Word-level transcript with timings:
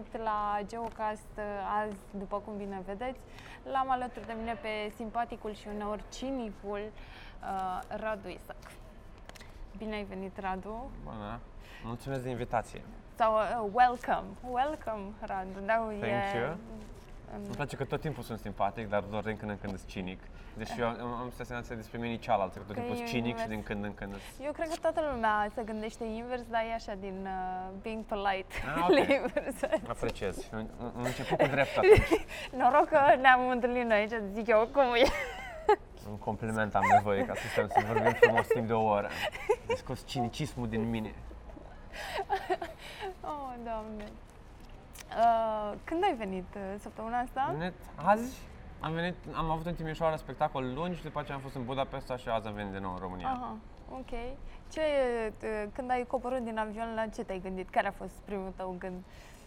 bine 0.00 0.08
ați 0.08 0.10
venit 0.10 0.24
la 0.24 0.60
Geocast 0.66 1.32
uh, 1.36 1.44
azi, 1.82 1.96
după 2.18 2.36
cum 2.44 2.56
bine 2.56 2.82
vedeți. 2.86 3.20
L-am 3.72 3.90
alături 3.90 4.26
de 4.26 4.34
mine 4.38 4.54
pe 4.54 4.92
simpaticul 4.94 5.54
și 5.54 5.68
uneori 5.74 6.02
cinicul 6.12 6.80
uh, 6.80 7.98
Radu 8.00 8.28
Isac. 8.28 8.56
Bine 9.76 9.94
ai 9.94 10.04
venit, 10.04 10.38
Radu. 10.38 10.90
Bună! 11.04 11.40
Mulțumesc 11.84 12.22
de 12.22 12.30
invitație. 12.30 12.82
Sau 13.14 13.34
uh, 13.34 13.70
welcome, 13.72 14.28
welcome, 14.50 15.12
Radu. 15.20 15.60
Da, 15.64 15.74
Thank 15.74 16.02
e, 16.02 16.38
you. 16.38 16.56
Îmi 17.34 17.54
place 17.54 17.76
că 17.76 17.84
tot 17.84 18.00
timpul 18.00 18.22
sunt 18.22 18.38
simpatic, 18.38 18.88
dar 18.88 19.02
doar 19.02 19.22
din 19.22 19.36
când 19.36 19.50
în 19.50 19.58
când 19.58 19.76
sunt 19.76 19.90
cinic. 19.90 20.20
Deci 20.56 20.70
eu 20.78 20.86
am, 20.86 21.00
am 21.00 21.30
senzația 21.36 21.76
despre 21.76 21.98
mine 21.98 22.16
cealaltă, 22.16 22.58
că 22.58 22.64
tot 22.64 22.74
Că 22.74 22.80
timpul 22.80 22.96
sunt 22.96 23.08
e 23.08 23.10
cinic 23.10 23.24
și 23.36 23.42
invers. 23.42 23.48
din 23.48 23.62
când 23.62 23.84
în 23.84 23.94
când 23.94 24.10
sunt... 24.12 24.46
Eu 24.46 24.52
cred 24.52 24.68
că 24.68 24.76
toată 24.80 25.00
lumea 25.12 25.50
se 25.54 25.62
gândește 25.62 26.04
invers, 26.04 26.42
dar 26.48 26.62
e 26.70 26.72
așa 26.74 26.94
din 26.94 27.16
uh, 27.26 27.70
being 27.82 28.04
polite. 28.04 28.54
Ah, 28.76 28.82
ok. 28.88 28.96
invers. 28.98 29.56
Apreciez. 29.88 30.48
Am 30.52 30.68
am 30.96 31.02
început 31.04 31.38
cu 31.38 31.46
drept 31.46 31.76
atunci. 31.76 32.26
Noroc 32.58 32.88
că 32.88 33.00
ne-am 33.20 33.48
întâlnit 33.48 33.84
noi 33.84 33.96
aici, 33.96 34.12
zic 34.32 34.46
eu, 34.46 34.68
cum 34.72 34.82
e. 34.82 35.04
Un 36.10 36.18
compliment 36.18 36.74
am 36.74 36.84
nevoie 36.92 37.24
ca 37.24 37.34
să 37.34 37.46
stăm 37.52 37.68
să 37.68 37.84
vorbim 37.86 38.12
frumos 38.12 38.46
timp 38.46 38.66
de 38.66 38.72
o 38.72 38.82
oră. 38.84 39.08
Am 39.68 39.74
scos 39.76 40.06
cinicismul 40.06 40.68
din 40.68 40.90
mine. 40.90 41.14
Oh, 43.20 43.52
Doamne. 43.64 44.04
Uh, 45.18 45.72
când 45.84 46.02
ai 46.04 46.14
venit? 46.18 46.46
Uh, 46.54 46.62
Săptămâna 46.78 47.18
asta? 47.18 47.54
Net, 47.58 47.74
azi 47.94 48.38
am 48.80 48.92
venit, 48.92 49.14
am 49.32 49.50
avut 49.50 49.66
în 49.66 49.74
Timișoara 49.74 50.16
spectacol 50.16 50.72
luni 50.74 50.94
și 50.94 51.02
după 51.02 51.18
aceea 51.20 51.36
am 51.36 51.42
fost 51.42 51.54
în 51.54 51.64
Budapesta 51.64 52.16
și 52.16 52.28
azi 52.28 52.46
am 52.46 52.54
venit 52.54 52.72
din 52.72 52.80
nou 52.82 52.92
în 52.92 52.98
România. 52.98 53.28
Aha, 53.28 53.56
ok. 53.92 54.10
Ce, 54.72 54.80
uh, 55.42 55.64
când 55.72 55.90
ai 55.90 56.04
coborât 56.06 56.44
din 56.44 56.58
avion, 56.58 56.92
la 56.94 57.06
ce 57.06 57.22
te-ai 57.24 57.38
gândit? 57.40 57.70
Care 57.70 57.86
a 57.86 57.92
fost 57.92 58.12
primul 58.24 58.52
tău 58.56 58.76
gând? 58.78 59.02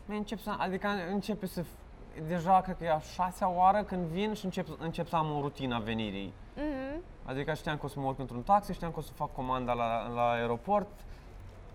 Mi 0.06 0.18
încep 0.18 0.40
să, 0.40 0.56
adică 0.58 0.88
începe 1.12 1.46
să, 1.46 1.62
f- 1.62 2.28
deja 2.28 2.62
cred 2.62 2.78
că 2.78 2.84
e 2.84 2.92
a 2.92 3.00
șasea 3.00 3.50
oară 3.50 3.84
când 3.84 4.06
vin 4.06 4.34
și 4.34 4.46
încep, 4.46 4.68
încep 4.80 5.08
să 5.08 5.16
am 5.16 5.36
o 5.38 5.42
rutină 5.42 5.76
a 5.76 5.80
venirii. 5.80 6.34
Mhm. 6.56 7.02
Adică 7.26 7.54
știam 7.54 7.78
că 7.78 7.86
o 7.86 7.90
să 7.90 8.00
mă 8.00 8.08
urc 8.08 8.20
într-un 8.20 8.42
taxi, 8.42 8.74
știam 8.74 8.92
că 8.92 9.00
o 9.00 9.02
să 9.02 9.12
fac 9.14 9.34
comanda 9.34 9.74
la, 9.74 10.08
la 10.08 10.30
aeroport. 10.30 10.88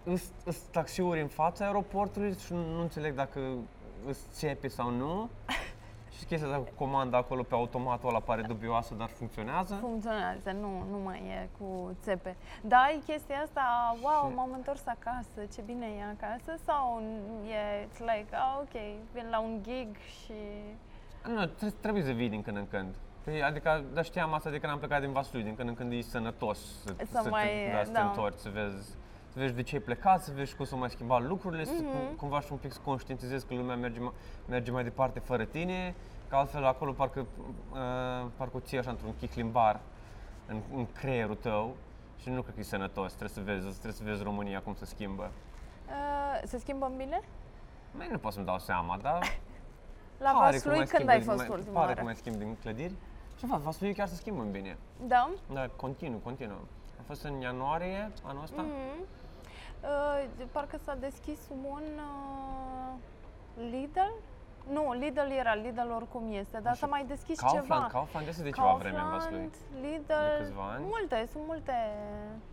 Sunt 0.04 0.56
taxiuri 0.70 1.20
în 1.20 1.28
fața 1.28 1.64
aeroportului 1.64 2.36
și 2.36 2.52
nu, 2.52 2.74
nu 2.74 2.80
înțeleg 2.80 3.14
dacă 3.14 3.40
îți 4.06 4.20
țepe 4.30 4.68
sau 4.68 4.90
nu. 4.90 5.28
și 6.18 6.24
chestia 6.24 6.48
asta 6.48 6.58
cu 6.58 6.72
comanda 6.84 7.16
acolo 7.18 7.42
pe 7.42 7.54
automatul 7.54 8.08
ăla 8.08 8.20
pare 8.20 8.42
dubioasă, 8.42 8.94
dar 8.94 9.08
funcționează. 9.08 9.74
Funcționează, 9.80 10.50
nu, 10.50 10.68
nu 10.90 10.98
mai 11.04 11.18
e 11.18 11.48
cu 11.58 11.96
țepe. 12.02 12.36
Da, 12.62 12.76
ai 12.76 13.02
chestia 13.06 13.36
asta, 13.42 13.96
wow, 14.02 14.28
Și- 14.30 14.36
m-am 14.36 14.50
întors 14.52 14.86
acasă, 14.86 15.40
ce 15.54 15.60
bine 15.66 15.86
e 15.86 16.02
acasă? 16.22 16.52
Sau 16.64 17.02
e, 17.48 17.84
it's 17.86 17.98
like, 17.98 18.28
ah, 18.30 18.58
ok, 18.60 18.80
vin 19.12 19.26
la 19.30 19.38
un 19.40 19.58
gig 19.62 19.96
și... 19.96 20.32
Nu, 21.34 21.46
tre- 21.46 21.70
trebuie 21.80 22.02
să 22.02 22.10
vii 22.12 22.28
din 22.28 22.42
când 22.42 22.56
în 22.56 22.66
când. 22.68 22.94
Păi, 23.24 23.42
Adică, 23.42 23.84
dar 23.92 24.04
știam 24.04 24.32
asta 24.32 24.50
de 24.50 24.58
când 24.58 24.72
am 24.72 24.78
plecat 24.78 25.00
din 25.00 25.12
Vaslui, 25.12 25.42
din 25.42 25.54
când 25.54 25.68
în 25.68 25.74
când 25.74 25.92
e 25.92 26.00
sănătos 26.00 26.58
să, 26.84 26.94
Să 27.10 27.20
să, 27.22 27.28
mai- 27.30 27.46
te, 27.70 27.72
da, 27.76 27.84
să 27.84 27.90
te 27.90 27.98
da. 27.98 28.04
întorci, 28.06 28.38
să 28.38 28.48
vezi, 28.52 28.88
să 29.32 29.38
vezi 29.38 29.54
de 29.54 29.62
ce 29.62 29.74
ai 29.74 29.80
plecat, 29.82 30.22
să 30.22 30.32
vezi 30.34 30.56
cum 30.56 30.64
s-au 30.64 30.78
mai 30.78 30.90
schimbat 30.90 31.22
lucrurile, 31.22 31.64
să 31.64 31.72
Mhm. 31.72 31.84
cum, 31.90 32.16
cumva 32.16 32.40
și 32.40 32.48
un 32.52 32.58
pic 32.58 32.72
să 32.72 32.78
conștientizezi 32.84 33.46
că 33.46 33.54
lumea 33.54 33.76
merge, 33.76 34.00
ma- 34.00 34.12
merge 34.48 34.70
mai 34.70 34.82
departe 34.82 35.18
fără 35.18 35.44
tine, 35.44 35.94
că 36.28 36.36
altfel 36.36 36.64
acolo 36.64 36.92
parcă, 36.92 37.20
uh, 37.72 38.26
parcă 38.36 38.56
o 38.56 38.60
ții 38.60 38.78
așa 38.78 38.90
într-un 38.90 39.14
chiclimbar 39.18 39.80
în, 40.46 40.60
în 40.74 40.86
creierul 40.92 41.34
tău 41.34 41.76
și 42.16 42.28
nu 42.28 42.42
cred 42.42 42.54
că 42.54 42.60
e 42.60 42.62
sănătos, 42.62 43.12
trebuie 43.14 43.28
să 43.34 43.40
vezi, 43.52 43.72
trebuie 43.72 43.92
să 43.92 44.02
vezi 44.04 44.22
România 44.22 44.60
cum 44.60 44.74
se 44.74 44.84
schimbă. 44.84 45.30
Uh, 45.88 46.40
se 46.44 46.58
schimbă 46.58 46.86
în 46.86 46.96
bine? 46.96 47.20
Mai 47.96 48.08
nu 48.10 48.18
pot 48.18 48.32
să-mi 48.32 48.44
dau 48.46 48.58
seama, 48.58 48.98
dar 49.02 49.18
La 50.18 50.30
pare 50.30 50.56
că 50.58 50.68
Vaslui, 50.68 50.76
mai 50.76 50.86
când 50.86 50.88
schimbă 50.88 51.10
ai 51.10 51.18
din- 51.18 51.26
fost 51.26 51.38
mai, 51.38 51.48
ultima 51.48 51.72
Pare 51.72 51.86
oară? 51.86 51.98
că 51.98 52.04
mai 52.04 52.14
schimb 52.14 52.36
din 52.36 52.56
clădiri. 52.60 52.94
Ce 53.38 53.46
fac? 53.46 53.60
Vaslui 53.60 53.94
chiar 53.94 54.06
se 54.08 54.14
schimbă 54.14 54.42
în 54.42 54.50
bine. 54.50 54.76
Da? 55.06 55.30
Da, 55.52 55.68
continuu, 55.76 56.18
continuu. 56.18 56.58
A 56.98 57.02
fost 57.06 57.22
în 57.24 57.40
ianuarie 57.40 58.10
anul 58.22 58.42
ăsta. 58.42 58.62
Mhm. 58.62 59.06
Uh, 59.82 60.46
parcă 60.52 60.76
s-a 60.84 60.94
deschis 60.94 61.38
un 61.70 61.82
uh, 61.96 62.92
Lidl? 63.70 64.10
Nu, 64.72 64.92
Lidl 64.92 65.30
era, 65.38 65.54
Lidl 65.54 65.90
oricum 65.94 66.32
este, 66.32 66.58
dar 66.62 66.74
Și 66.74 66.80
s-a 66.80 66.86
mai 66.86 67.04
deschis 67.04 67.38
Kaufland, 67.38 67.62
ceva. 67.66 67.88
Kaufland 67.92 68.26
este 68.26 68.42
de 68.42 68.50
ceva 68.50 68.72
vreme 68.78 68.98
în 68.98 69.08
Vaslui. 69.10 69.38
Kaufland, 69.50 69.84
Lidl, 69.84 70.06
De 70.06 70.38
câțiva 70.42 70.70
ani. 70.70 70.84
multe, 70.84 71.28
sunt 71.32 71.42
multe. 71.46 71.72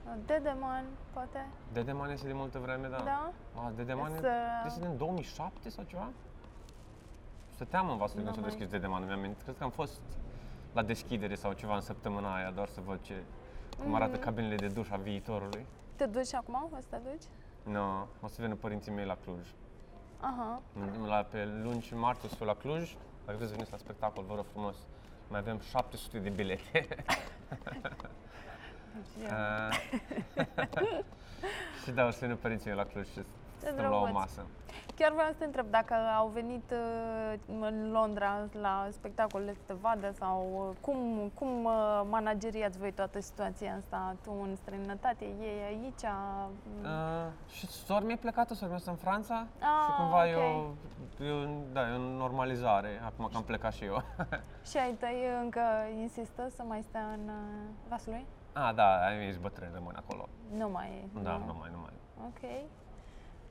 Uh, 0.06 0.12
Dedeman, 0.26 0.84
poate, 1.14 1.46
Dedeman 1.74 2.10
este 2.10 2.28
de 2.28 2.34
multă 2.34 2.60
vreme, 2.60 2.88
da. 2.88 2.98
da? 3.06 3.32
A, 3.56 3.72
Dedeman 3.76 4.12
Să- 4.20 4.32
este 4.66 4.80
din 4.80 4.98
2007 4.98 5.70
sau 5.70 5.84
ceva? 5.84 6.08
Stăteam 7.54 7.90
în 7.90 7.98
Vaslui 7.98 8.24
Nu 8.24 8.32
când 8.32 8.36
s-a 8.36 8.42
mai- 8.42 8.50
deschis 8.50 8.70
Dedeman, 8.72 9.06
mi-am 9.06 9.18
amintit. 9.18 9.42
Cred 9.44 9.58
că 9.58 9.64
am 9.64 9.70
fost 9.70 10.02
la 10.74 10.82
deschidere 10.84 11.36
sau 11.36 11.52
ceva 11.54 11.76
în 11.76 11.82
săptămâna 11.82 12.36
aia, 12.36 12.52
doar 12.52 12.68
să 12.68 12.80
văd 12.86 13.02
ce, 13.02 13.24
cum 13.84 13.94
arată 13.96 14.12
Mhm. 14.16 14.22
cabinele 14.24 14.56
de 14.56 14.68
duș 14.68 14.90
a 14.90 14.96
viitorului. 14.96 15.66
Te 15.96 16.06
duci 16.06 16.34
acum? 16.34 16.69
O 16.75 16.78
să 16.80 16.86
te 16.90 16.97
duci? 16.97 17.24
Nu, 17.63 17.72
no, 17.72 18.06
o 18.22 18.28
să 18.28 18.41
vină 18.41 18.56
părinții 18.56 18.91
mei 18.91 19.06
la 19.06 19.18
Cluj. 19.24 19.47
Aha. 20.19 20.62
La, 21.08 21.24
pe 21.24 21.46
luni 21.63 21.81
și 21.81 21.96
marți 21.96 22.25
o 22.25 22.28
să 22.28 22.35
fiu 22.35 22.46
la 22.46 22.56
Cluj. 22.56 22.96
Dacă 23.25 23.38
vreți 23.38 23.44
să 23.52 23.52
veniți 23.56 23.72
la 23.72 23.78
spectacol, 23.78 24.24
vă 24.28 24.35
rog 24.35 24.46
frumos. 24.52 24.75
Mai 25.28 25.40
avem 25.40 25.59
700 25.59 26.19
de 26.19 26.30
bilete. 26.30 26.88
Deci, 28.96 29.30
Uh, 29.30 29.74
și 31.84 31.91
da, 31.91 32.06
o 32.06 32.12
să 32.12 32.18
vină 32.22 32.35
părinții 32.35 32.68
mei 32.69 32.78
la 32.78 32.85
Cluj 32.85 33.06
și 33.08 33.19
stăm 33.58 33.75
la 33.75 33.88
o 33.88 33.90
drăguț. 33.90 34.12
masă. 34.12 34.46
Chiar 34.96 35.12
vreau 35.12 35.28
să 35.28 35.36
te 35.38 35.46
întreb 35.46 35.66
dacă 35.69 35.94
au 36.18 36.28
venit 36.28 36.72
uh, 36.72 37.34
în 37.59 37.91
Londra 37.91 38.47
la 38.62 38.88
spectacolele 38.91 39.53
să 39.53 39.59
te 39.66 39.74
vadă 39.74 40.12
sau 40.19 40.68
uh, 40.69 40.75
cum, 40.81 41.31
cum 41.34 41.63
uh, 41.66 42.02
manageriați 42.09 42.78
voi 42.78 42.91
toată 42.91 43.19
situația 43.22 43.75
asta? 43.78 44.16
Tu 44.24 44.31
în 44.41 44.56
străinătate, 44.56 45.25
ei 45.25 45.62
aici? 45.68 46.02
Uh, 46.03 46.47
Uh, 46.81 46.91
și 47.52 47.68
sora 47.68 48.00
mea 48.00 48.14
e 48.14 48.18
plecată, 48.18 48.53
sora 48.53 48.68
mea 48.68 48.75
este 48.78 48.90
în 48.90 48.96
Franța 48.96 49.46
Ah, 49.59 49.68
și 49.85 49.91
cumva 49.97 50.28
e, 50.30 50.35
o, 50.35 50.58
ok. 50.59 51.19
e, 51.19 51.31
o, 51.31 51.46
da, 51.74 51.81
e 51.90 51.94
o 51.94 51.97
normalizare, 51.97 53.02
acum 53.06 53.25
că 53.31 53.38
am 53.38 53.44
plecat 53.44 53.74
și 53.74 53.84
eu. 53.84 54.02
și 54.69 54.78
ai 54.78 54.91
tăi 54.91 55.24
încă 55.41 55.62
insistă 56.02 56.50
să 56.56 56.64
mai 56.68 56.81
stea 56.90 57.06
în 57.14 57.28
uh, 57.28 57.69
Vaslui? 57.90 58.25
ah, 58.53 58.72
da, 58.75 58.96
ai 59.06 59.28
ești 59.28 59.40
bătrân, 59.41 59.69
rămân 59.74 59.94
acolo. 59.97 60.28
Nu 60.58 60.69
mai 60.69 60.88
e. 61.16 61.19
Da, 61.22 61.31
nu 61.46 61.56
mai, 61.59 61.69
nu 61.72 61.80
mai. 61.81 61.94
Ok. 62.25 62.41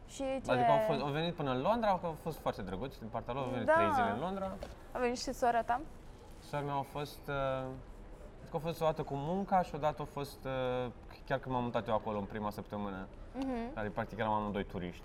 Și 0.09 0.23
ce... 0.45 0.51
Adică 0.51 0.71
au, 0.71 0.79
fost, 0.79 1.01
au 1.01 1.11
venit 1.11 1.35
până 1.35 1.51
în 1.51 1.61
Londra, 1.61 1.89
au 2.03 2.17
fost 2.23 2.39
foarte 2.39 2.63
drăguți 2.63 2.99
din 2.99 3.09
partea 3.09 3.33
lor, 3.35 3.43
au 3.43 3.49
venit 3.51 3.67
Da. 3.67 3.73
trei 3.73 3.93
zile 3.93 4.11
în 4.11 4.19
Londra. 4.19 4.53
A 4.93 4.99
venit 4.99 5.19
și 5.19 5.33
sora 5.33 5.63
ta? 5.63 5.81
Sora 6.49 6.63
mea 6.63 6.75
a 6.75 6.83
fost, 6.83 7.19
uh, 7.29 7.65
cred 8.39 8.51
că 8.51 8.57
a 8.57 8.59
fost 8.59 8.81
o 8.81 8.85
dată 8.85 9.03
cu 9.03 9.15
munca 9.15 9.63
și 9.63 9.75
odată 9.75 10.03
a 10.03 10.05
fost, 10.05 10.45
uh, 10.45 10.91
chiar 11.27 11.39
când 11.39 11.55
m-am 11.55 11.65
mutat 11.65 11.89
eu 11.89 11.95
acolo 11.95 12.19
în 12.19 12.25
prima 12.25 12.51
săptămână, 12.51 13.07
Mhm. 13.39 13.75
care 13.75 13.89
practic 13.89 14.19
eram 14.19 14.33
amândoi 14.33 14.65
turiști. 14.65 15.03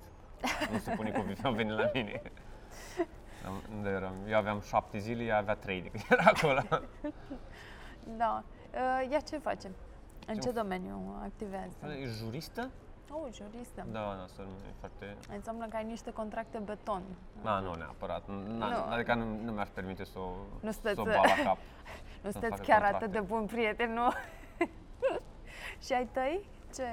nu 0.71 0.77
se 0.77 0.91
pune 0.95 1.09
că 1.11 1.21
au 1.43 1.51
venit 1.53 1.77
la 1.77 1.89
mine. 1.93 2.21
Am- 3.47 3.61
Unde 3.75 3.89
eram? 3.89 4.13
Eu 4.29 4.37
aveam 4.37 4.61
șapte 4.61 4.97
zile, 4.97 5.23
ea 5.23 5.37
avea 5.37 5.55
trei 5.55 5.81
de 5.81 5.89
când 5.89 6.03
era 6.09 6.23
acolo. 6.33 6.61
Da. 8.17 8.43
Uh, 8.73 9.07
ea 9.11 9.19
ce 9.19 9.37
face? 9.37 9.71
În 10.27 10.33
Ce 10.35 10.39
ce 10.39 10.51
domeniu 10.51 11.19
activează? 11.23 11.75
E 12.01 12.05
juristă? 12.05 12.69
Oh, 13.11 13.27
juristă. 13.33 13.85
Da, 13.91 13.99
da, 14.19 14.25
sora 14.35 14.47
mea 14.47 14.69
e 14.69 14.73
foarte... 14.79 15.17
Înseamnă 15.35 15.67
că 15.67 15.75
ai 15.75 15.83
niște 15.85 16.11
contracte 16.11 16.57
beton. 16.57 17.01
Da, 17.41 17.59
nu 17.59 17.73
neapărat. 17.73 18.27
Nu. 18.27 18.57
Na, 18.57 18.85
adică 18.85 19.13
nu, 19.13 19.25
nu 19.43 19.51
mi-aș 19.51 19.67
permite 19.69 20.03
să 20.03 20.19
o, 20.19 20.29
Nu 20.61 20.71
să 20.71 20.79
o 20.83 20.93
sunteți- 20.93 21.17
bat 21.17 21.37
la 21.37 21.43
cap. 21.43 21.57
Nu 22.23 22.29
Să-mi 22.29 22.31
sunteți 22.31 22.53
facă 22.55 22.63
chiar 22.71 22.81
contracte. 22.81 23.03
atât 23.05 23.11
de 23.11 23.19
bun 23.19 23.45
prieten, 23.45 23.93
nu? 23.93 24.07
și 25.85 25.93
ai 25.93 26.05
tăi? 26.11 26.49
Ce, 26.75 26.83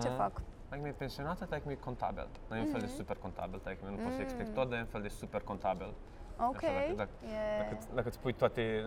ce 0.00 0.08
Mhm. 0.08 0.16
fac? 0.16 0.32
Taică 0.68 0.84
mi-e 0.84 0.92
pensionată, 0.92 1.44
taică 1.44 1.64
mi-e 1.66 1.76
contabil. 1.76 2.28
Nu 2.48 2.56
e 2.56 2.60
un 2.60 2.66
fel 2.66 2.80
de 2.80 2.86
Mhm. 2.86 2.94
super 2.94 3.16
contabil, 3.16 3.58
taică 3.58 3.80
mi 3.84 3.96
nu 3.96 4.02
pot 4.02 4.12
să 4.12 4.18
Mm. 4.18 4.24
explic 4.24 4.54
tot, 4.54 4.68
dar 4.68 4.78
e 4.78 4.80
un 4.80 4.86
fel 4.86 5.02
de 5.02 5.08
super 5.08 5.40
contabil. 5.40 5.92
Ok. 6.48 6.60
dacă- 6.60 6.92
dacă- 6.96 7.10
e... 7.24 7.58
Dacă, 7.62 7.76
îți- 7.78 7.94
dacă 7.94 8.08
îți 8.08 8.18
pui 8.18 8.32
toate, 8.32 8.84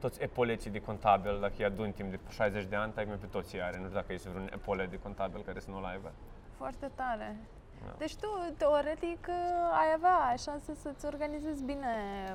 toți 0.00 0.22
epoleții 0.22 0.70
de 0.70 0.80
contabil, 0.80 1.40
dacă 1.40 1.52
îi 1.58 1.64
aduni 1.64 1.92
timp 1.92 2.10
de 2.10 2.18
60 2.30 2.64
de 2.64 2.76
ani, 2.76 2.92
taică 2.92 3.10
mi 3.10 3.16
pe 3.18 3.26
toți 3.26 3.54
îi 3.54 3.62
are. 3.62 3.76
Nu 3.78 3.82
știu 3.84 3.94
dacă 3.94 4.12
este 4.12 4.28
vreun 4.28 4.48
epolet 4.52 4.90
de 4.90 4.98
contabil 4.98 5.42
care 5.42 5.60
să 5.60 5.70
nu-l 5.70 5.84
aibă. 5.84 6.12
Foarte 6.56 6.90
tare. 6.94 7.36
Da. 7.86 7.92
Deci 7.98 8.16
tu, 8.16 8.28
teoretic, 8.56 9.28
ai 9.72 9.92
avea 9.94 10.34
șanse 10.38 10.74
să-ți 10.74 11.06
organizezi 11.06 11.62
bine 11.64 11.86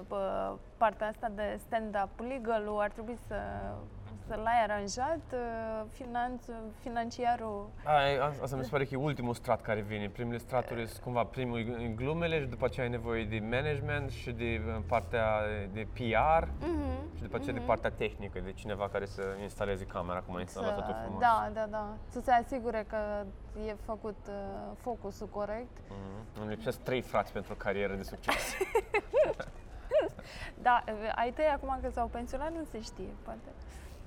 bă, 0.07 0.53
partea 0.77 1.07
asta 1.07 1.29
de 1.35 1.59
stand-up. 1.65 2.19
Legal-ul 2.27 2.79
ar 2.79 2.89
trebui 2.91 3.17
să, 3.27 3.35
l-ai 4.35 4.63
aranjat, 4.63 5.19
uh, 5.33 5.85
finanț, 5.91 6.45
financiarul... 6.79 7.69
Ai, 7.83 8.17
a- 8.17 8.33
asta 8.41 8.55
mi 8.55 8.63
se 8.63 8.69
pare 8.69 8.83
că 8.85 8.89
e 8.93 8.97
ultimul 8.97 9.33
strat 9.33 9.61
care 9.61 9.81
vine. 9.81 10.09
Primele 10.09 10.37
straturi 10.37 10.87
sunt 10.87 11.03
cumva 11.03 11.23
primul 11.23 11.59
e 11.59 11.85
în 11.85 11.95
glumele 11.95 12.39
și 12.39 12.45
după 12.47 12.65
aceea 12.65 12.85
ai 12.85 12.91
nevoie 12.91 13.25
de 13.25 13.39
management 13.39 14.09
și 14.11 14.31
de 14.31 14.61
uh, 14.67 14.81
partea 14.87 15.25
de 15.73 15.87
PR 15.93 16.47
Mhm, 16.59 17.15
și 17.15 17.21
după 17.21 17.35
aceea 17.35 17.53
de 17.53 17.59
partea 17.65 17.89
tehnică, 17.91 18.39
de 18.39 18.51
cineva 18.51 18.89
care 18.89 19.05
să 19.05 19.21
instaleze 19.41 19.85
camera, 19.85 20.19
cum 20.19 20.35
a 20.35 20.39
instalat 20.39 20.75
totul 20.75 20.95
frumos. 21.03 21.19
Da, 21.21 21.49
da, 21.53 21.65
da. 21.69 21.87
Să 22.09 22.19
se 22.19 22.31
asigure 22.31 22.85
că 22.89 23.23
e 23.67 23.75
făcut 23.85 24.17
uh, 24.27 24.33
focusul 24.81 25.27
corect. 25.27 25.77
Mhm. 25.87 26.41
Îmi 26.41 26.49
lipsesc 26.49 26.79
trei 26.79 27.01
frați 27.01 27.31
pentru 27.31 27.53
o 27.53 27.55
carieră 27.55 27.93
de 27.95 28.03
succes. 28.03 28.53
Da, 30.61 30.83
uh, 30.87 31.11
ai 31.15 31.31
tăi 31.31 31.45
acum 31.45 31.77
că 31.81 31.89
s-au 31.89 32.07
pensionat, 32.07 32.51
nu 32.51 32.63
se 32.71 32.81
știe, 32.81 33.13
poate. 33.23 33.49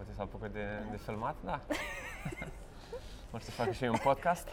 Poate 0.03 0.17
s-a 0.17 0.23
apucat 0.23 0.51
de, 0.51 0.67
de 0.91 0.97
filmat? 0.97 1.37
Da. 1.45 1.61
O 3.35 3.39
să 3.39 3.51
facă 3.51 3.71
și 3.71 3.85
eu 3.85 3.93
un 3.93 3.99
podcast? 4.03 4.49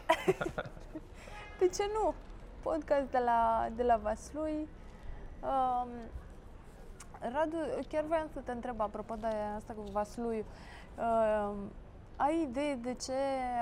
De 1.60 1.68
ce 1.68 1.84
nu? 1.94 2.14
Podcast 2.62 3.12
de 3.12 3.18
la, 3.18 3.70
de 3.76 3.84
la 3.84 3.98
Vaslui. 3.98 4.68
Um, 5.42 5.90
Radu, 7.34 7.58
chiar 7.88 8.04
voiam 8.04 8.28
să 8.34 8.40
te 8.40 8.52
întreb 8.52 8.82
apropo 8.82 9.16
de 9.16 9.28
asta 9.56 9.74
cu 9.74 9.82
Vasluiu. 9.92 10.46
Um, 10.98 11.72
ai 12.16 12.42
idee 12.42 12.76
de 12.76 12.94
ce 12.94 13.18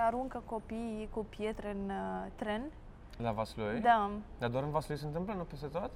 aruncă 0.05 0.43
copiii 0.45 1.09
cu 1.13 1.25
pietre 1.29 1.71
în 1.71 1.89
uh, 1.89 2.31
tren? 2.35 2.71
La 3.17 3.31
Vaslui? 3.31 3.79
Da. 3.79 4.11
Dar 4.37 4.49
doar 4.49 4.63
în 4.63 4.71
Vaslui 4.71 4.97
se 4.97 5.05
întâmplă, 5.05 5.33
nu 5.33 5.43
peste 5.43 5.67
tot? 5.67 5.91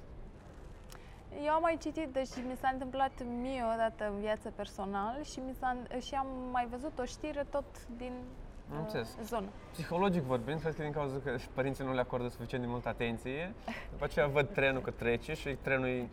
Eu 1.44 1.52
am 1.52 1.60
mai 1.62 1.76
citit, 1.80 2.08
deși 2.12 2.38
mi 2.48 2.56
s-a 2.60 2.68
întâmplat 2.72 3.10
mie 3.40 3.62
o 3.72 3.76
dată 3.76 4.12
în 4.14 4.20
viață 4.20 4.52
personal 4.56 5.18
și, 5.24 5.38
mi 5.46 5.54
s-a, 5.58 5.76
și 6.00 6.14
am 6.14 6.26
mai 6.52 6.66
văzut 6.70 6.98
o 6.98 7.04
știre 7.04 7.46
tot 7.50 7.64
din 7.96 8.12
Am 8.70 8.76
uh, 8.76 8.82
înțeles. 8.84 9.16
zonă. 9.24 9.46
Psihologic 9.72 10.22
vorbind, 10.22 10.60
cred 10.60 10.74
că 10.74 10.82
din 10.82 10.92
cauza 10.92 11.16
că 11.24 11.36
și 11.36 11.48
părinții 11.54 11.84
nu 11.84 11.94
le 11.94 12.00
acordă 12.00 12.28
suficient 12.28 12.64
de 12.64 12.70
multă 12.70 12.88
atenție, 12.88 13.54
după 13.92 14.04
aceea 14.04 14.26
văd 14.26 14.48
trenul 14.48 14.80
că 14.80 14.90
trece 14.90 15.34
și 15.34 15.48
trenul, 15.62 16.06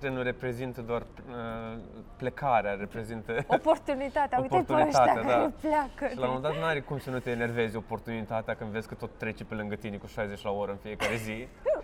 trenul 0.00 0.22
reprezintă 0.22 0.80
doar 0.80 1.00
uh, 1.02 1.78
plecarea, 2.16 2.74
reprezintă... 2.74 3.44
Oportunitatea, 3.46 4.38
uite 4.40 4.54
pe 4.54 4.60
Oportunitatea, 4.60 5.12
ăștia 5.12 5.22
da. 5.22 5.28
care 5.32 5.52
pleacă. 5.60 6.12
și 6.12 6.18
la 6.18 6.26
un 6.28 6.32
moment 6.34 6.42
dat 6.52 6.56
nu 6.62 6.64
are 6.64 6.80
cum 6.80 6.98
să 6.98 7.10
nu 7.10 7.18
te 7.18 7.30
enervezi 7.30 7.76
oportunitatea 7.76 8.54
când 8.54 8.70
vezi 8.70 8.88
că 8.88 8.94
tot 8.94 9.10
trece 9.16 9.44
pe 9.44 9.54
lângă 9.54 9.74
tine 9.74 9.96
cu 9.96 10.06
60 10.06 10.42
la 10.42 10.50
oră 10.50 10.70
în 10.70 10.78
fiecare 10.78 11.16
zi. 11.16 11.48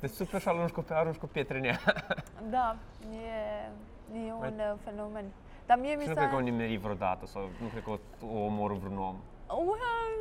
Deci 0.00 0.10
super 0.10 0.40
și 0.40 0.48
arunci 0.48 0.70
cu, 0.70 0.84
arunci 0.90 1.16
cu 1.16 1.26
pietre 1.26 1.58
în 1.58 1.64
ea. 1.64 1.78
Da, 2.50 2.76
e, 3.12 4.18
e 4.26 4.32
un 4.32 4.38
Mai- 4.38 4.54
uh, 4.56 4.74
fenomen. 4.84 5.24
Dar 5.66 5.78
mie 5.78 5.94
mi 5.94 6.02
Și 6.02 6.08
nu 6.08 6.14
s-a... 6.14 6.20
cred 6.20 6.30
că 6.30 6.36
o 6.36 6.40
nimeri 6.40 6.76
vreodată 6.76 7.26
sau 7.26 7.42
nu 7.60 7.66
cred 7.66 7.82
că 7.82 7.90
o, 7.90 7.98
o 8.26 8.44
omoră 8.44 8.74
vreun 8.74 8.98
om. 8.98 9.16
Well, 9.56 9.78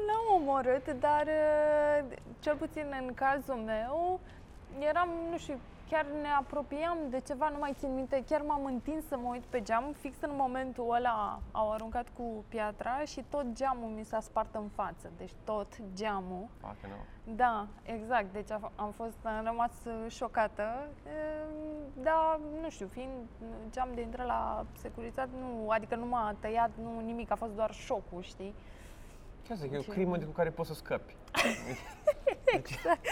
n-am 0.07 0.41
omorât, 0.41 0.91
dar 0.99 1.25
uh, 1.25 2.17
cel 2.39 2.55
puțin 2.55 2.85
în 3.01 3.13
cazul 3.13 3.55
meu, 3.55 4.19
eram, 4.89 5.09
nu 5.31 5.37
știu, 5.37 5.59
chiar 5.89 6.05
ne 6.21 6.27
apropiam 6.39 6.97
de 7.09 7.19
ceva, 7.19 7.49
nu 7.49 7.57
mai 7.57 7.73
țin 7.79 7.93
minte, 7.95 8.23
chiar 8.27 8.41
m-am 8.41 8.65
întins 8.65 9.07
să 9.07 9.17
mă 9.17 9.29
uit 9.29 9.43
pe 9.43 9.61
geam, 9.61 9.95
fix 9.99 10.15
în 10.21 10.31
momentul 10.33 10.93
ăla 10.95 11.39
au 11.51 11.71
aruncat 11.71 12.07
cu 12.17 12.43
piatra 12.47 12.99
și 13.05 13.23
tot 13.29 13.45
geamul 13.53 13.89
mi 13.89 14.03
s-a 14.05 14.19
spart 14.19 14.55
în 14.55 14.67
față, 14.75 15.09
deci 15.17 15.31
tot 15.43 15.67
geamul. 15.93 16.47
Facă 16.61 16.75
nu. 16.87 17.33
Da, 17.35 17.67
exact, 17.83 18.33
deci 18.33 18.51
a- 18.51 18.71
am 18.75 18.91
fost, 18.91 19.17
am 19.23 19.43
rămas 19.45 19.71
uh, 19.85 20.05
șocată, 20.11 20.87
Ehm, 21.05 22.03
dar 22.03 22.39
nu 22.61 22.69
știu, 22.69 22.87
fiind 22.87 23.11
geam 23.71 23.89
de 23.95 24.01
intră 24.01 24.23
la 24.23 24.65
securitate, 24.81 25.29
nu, 25.39 25.69
adică 25.69 25.95
nu 25.95 26.05
m-a 26.05 26.35
tăiat, 26.39 26.69
nu 26.81 26.99
nimic, 26.99 27.31
a 27.31 27.35
fost 27.35 27.51
doar 27.55 27.71
șocul, 27.73 28.21
știi? 28.21 28.53
Ce 29.45 29.53
zic, 29.53 29.71
e 29.73 29.77
o 29.77 29.81
Ce- 29.81 29.91
crimă 29.91 30.17
din 30.17 30.31
care 30.31 30.49
poți 30.49 30.67
să 30.69 30.73
scapi. 30.75 31.15
exact. 32.57 33.05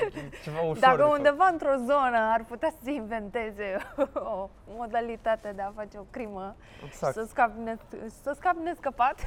Ceva 0.44 0.60
ușor 0.60 0.78
Dacă 0.78 0.96
de 0.96 1.02
făcut. 1.02 1.16
undeva 1.16 1.46
într-o 1.52 1.74
zonă 1.76 2.18
ar 2.32 2.44
putea 2.48 2.70
să 2.70 2.76
se 2.82 2.90
inventeze 2.92 3.76
o 4.38 4.48
modalitate 4.66 5.52
de 5.56 5.62
a 5.62 5.70
face 5.74 5.98
o 5.98 6.02
crimă 6.10 6.56
Exact. 6.84 7.12
și 7.14 7.20
să 7.20 7.26
scapi, 7.28 7.60
ne- 7.60 7.76
să 8.22 8.32
scapi 8.34 8.58
nescăpat, 8.62 9.20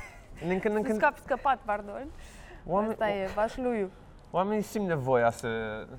Din 0.48 0.60
când 0.60 0.76
în 0.76 0.82
să 0.84 0.88
când 0.88 1.00
scapi 1.00 1.20
scăpat, 1.20 1.60
pardon, 1.66 2.08
oameni, 2.66 2.92
asta 2.92 3.10
e 3.10 3.26
vașluiu. 3.36 3.90
oamenii 4.32 4.64
simt 4.64 4.88
nevoia 4.88 5.30
să, 5.30 5.48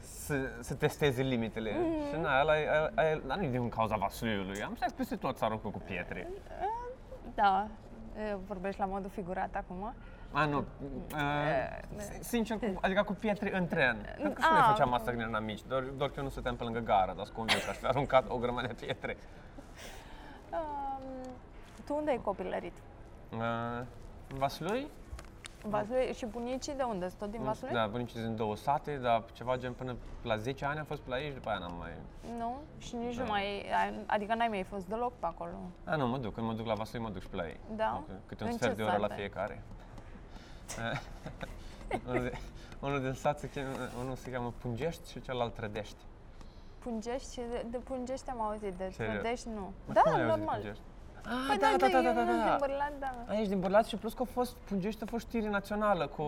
să, 0.00 0.34
să 0.60 0.74
testeze 0.74 1.22
limitele. 1.22 1.70
Mhm. 1.78 2.08
Și 2.14 2.20
na, 2.20 2.40
ăla, 2.40 2.58
e- 2.60 2.68
ăla, 2.68 3.10
e- 3.10 3.22
dar 3.26 3.36
nu 3.36 3.44
e 3.44 3.48
din 3.50 3.68
cauza 3.68 3.96
vasuiului. 3.96 4.62
Am 4.62 4.76
zis 4.82 4.92
peste 4.92 5.16
tot 5.16 5.36
să 5.36 5.44
aruncă 5.44 5.68
cu 5.68 5.78
pietre. 5.86 6.28
Da, 7.34 7.66
e, 8.30 8.36
vorbești 8.46 8.80
la 8.80 8.86
modul 8.86 9.10
figurat 9.10 9.54
acum. 9.54 9.94
A, 10.32 10.44
nu. 10.44 10.58
Uh, 10.58 10.64
sincer, 12.20 12.58
cu, 12.58 12.78
adică 12.80 13.02
cu 13.02 13.12
pietre 13.12 13.56
în 13.56 13.66
tren. 13.66 13.96
Cred 14.18 14.32
că 14.32 14.40
și 14.42 14.48
noi 14.50 14.60
A. 14.60 14.70
făceam 14.70 14.92
asta 14.92 15.10
când 15.10 15.22
eram 15.22 15.44
mici, 15.44 15.62
doar, 15.68 15.82
doar 15.82 16.08
că 16.10 16.14
eu 16.18 16.22
nu 16.24 16.30
stăteam 16.30 16.56
pe 16.56 16.64
lângă 16.64 16.78
gara, 16.78 17.12
dar 17.12 17.24
sunt 17.24 17.36
convins 17.36 17.64
că 17.64 17.70
aș 17.70 17.76
fi 17.76 17.86
aruncat 17.86 18.24
o 18.28 18.36
grămadă 18.38 18.66
de 18.66 18.72
pietre. 18.72 19.16
Um, 20.52 21.28
tu 21.86 21.94
unde 21.94 22.10
ai 22.10 22.20
copilărit? 22.22 22.72
Uh, 23.32 23.38
în 24.32 24.38
Vaslui? 24.38 24.86
Vaslui 25.68 26.12
și 26.14 26.26
bunicii 26.26 26.74
de 26.74 26.82
unde? 26.82 27.06
Sunt 27.08 27.18
tot 27.20 27.30
din 27.30 27.42
Vaslui? 27.42 27.70
Da, 27.72 27.86
bunicii 27.86 28.20
din 28.20 28.36
două 28.36 28.56
sate, 28.56 28.96
dar 28.96 29.22
ceva 29.32 29.56
gen 29.56 29.72
până 29.72 29.96
la 30.22 30.36
10 30.36 30.64
ani 30.64 30.78
am 30.78 30.84
fost 30.84 31.00
pe 31.00 31.10
la 31.10 31.20
ei 31.20 31.28
și 31.28 31.34
după 31.34 31.48
aia 31.48 31.58
n-am 31.58 31.74
mai... 31.78 31.90
Nu? 32.38 32.56
Și 32.78 32.94
nici 32.94 33.16
Da. 33.16 33.22
nu 33.22 33.28
mai, 33.28 33.42
ai- 33.82 34.04
adică 34.06 34.34
n-ai 34.34 34.48
mai 34.48 34.62
fost 34.62 34.86
deloc 34.86 35.12
pe 35.18 35.26
acolo. 35.26 35.52
A, 35.84 35.96
nu, 35.96 36.06
mă 36.08 36.18
duc. 36.18 36.34
Când 36.34 36.46
mă 36.46 36.52
duc 36.52 36.66
la 36.66 36.74
Vaslui, 36.74 37.02
mă 37.02 37.08
duc 37.08 37.22
și 37.22 37.28
pe 37.28 37.36
la 37.36 37.46
ei. 37.46 37.60
Da? 37.76 38.02
Câte 38.26 38.42
un 38.44 38.48
În 38.50 38.56
sfert 38.56 38.70
ce 38.70 38.76
de 38.76 38.82
oră 38.82 38.96
la 38.96 39.06
sate? 39.06 39.14
fiecare. 39.20 39.62
unul, 42.08 42.22
de, 42.22 42.32
unul 42.80 43.00
din 43.00 43.12
sat 43.12 43.38
se 43.38 43.48
cheamă, 43.48 43.76
unul 44.00 44.16
se 44.16 44.30
cheamă 44.30 44.52
Pungești 44.60 45.10
și 45.10 45.20
celălalt 45.20 45.54
Trădești. 45.54 45.96
Pungești 46.78 47.32
și 47.32 47.40
de, 47.50 47.66
de 47.70 47.76
Pungești 47.76 48.30
am 48.30 48.40
auzit, 48.40 48.72
de 48.74 48.90
Serios? 48.96 49.20
Trădești 49.20 49.48
nu. 49.48 49.72
Mă, 49.86 49.92
Da, 49.92 50.00
cum 50.00 50.12
ai 50.12 50.20
auzit 50.20 50.34
de 50.34 50.36
normal. 50.36 50.60
Pungești? 50.60 50.82
Păi 51.48 51.56
Ah, 51.56 51.58
da, 51.60 51.66
da, 51.78 51.86
da, 51.86 52.00
da, 52.02 52.08
eu 52.08 52.14
da, 52.14 52.22
nu 52.22 52.26
sunt 52.30 52.42
din 52.42 52.50
da. 52.50 52.56
Bărlat, 52.66 52.92
da. 52.98 53.10
A, 53.28 53.32
ești 53.34 53.48
din 53.48 53.60
Bărlat 53.60 53.84
și 53.86 53.96
plus 53.96 54.12
că 54.14 54.22
a 54.22 54.28
fost, 54.32 54.56
Pungești 54.68 55.02
a 55.02 55.06
fost 55.06 55.26
știre 55.26 55.48
națională 55.48 56.06
cu, 56.06 56.22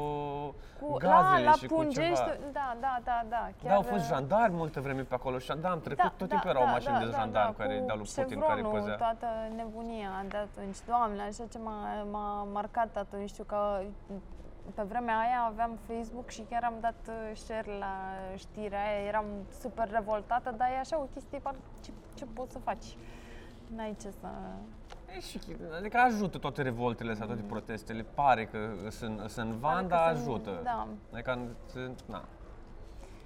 Cu, 0.81 0.97
gazele 0.99 1.45
la, 1.45 1.51
la 1.51 1.53
și 1.53 1.67
Pungești, 1.67 2.23
cu 2.25 2.31
ceva. 2.31 2.51
da, 2.53 2.77
da, 2.81 2.99
da, 3.05 3.23
da. 3.29 3.49
Da, 3.65 3.75
au 3.75 3.83
fost 3.83 4.07
jandarmi 4.07 4.57
multă 4.57 4.81
vreme 4.81 5.03
pe 5.03 5.15
acolo 5.15 5.39
și 5.39 5.53
da, 5.61 5.71
am 5.71 5.81
trecut, 5.81 6.13
tot 6.17 6.29
timpul 6.29 6.51
erau 6.51 6.67
mașini 6.67 6.99
de 6.99 7.05
jandarmi 7.13 7.55
care 7.57 7.79
cu 7.79 7.87
dau 7.87 7.97
lui 7.97 8.07
Putin, 8.15 8.41
care 8.41 8.55
Chevronul, 8.61 8.79
păzea. 8.81 8.97
toată 8.97 9.27
nebunia 9.57 10.11
de 10.29 10.37
atunci. 10.37 10.77
Doamne, 10.87 11.23
așa 11.23 11.45
ce 11.53 11.59
m-a, 11.59 11.79
m-a 12.11 12.47
marcat 12.53 12.97
atunci, 12.97 13.29
știu 13.29 13.45
că 13.45 13.81
pe 14.75 14.83
vremea 14.83 15.19
aia 15.19 15.41
aveam 15.47 15.79
Facebook 15.87 16.29
și 16.31 16.43
chiar 16.51 16.65
am 16.65 16.75
dat 16.81 17.01
uh, 17.09 17.15
share 17.37 17.71
la 17.79 17.93
știrea 18.37 18.79
aia, 18.85 19.07
eram 19.07 19.25
super 19.61 19.89
revoltată, 19.91 20.55
dar 20.57 20.69
e 20.71 20.79
așa 20.79 20.99
o 20.99 21.07
chestie, 21.15 21.39
par- 21.39 21.55
ce, 21.85 21.91
ce 22.15 22.25
poți 22.33 22.53
să 22.53 22.59
faci? 22.59 22.87
N-ai 23.77 23.97
ce 24.01 24.11
să... 24.21 24.27
E 25.17 25.21
și, 25.21 25.41
adică 25.79 25.99
ajută 25.99 26.39
toate 26.39 26.63
revoltele 26.63 27.11
astea, 27.11 27.27
toate 27.27 27.43
protestele, 27.49 28.03
pare 28.15 28.45
că 28.47 28.59
sunt, 28.91 29.31
sunt 29.31 29.51
van, 29.53 29.73
Pare 29.73 29.83
că 29.83 29.89
dar 29.89 30.17
sunt- 30.17 30.29
ajută. 30.29 30.61
Da. 30.63 30.87
Adică, 31.13 31.39
sunt- 31.73 32.01
na. 32.07 32.25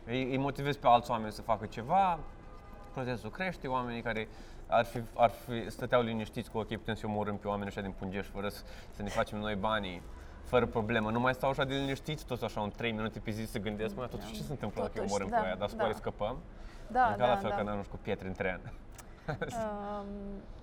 Îi, 0.06 0.30
îi 0.30 0.36
motivezi 0.36 0.78
pe 0.78 0.86
alți 0.86 1.10
oameni 1.10 1.32
să 1.32 1.42
facă 1.42 1.66
ceva, 1.66 2.18
protestul 2.92 3.30
crește, 3.30 3.68
oamenii 3.68 4.02
care 4.02 4.28
ar 4.66 4.84
fi, 4.84 5.00
ar 5.16 5.30
fi, 5.30 5.70
stăteau 5.70 6.02
liniștiți 6.02 6.50
cu 6.50 6.58
ok, 6.58 6.66
putem 6.68 6.94
să 6.94 7.06
omorâm 7.06 7.36
pe 7.36 7.48
oameni 7.48 7.66
ăștia 7.66 7.82
din 7.82 7.94
Pungești 7.98 8.30
fără 8.32 8.48
să, 8.48 8.62
să 8.90 9.02
ne 9.02 9.08
facem 9.08 9.38
noi 9.38 9.54
banii, 9.54 10.02
fără 10.44 10.66
problemă. 10.66 11.10
Nu 11.10 11.20
mai 11.20 11.34
stau 11.34 11.50
așa 11.50 11.64
de 11.64 11.74
liniștiți, 11.74 12.24
toți 12.26 12.44
așa 12.44 12.60
în 12.60 12.70
3 12.70 12.92
minute 12.92 13.18
pe 13.18 13.30
zi 13.30 13.44
să 13.44 13.58
gândesc, 13.58 13.96
mă, 13.96 14.06
totuși 14.06 14.32
ce 14.32 14.42
se 14.42 14.50
întâmplă 14.52 14.80
dacă 14.82 14.92
îi 14.94 15.00
Totuși, 15.00 15.14
omorâm 15.14 15.28
da, 15.30 15.36
pe 15.40 15.46
aia, 15.46 15.54
dar 15.56 15.68
să 15.68 15.76
da. 15.76 15.82
pare 15.82 15.94
scăpăm. 15.94 16.36
Da, 16.90 17.04
Adică 17.04 17.18
da, 17.20 17.28
la 17.28 17.36
fel 17.36 17.50
da. 17.50 17.56
că 17.56 17.62
n-am 17.62 17.84
cu 17.90 17.98
pietre 18.02 18.26
în 18.28 18.34
tren. 18.34 18.60
Um, 19.28 20.06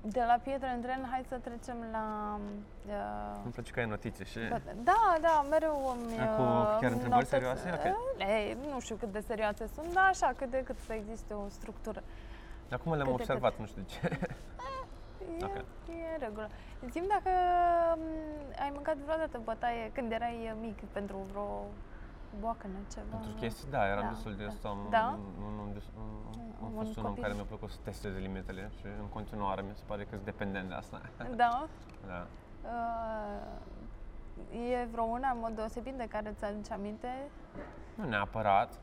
de 0.00 0.22
la 0.26 0.38
pietre 0.42 0.68
în 0.68 0.80
tren, 0.80 1.06
hai 1.10 1.24
să 1.28 1.36
trecem 1.36 1.76
la... 1.92 2.38
Uh, 2.86 3.40
Îmi 3.44 3.52
place 3.52 3.70
că 3.72 3.80
ai 3.80 3.86
notițe 3.86 4.24
și... 4.24 4.38
Da, 4.82 5.16
da, 5.20 5.46
mereu 5.50 5.96
îmi 5.96 6.18
Acum, 6.18 6.44
uh, 6.44 6.76
chiar 6.80 6.90
întrebări 6.90 7.24
notez- 7.24 7.28
serioase? 7.28 7.70
Ok. 7.74 7.84
Uh, 8.18 8.26
Ei, 8.28 8.56
nu 8.72 8.80
știu 8.80 8.96
cât 8.96 9.12
de 9.12 9.20
serioase 9.20 9.66
sunt, 9.74 9.92
dar 9.92 10.04
așa, 10.08 10.32
cât 10.36 10.50
de 10.50 10.62
cât 10.62 10.78
să 10.86 10.92
existe 10.92 11.34
o 11.34 11.48
structură. 11.48 12.02
Acum 12.70 12.92
le-am 12.94 13.06
Cât 13.06 13.16
de 13.16 13.22
observat, 13.22 13.58
nu 13.58 13.66
știu 13.66 13.82
de 13.82 13.88
ce. 13.88 14.18
E, 15.40 15.44
Ok. 15.44 15.56
e 15.88 16.12
în 16.14 16.18
regulă. 16.18 16.48
Zim 16.90 17.04
dacă 17.08 17.30
um, 17.94 18.02
ai 18.62 18.70
mâncat 18.72 18.96
vreodată 18.96 19.40
bătaie 19.44 19.90
când 19.92 20.12
erai 20.12 20.54
mic 20.60 20.78
pentru 20.92 21.16
vreo 21.30 21.66
boacănă, 22.40 22.74
ceva. 22.94 23.16
Pentru 23.16 23.30
chestii, 23.40 23.70
da, 23.70 23.86
eram 23.86 24.02
Da, 24.02 24.08
destul 24.08 24.34
de 24.36 24.44
da. 24.44 24.50
stom. 24.50 24.78
Da? 24.90 25.18
Un, 25.38 25.58
un, 25.58 25.72
des- 25.72 25.90
un, 25.96 26.02
Un 26.60 26.66
am 26.66 26.72
fost 26.84 26.96
un 26.96 27.02
om 27.04 27.08
copil. 27.08 27.22
care 27.22 27.34
mi-a 27.34 27.44
plăcut 27.44 27.70
să 27.70 27.76
testeze 27.84 28.18
limitele 28.18 28.70
și 28.78 28.86
în 29.00 29.06
continuare 29.08 29.62
mi 29.62 29.70
se 29.74 29.82
pare 29.86 30.02
că 30.02 30.08
sunt 30.10 30.24
dependent 30.24 30.68
de 30.68 30.74
asta. 30.74 31.00
Da? 31.36 31.66
da. 32.06 32.26
Uh, 32.64 33.40
e 34.72 34.88
vreo 34.90 35.04
una 35.04 35.30
în 35.30 35.38
mod 35.40 35.50
deosebit 35.54 35.94
de 35.94 36.06
care 36.08 36.34
ți 36.38 36.44
aduce 36.44 36.72
aminte? 36.72 37.08
Nu 37.94 38.08
neapărat. 38.08 38.78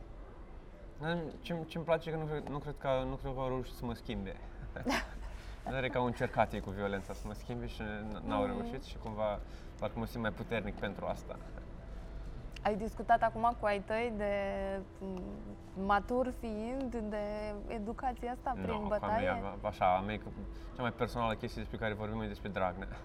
Dar 1.02 1.18
Ce, 1.42 1.56
ce-mi 1.68 1.84
place 1.84 2.10
e 2.10 2.12
că 2.12 2.18
nu, 2.18 2.26
cred- 2.26 2.48
nu 2.48 2.58
cred 2.58 2.76
că 2.78 2.90
nu 3.08 3.16
cred 3.16 3.34
că 3.34 3.40
au 3.40 3.48
reușit 3.48 3.74
să 3.76 3.86
mă 3.86 3.94
schimbe. 3.94 4.36
Dar 5.72 5.88
că 5.88 5.98
au 5.98 6.06
încercat 6.06 6.54
ei 6.54 6.60
cu 6.60 6.70
violența 6.70 7.14
să 7.14 7.24
mă 7.28 7.34
schimbe 7.34 7.68
și 7.68 7.82
n- 7.82 8.22
n-au 8.28 8.40
Mm. 8.42 8.46
reușit 8.46 8.84
și 8.84 8.98
cumva 8.98 9.40
parcă 9.80 10.00
mă 10.00 10.06
simt 10.06 10.22
mai 10.22 10.32
puternic 10.32 10.76
pentru 10.80 11.06
asta. 11.06 11.36
Ai 12.68 12.76
discutat 12.76 13.22
acum 13.24 13.56
cu 13.60 13.66
ai 13.66 13.80
tăi 13.80 14.14
de 14.18 14.32
m, 15.00 15.22
matur 15.86 16.34
fiind 16.40 16.96
de 17.10 17.54
educația 17.68 18.32
asta 18.32 18.52
prin 18.62 18.66
Nu, 18.74 18.80
cu 18.80 18.86
a 18.86 18.88
bătaie? 18.88 19.30
mea, 19.32 19.56
așa, 19.62 19.96
a 19.96 20.00
mea, 20.02 20.18
că 20.18 20.24
cea 20.76 20.82
mai 20.82 20.92
personală 20.92 21.34
chestie 21.34 21.62
despre 21.62 21.78
care 21.80 21.94
vorbim 21.94 22.22
e 22.22 22.28
despre 22.28 22.50
Dragnea. 22.50 22.88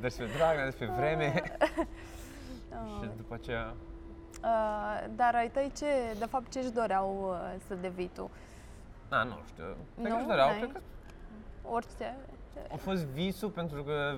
despre 0.00 0.26
Dragnea, 0.36 0.64
despre 0.64 0.86
vreme 0.86 1.42
și 3.00 3.10
după 3.16 3.34
aceea 3.34 3.74
Uh, 4.42 5.04
dar 5.16 5.34
ai 5.34 5.48
tăi 5.48 5.72
ce, 5.76 5.86
de 6.18 6.24
fapt, 6.24 6.50
ce 6.52 6.58
își 6.58 6.70
doreau 6.70 7.26
uh, 7.30 7.60
să 7.66 7.74
devii 7.74 8.10
tu? 8.14 8.30
Na, 9.08 9.22
nu 9.22 9.38
știu. 9.46 9.64
Cred 9.94 10.06
că 10.06 10.12
Nu? 10.12 10.16
își 10.16 10.26
doreau, 10.26 10.48
N-ai? 10.48 10.58
cred 10.58 10.72
că 10.72 10.80
Orice? 11.62 12.16
A 12.72 12.76
fost 12.76 13.04
visul 13.04 13.50
pentru 13.50 13.82
că, 13.82 14.16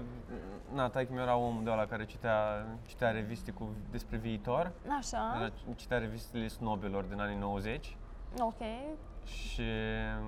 na, 0.74 0.88
taică 0.88 1.12
mi 1.12 1.18
era 1.20 1.36
omul 1.36 1.64
de 1.64 1.70
ăla 1.70 1.86
care 1.86 2.04
citea, 2.04 2.66
citea 2.86 3.10
reviste 3.10 3.50
cu, 3.50 3.68
despre 3.90 4.16
viitor. 4.16 4.72
Așa, 4.98 5.34
Era, 5.36 5.50
citea 5.76 5.98
revistele 5.98 6.48
snobilor 6.48 7.04
din 7.04 7.20
anii 7.20 7.36
90 7.38 7.96
ok. 8.40 8.60
și 9.24 9.62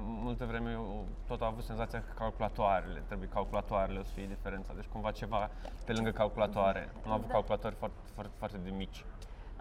multă 0.05 0.45
vreme 0.45 0.71
eu 0.71 1.05
tot 1.27 1.41
am 1.41 1.47
avut 1.49 1.65
senzația 1.65 1.99
că 2.03 2.13
calculatoarele, 2.19 3.03
trebuie 3.07 3.29
calculatoarele 3.29 3.99
o 3.99 4.03
să 4.03 4.11
fie 4.15 4.27
diferența. 4.27 4.73
Deci 4.75 4.85
cumva 4.93 5.11
ceva 5.11 5.51
pe 5.85 5.93
lângă 5.93 6.11
calculatoare. 6.11 6.93
Am 7.05 7.13
avut 7.13 7.27
Da. 7.27 7.33
calculatori 7.33 7.75
foarte, 7.75 7.97
foarte, 8.15 8.33
foarte 8.39 8.57
de 8.65 8.71
mici. 8.71 9.05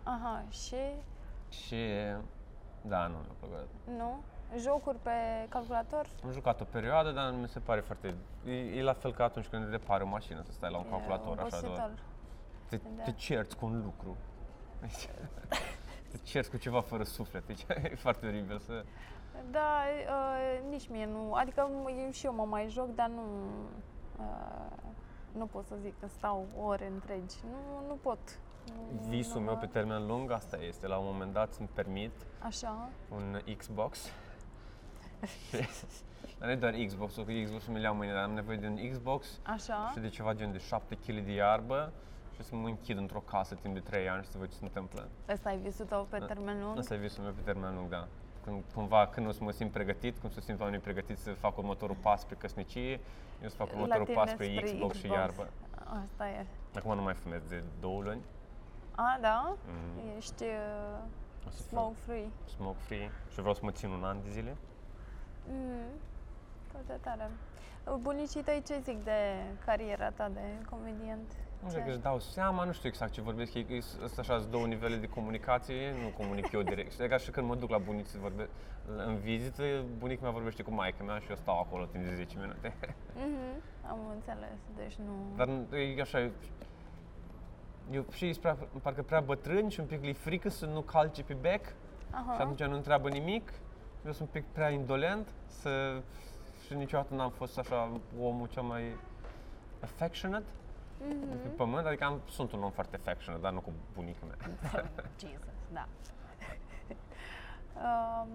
Aha, 0.03 0.43
și 0.49 0.75
Și 1.49 1.75
da, 2.81 3.07
nu 3.07 3.13
mi-a 3.17 3.35
plăcut. 3.39 3.67
nu? 3.97 4.19
Jocuri 4.57 4.97
pe 5.01 5.11
calculator? 5.49 6.05
Am 6.23 6.31
jucat 6.31 6.61
o 6.61 6.63
perioadă, 6.63 7.11
dar 7.11 7.33
mi 7.41 7.47
se 7.47 7.59
pare 7.59 7.79
foarte... 7.79 8.15
E, 8.45 8.51
e 8.51 8.81
la 8.83 8.93
fel 8.93 9.13
ca 9.13 9.23
atunci 9.23 9.47
când 9.47 9.63
îți 9.63 9.71
repari 9.71 10.03
o 10.03 10.07
mașină, 10.07 10.41
să 10.41 10.51
stai 10.51 10.71
la 10.71 10.77
un 10.77 10.85
E 10.85 10.89
calculator 10.89 11.39
așa 11.39 11.59
doar. 11.61 11.63
obositor. 11.63 11.91
Te, 12.69 12.79
Da. 12.97 13.03
te 13.03 13.11
cerți 13.11 13.57
cu 13.57 13.65
un 13.65 13.81
lucru. 13.83 14.15
Deci, 14.81 15.09
te 16.11 16.17
cerți 16.23 16.49
cu 16.49 16.57
ceva 16.57 16.81
fără 16.81 17.03
suflet. 17.03 17.45
Deci 17.47 17.65
e 17.91 17.95
foarte 17.95 18.27
oribil 18.27 18.59
să... 18.59 18.83
Da, 19.51 19.81
uh, 20.07 20.69
nici 20.69 20.89
mie 20.89 21.05
nu. 21.05 21.33
Adică 21.33 21.69
m- 21.69 22.11
și 22.13 22.25
eu 22.25 22.33
mă 22.33 22.43
mai 22.45 22.67
joc, 22.69 22.95
dar 22.95 23.07
nu... 23.09 23.21
Uh, 24.19 24.25
nu 25.31 25.45
pot 25.45 25.65
să 25.65 25.75
zic 25.81 25.99
că 25.99 26.07
stau 26.07 26.45
ore 26.61 26.87
întregi. 26.87 27.35
Nu, 27.51 27.87
nu 27.87 27.93
pot. 28.01 28.19
Nu, 28.67 29.07
Visul 29.09 29.39
nu 29.39 29.45
meu 29.45 29.53
mă- 29.53 29.59
pe 29.59 29.65
termen 29.65 30.07
lung, 30.07 30.31
asta 30.31 30.57
este. 30.57 30.87
La 30.87 30.97
un 30.97 31.05
moment 31.05 31.33
dat 31.33 31.53
să-mi 31.53 31.69
permit 31.73 32.11
Așa. 32.39 32.89
un 33.15 33.41
Xbox. 33.57 34.11
dar 36.39 36.47
nu 36.47 36.51
e 36.51 36.55
doar 36.55 36.73
Xbox-ul, 36.85 37.23
că 37.23 37.31
Xbox-ul 37.43 37.73
mi-l 37.73 37.81
iau 37.81 37.95
mâine, 37.95 38.13
dar 38.13 38.23
am 38.23 38.31
nevoie 38.31 38.57
de 38.57 38.67
un 38.67 38.89
Xbox 38.91 39.39
Așa. 39.43 39.89
și 39.93 39.99
de 39.99 40.09
ceva 40.09 40.33
gen 40.33 40.51
de 40.51 40.57
7 40.57 40.95
kg 40.95 41.19
de 41.25 41.31
iarbă 41.31 41.91
și 42.35 42.43
să 42.43 42.55
mă 42.55 42.67
închid 42.67 42.97
într-o 42.97 43.19
casă 43.19 43.55
timp 43.55 43.73
de 43.73 43.79
3 43.79 44.09
ani 44.09 44.23
și 44.23 44.29
să 44.29 44.37
văd 44.37 44.47
ce 44.49 44.55
se 44.55 44.63
întâmplă. 44.63 45.07
Ăsta 45.29 45.51
e 45.53 45.57
visul 45.57 45.85
tău 45.85 46.07
pe 46.09 46.17
Da. 46.17 46.25
termen 46.25 46.61
lung? 46.63 46.77
Asta 46.77 46.93
e 46.93 46.97
visul 46.97 47.23
meu 47.23 47.31
pe 47.33 47.41
termen 47.41 47.75
lung, 47.75 47.89
da. 47.89 48.07
Când, 48.43 48.63
cumva, 48.73 49.07
când 49.07 49.27
o 49.27 49.31
să 49.31 49.43
mă 49.43 49.51
simt 49.51 49.71
pregătit, 49.71 50.17
cum 50.17 50.29
să 50.29 50.39
simt 50.39 50.59
oamenii 50.59 50.79
pregătiți 50.79 51.21
să 51.23 51.31
fac 51.31 51.57
următorul 51.57 51.95
pas 52.01 52.21
spre 52.21 52.35
căsnicie, 52.35 52.91
eu 53.43 53.49
să 53.49 53.55
fac 53.55 53.67
următorul 53.71 54.05
tine 54.05 54.17
pas 54.17 54.29
spre 54.29 54.45
spre 54.45 54.61
Xbox, 54.71 54.95
și 54.97 55.07
iarbă. 55.07 55.49
Asta 56.03 56.27
e. 56.29 56.45
Acum 56.75 56.95
nu 56.95 57.01
mai 57.01 57.13
fumez 57.13 57.41
de 57.47 57.63
două 57.79 58.01
luni. 58.01 58.21
A, 58.95 59.17
da? 59.21 59.55
Mhm. 59.65 60.17
Ești 60.17 60.43
uh, 60.43 61.47
O 61.47 61.49
să 61.49 61.61
fiu 61.61 61.77
smoke 61.77 61.95
free. 62.05 62.27
smoke 62.55 62.77
free 62.79 63.11
și 63.31 63.39
vreau 63.39 63.53
să 63.53 63.59
mă 63.63 63.71
țin 63.71 63.89
un 63.89 64.03
an 64.03 64.17
de 64.23 64.29
zile. 64.29 64.55
Mm, 65.49 65.89
foarte 66.71 66.97
tare. 67.01 67.29
Bunicii 68.01 68.41
tăi 68.43 68.63
ce 68.67 68.79
zic 68.83 69.03
de 69.03 69.19
cariera 69.65 70.09
ta 70.09 70.29
de 70.33 70.39
comediant? 70.69 71.31
Nu 71.63 71.69
știu 71.69 71.81
că 71.81 71.89
își 71.89 71.99
dau 71.99 72.19
seama, 72.19 72.63
nu 72.63 72.71
știu 72.71 72.89
exact 72.89 73.11
ce 73.11 73.21
vorbesc, 73.21 73.53
ei, 73.53 73.65
ei 73.69 73.81
sunt 73.81 74.17
așa 74.17 74.37
sunt 74.39 74.51
două 74.51 74.65
nivele 74.65 74.95
de 74.95 75.07
comunicație, 75.07 75.91
nu 76.03 76.07
comunic 76.17 76.51
eu 76.51 76.61
direct. 76.61 76.91
Și 76.91 76.97
ca 77.07 77.17
și 77.17 77.31
când 77.31 77.47
mă 77.47 77.55
duc 77.55 77.69
la 77.69 77.77
bunici 77.77 78.05
să 78.05 78.17
vorbe, 78.21 78.49
în 79.07 79.15
vizită, 79.15 79.63
bunica 79.97 80.21
mea 80.21 80.31
vorbește 80.31 80.63
cu 80.63 80.71
maica 80.71 81.03
mea 81.03 81.19
și 81.19 81.29
eu 81.29 81.35
stau 81.35 81.59
acolo 81.59 81.85
timp 81.85 82.03
de 82.03 82.15
10 82.15 82.37
minute. 82.39 82.73
Mhm, 83.15 83.61
am 83.89 83.99
înțeles, 84.13 84.59
deci 84.75 84.95
nu... 84.95 85.13
Dar 85.35 85.49
e 85.97 86.01
așa, 86.01 86.19
e- 86.19 86.31
eu 87.91 88.05
și 88.11 88.25
ei 88.25 88.31
sunt 88.31 88.43
prea, 88.43 88.57
parcă 88.81 89.01
prea 89.01 89.19
bătrâni 89.19 89.71
și 89.71 89.79
un 89.79 89.85
pic 89.85 90.03
li 90.03 90.13
frică 90.13 90.49
să 90.49 90.65
nu 90.65 90.81
calce 90.81 91.23
pe 91.23 91.33
bec 91.33 91.65
și 91.65 91.73
Aha, 92.11 92.33
atunci 92.33 92.63
nu 92.63 92.75
întreabă 92.75 93.09
nimic. 93.09 93.53
Eu 94.07 94.13
sunt 94.13 94.29
un 94.33 94.41
pic 94.41 94.51
prea 94.51 94.69
indolent 94.69 95.33
să, 95.47 96.01
și 96.65 96.73
niciodată 96.73 97.13
n-am 97.13 97.29
fost 97.29 97.57
așa 97.57 97.99
omul 98.19 98.47
cel 98.47 98.61
mai 98.61 98.95
affectionate 99.79 100.45
de 100.97 101.35
pe 101.41 101.47
mhm. 101.47 101.55
pământ, 101.55 101.85
adică 101.85 102.03
am, 102.03 102.21
sunt 102.29 102.51
un 102.51 102.63
om 102.63 102.71
foarte 102.71 102.95
affectionate, 102.95 103.41
dar 103.41 103.51
nu 103.51 103.59
cu 103.59 103.71
bunica 103.93 104.19
mea. 104.25 104.37
Jesus, 105.19 105.39
da. 105.73 105.87
um, 107.85 108.29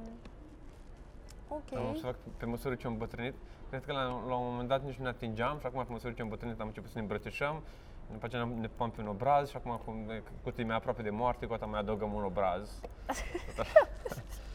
ok. 1.49 1.76
Am 1.76 1.88
observat 1.88 2.14
că 2.14 2.29
pe 2.37 2.45
măsură 2.45 2.75
ce 2.75 2.87
am 2.87 2.97
bătrânit, 2.97 3.35
cred 3.69 3.85
că 3.85 3.93
la, 3.93 4.02
la 4.02 4.35
un 4.35 4.50
moment 4.50 4.69
dat 4.69 4.83
nici 4.85 4.97
nu 4.97 5.02
ne 5.02 5.09
atingeam 5.09 5.59
și 5.59 5.67
acum 5.67 5.85
pe 5.85 5.93
măsură 5.93 6.12
ce 6.12 6.23
am 6.23 6.29
bătrânit 6.29 6.61
am 6.61 6.67
început 6.67 6.91
să 6.91 6.97
ne 6.97 7.02
îmbrățișăm, 7.02 7.62
după 8.12 8.26
aceea 8.26 8.45
ne 8.45 8.69
pupăm 8.69 8.91
pe 8.91 9.00
un 9.00 9.07
obraz 9.07 9.49
și 9.49 9.57
acum 9.57 9.81
cum 9.85 9.97
ne- 10.07 10.19
cu 10.19 10.31
cât 10.45 10.59
e 10.59 10.64
mai 10.64 10.76
aproape 10.76 11.02
de 11.02 11.11
moarte, 11.11 11.47
cu 11.47 11.52
atât 11.52 11.69
mai 11.69 11.81
adăugăm 11.81 12.12
un 12.12 12.25
obraz. 12.25 12.81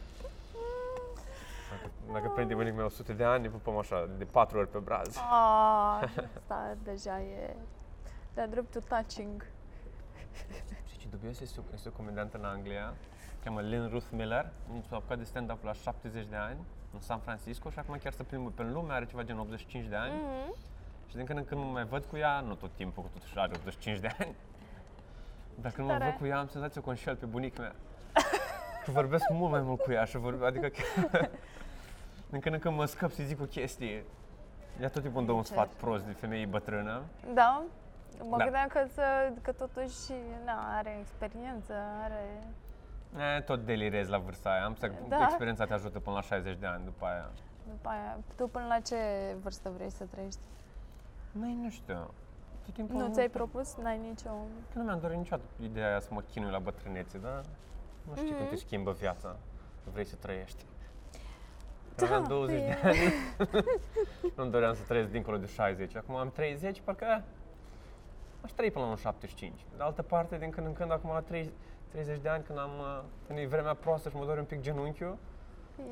Tot 1.68 1.78
așa. 1.78 1.90
Dacă, 2.06 2.12
dacă 2.12 2.28
prinde 2.34 2.54
bunicul 2.54 2.76
meu 2.76 2.86
100 2.86 3.12
de 3.12 3.24
ani, 3.24 3.42
ne 3.42 3.48
pupăm 3.48 3.76
așa, 3.76 4.08
de 4.18 4.24
4 4.24 4.58
ori 4.58 4.68
pe 4.68 4.76
obraz. 4.76 5.16
Ah, 5.16 6.02
asta 6.38 6.76
deja 6.82 7.20
e 7.20 7.56
de 8.34 8.46
dreptul 8.50 8.80
touching. 8.88 9.46
Și 10.90 10.98
ce 10.98 11.06
dubios 11.10 11.40
este, 11.40 11.60
o- 11.60 11.74
este 11.74 11.88
o 11.88 11.92
comediantă 11.92 12.36
în 12.38 12.44
Anglia, 12.44 12.94
se 13.30 13.34
cheamă 13.44 13.60
Lynn 13.60 13.88
Ruth 13.88 14.06
Miller, 14.10 14.50
s-a 14.88 14.96
apucat 14.96 15.18
de 15.18 15.24
stand-up 15.24 15.64
la 15.64 15.72
70 15.72 16.26
de 16.26 16.36
ani, 16.36 16.58
în 16.94 17.00
San 17.00 17.18
Francisco 17.18 17.70
și 17.70 17.78
acum 17.78 17.96
chiar 18.02 18.12
se 18.12 18.22
plimbă 18.22 18.50
pe 18.54 18.62
lume, 18.62 18.92
are 18.92 19.06
ceva 19.06 19.22
gen 19.22 19.38
85 19.38 19.86
de 19.86 19.96
ani. 19.96 20.12
Mhm. 20.14 20.54
Și 21.08 21.16
din 21.16 21.24
când 21.24 21.38
în 21.38 21.44
când 21.44 21.60
mă 21.60 21.66
mai 21.70 21.84
văd 21.84 22.04
cu 22.04 22.16
ea, 22.16 22.40
nu 22.40 22.54
tot 22.54 22.70
timpul, 22.74 23.02
că 23.02 23.08
totuși 23.12 23.38
are 23.38 23.50
85 23.54 23.98
de 23.98 24.08
ani. 24.18 24.34
Dar 25.54 25.72
când 25.72 25.86
mă 25.86 25.92
tare. 25.92 26.04
văd 26.10 26.14
cu 26.18 26.26
ea, 26.26 26.38
am 26.38 26.46
senzația 26.48 26.80
că 26.80 26.86
o 26.86 26.90
înșel 26.90 27.16
pe 27.16 27.26
bunica 27.26 27.60
mea. 27.62 27.74
Că 28.84 28.90
vorbesc 28.90 29.24
mult 29.30 29.50
mai 29.50 29.60
mult 29.60 29.80
cu 29.80 29.92
ea 29.92 30.04
și 30.04 30.16
vorbe, 30.16 30.46
adică 30.46 30.68
chiar- 30.68 31.30
din 32.30 32.40
când 32.40 32.54
în 32.54 32.60
când 32.60 32.76
mă 32.76 32.84
scăp 32.84 33.10
să 33.12 33.22
zic 33.22 33.40
o 33.40 33.44
chestie. 33.44 34.04
Ea 34.80 34.88
tot 34.88 35.02
timpul 35.02 35.18
îmi 35.18 35.26
dă 35.26 35.32
un 35.32 35.42
Ce? 35.42 35.52
sfat 35.52 35.68
prost 35.68 36.04
de 36.04 36.12
femeie 36.12 36.46
bătrână. 36.46 37.02
Da? 37.34 37.62
Mă 38.28 38.36
Da. 38.36 38.42
gândeam 38.44 38.66
că, 38.68 38.84
să, 38.94 39.02
că 39.42 39.52
totuși 39.52 40.12
na, 40.44 40.76
are 40.76 40.96
experiență, 41.00 41.72
are... 42.02 42.42
E, 43.36 43.40
tot 43.40 43.64
delirez 43.64 44.08
la 44.08 44.18
vârsta 44.18 44.50
aia. 44.50 44.64
Am 44.64 44.74
să 44.74 44.90
Da. 45.08 45.22
experiența 45.22 45.64
te 45.64 45.72
ajută 45.72 45.98
până 46.00 46.16
la 46.16 46.22
60 46.22 46.56
de 46.58 46.66
ani 46.66 46.84
după 46.84 47.04
aia. 47.06 47.30
După 47.68 47.88
aia, 47.88 48.16
tu 48.36 48.46
până 48.48 48.66
la 48.66 48.78
ce 48.80 48.96
vârstă 49.42 49.70
vrei 49.76 49.90
să 49.90 50.04
trăiești? 50.04 50.40
Mai 51.32 51.58
nu 51.62 51.70
știu. 51.70 52.10
Tot 52.64 52.74
timpul 52.74 52.96
Nu 53.00 53.12
ți-ai 53.12 53.28
propus? 53.28 53.76
N-ai 53.76 53.98
nicio... 54.08 54.30
Nu 54.72 54.82
mi-am 54.82 55.00
dorit 55.00 55.16
niciodată 55.16 55.48
ideea 55.62 55.88
aia 55.88 56.00
să 56.00 56.08
mă 56.10 56.20
chinui 56.20 56.50
la 56.50 56.58
bătrânețe, 56.58 57.18
dar 57.18 57.42
nu 58.08 58.14
știu 58.16 58.28
cum 58.34 58.40
Mhm. 58.40 58.48
te 58.48 58.56
schimbă 58.56 58.92
viața. 58.92 59.36
Vrei 59.92 60.04
să 60.04 60.16
trăiești. 60.16 60.64
Da, 61.98 62.04
Aveam 62.04 62.24
20 62.28 62.60
e- 62.60 62.64
de 62.66 62.88
ani. 62.88 62.96
Nu 64.36 64.46
doream 64.46 64.74
să 64.74 64.82
trăiesc 64.88 65.10
dincolo 65.10 65.36
de 65.36 65.46
60. 65.46 65.96
Acum 65.96 66.14
am 66.14 66.30
30, 66.30 66.80
parcă 66.84 67.22
aș 68.40 68.50
trăi 68.50 68.70
până 68.70 68.84
la 68.84 68.90
un 68.90 68.96
75. 68.96 69.60
De 69.76 69.82
altă 69.82 70.02
parte, 70.02 70.36
din 70.38 70.50
când 70.50 70.66
în 70.66 70.72
când, 70.72 70.92
acum 70.92 71.10
la 71.12 71.20
30, 71.20 71.52
30 71.88 72.18
de 72.20 72.28
ani, 72.28 72.42
când 72.42 72.58
am 72.58 72.70
uh, 72.78 73.02
când 73.26 73.38
e 73.38 73.46
vremea 73.46 73.74
proastă 73.74 74.08
și 74.08 74.16
mă 74.16 74.24
doare 74.24 74.40
un 74.40 74.46
pic 74.46 74.60
genunchiul, 74.60 75.16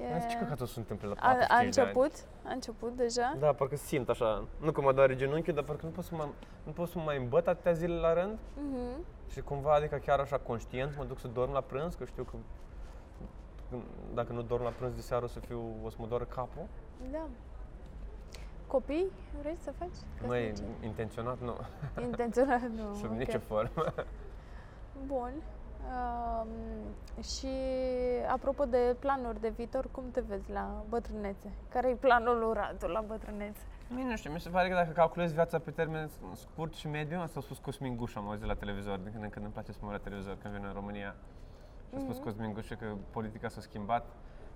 E... 0.00 0.04
e... 0.16 0.26
ce 0.30 0.36
căcatul 0.36 0.66
se 0.66 0.78
întâmplă 0.78 1.08
la 1.08 1.14
a, 1.18 1.32
45 1.32 1.50
a 1.50 1.70
de 1.74 1.80
ani. 1.80 1.88
început? 1.88 2.12
A 2.44 2.52
început 2.52 2.96
deja? 2.96 3.36
Da, 3.38 3.52
parcă 3.52 3.76
simt 3.76 4.08
așa, 4.08 4.44
nu 4.60 4.72
că 4.72 4.80
mă 4.80 4.92
doare 4.92 5.16
genunchiul, 5.16 5.54
dar 5.54 5.64
parcă 5.64 5.84
nu 5.86 5.90
pot 5.92 6.04
să 6.04 6.14
mă, 6.14 6.28
nu 6.64 6.72
pot 6.72 6.88
să 6.88 6.98
mă 6.98 7.04
mai 7.04 7.16
îmbăt 7.16 7.46
atâtea 7.46 7.72
zile 7.72 7.94
la 7.94 8.12
rând. 8.12 8.38
Mhm. 8.54 9.04
Și 9.30 9.40
cumva, 9.40 9.74
adică 9.74 9.96
chiar 9.96 10.18
așa 10.20 10.38
conștient, 10.38 10.96
mă 10.96 11.04
duc 11.04 11.18
să 11.18 11.28
dorm 11.28 11.52
la 11.52 11.60
prânz, 11.60 11.94
că 11.94 12.04
știu 12.04 12.22
că 12.22 12.30
când- 12.30 12.42
dacă 14.14 14.32
nu 14.32 14.42
dorm 14.42 14.62
la 14.62 14.70
prânz 14.70 14.94
de 14.94 15.00
seară 15.00 15.24
o 15.24 15.28
să 15.28 15.40
fiu, 15.40 15.74
o 15.84 15.90
să 15.90 15.96
mă 15.98 16.06
doară 16.06 16.24
capul. 16.24 16.66
Da. 17.12 17.26
Copii? 18.66 19.06
Vrei 19.40 19.56
să 19.60 19.72
faci? 19.78 20.26
Măi, 20.26 20.48
Căsnicie? 20.48 20.86
intenționat 20.86 21.40
nu, 21.40 21.56
Intenționat 22.02 22.60
nu. 22.60 22.94
sub 23.00 23.10
ok. 23.10 23.16
nicio 23.16 23.38
formă. 23.38 23.94
Bun. 25.06 25.32
Um, 25.86 26.48
și 27.22 27.46
apropo 28.32 28.64
de 28.64 28.96
planuri 28.98 29.40
de 29.40 29.48
viitor, 29.48 29.88
cum 29.90 30.04
te 30.10 30.20
vezi 30.20 30.50
la 30.50 30.84
bătrânețe? 30.88 31.52
Care 31.68 31.88
e 31.88 31.94
planul 31.94 32.38
lui 32.38 32.52
Radu 32.54 32.86
la 32.86 33.00
bătrânețe? 33.00 33.60
Mie 33.94 34.04
nu 34.04 34.16
știu, 34.16 34.32
mi 34.32 34.40
se 34.40 34.48
pare 34.48 34.68
că 34.68 34.74
dacă 34.74 34.90
calculezi 34.90 35.34
viața 35.34 35.58
pe 35.58 35.70
termen 35.70 36.10
scurt 36.34 36.74
și 36.74 36.88
mediu, 36.88 37.20
asta 37.20 37.38
a 37.38 37.42
spus 37.42 37.58
Cosmin 37.58 37.96
Guș, 37.96 38.14
am 38.14 38.28
auzit 38.28 38.46
la 38.46 38.54
televizor, 38.54 38.98
din 38.98 39.10
când 39.12 39.24
în 39.24 39.30
când 39.30 39.44
îmi 39.44 39.54
place 39.54 39.72
să 39.72 39.78
mă 39.80 39.86
uit 39.90 39.96
la 39.96 40.02
televizor 40.04 40.36
când 40.42 40.54
vin 40.54 40.64
în 40.64 40.72
România. 40.72 41.14
Și 41.88 41.94
a 41.96 41.98
spus 42.00 42.14
Mhm. 42.16 42.24
Cosmin 42.24 42.52
Guș 42.52 42.68
că 42.68 42.94
politica 43.10 43.48
s-a 43.48 43.60
schimbat 43.60 44.06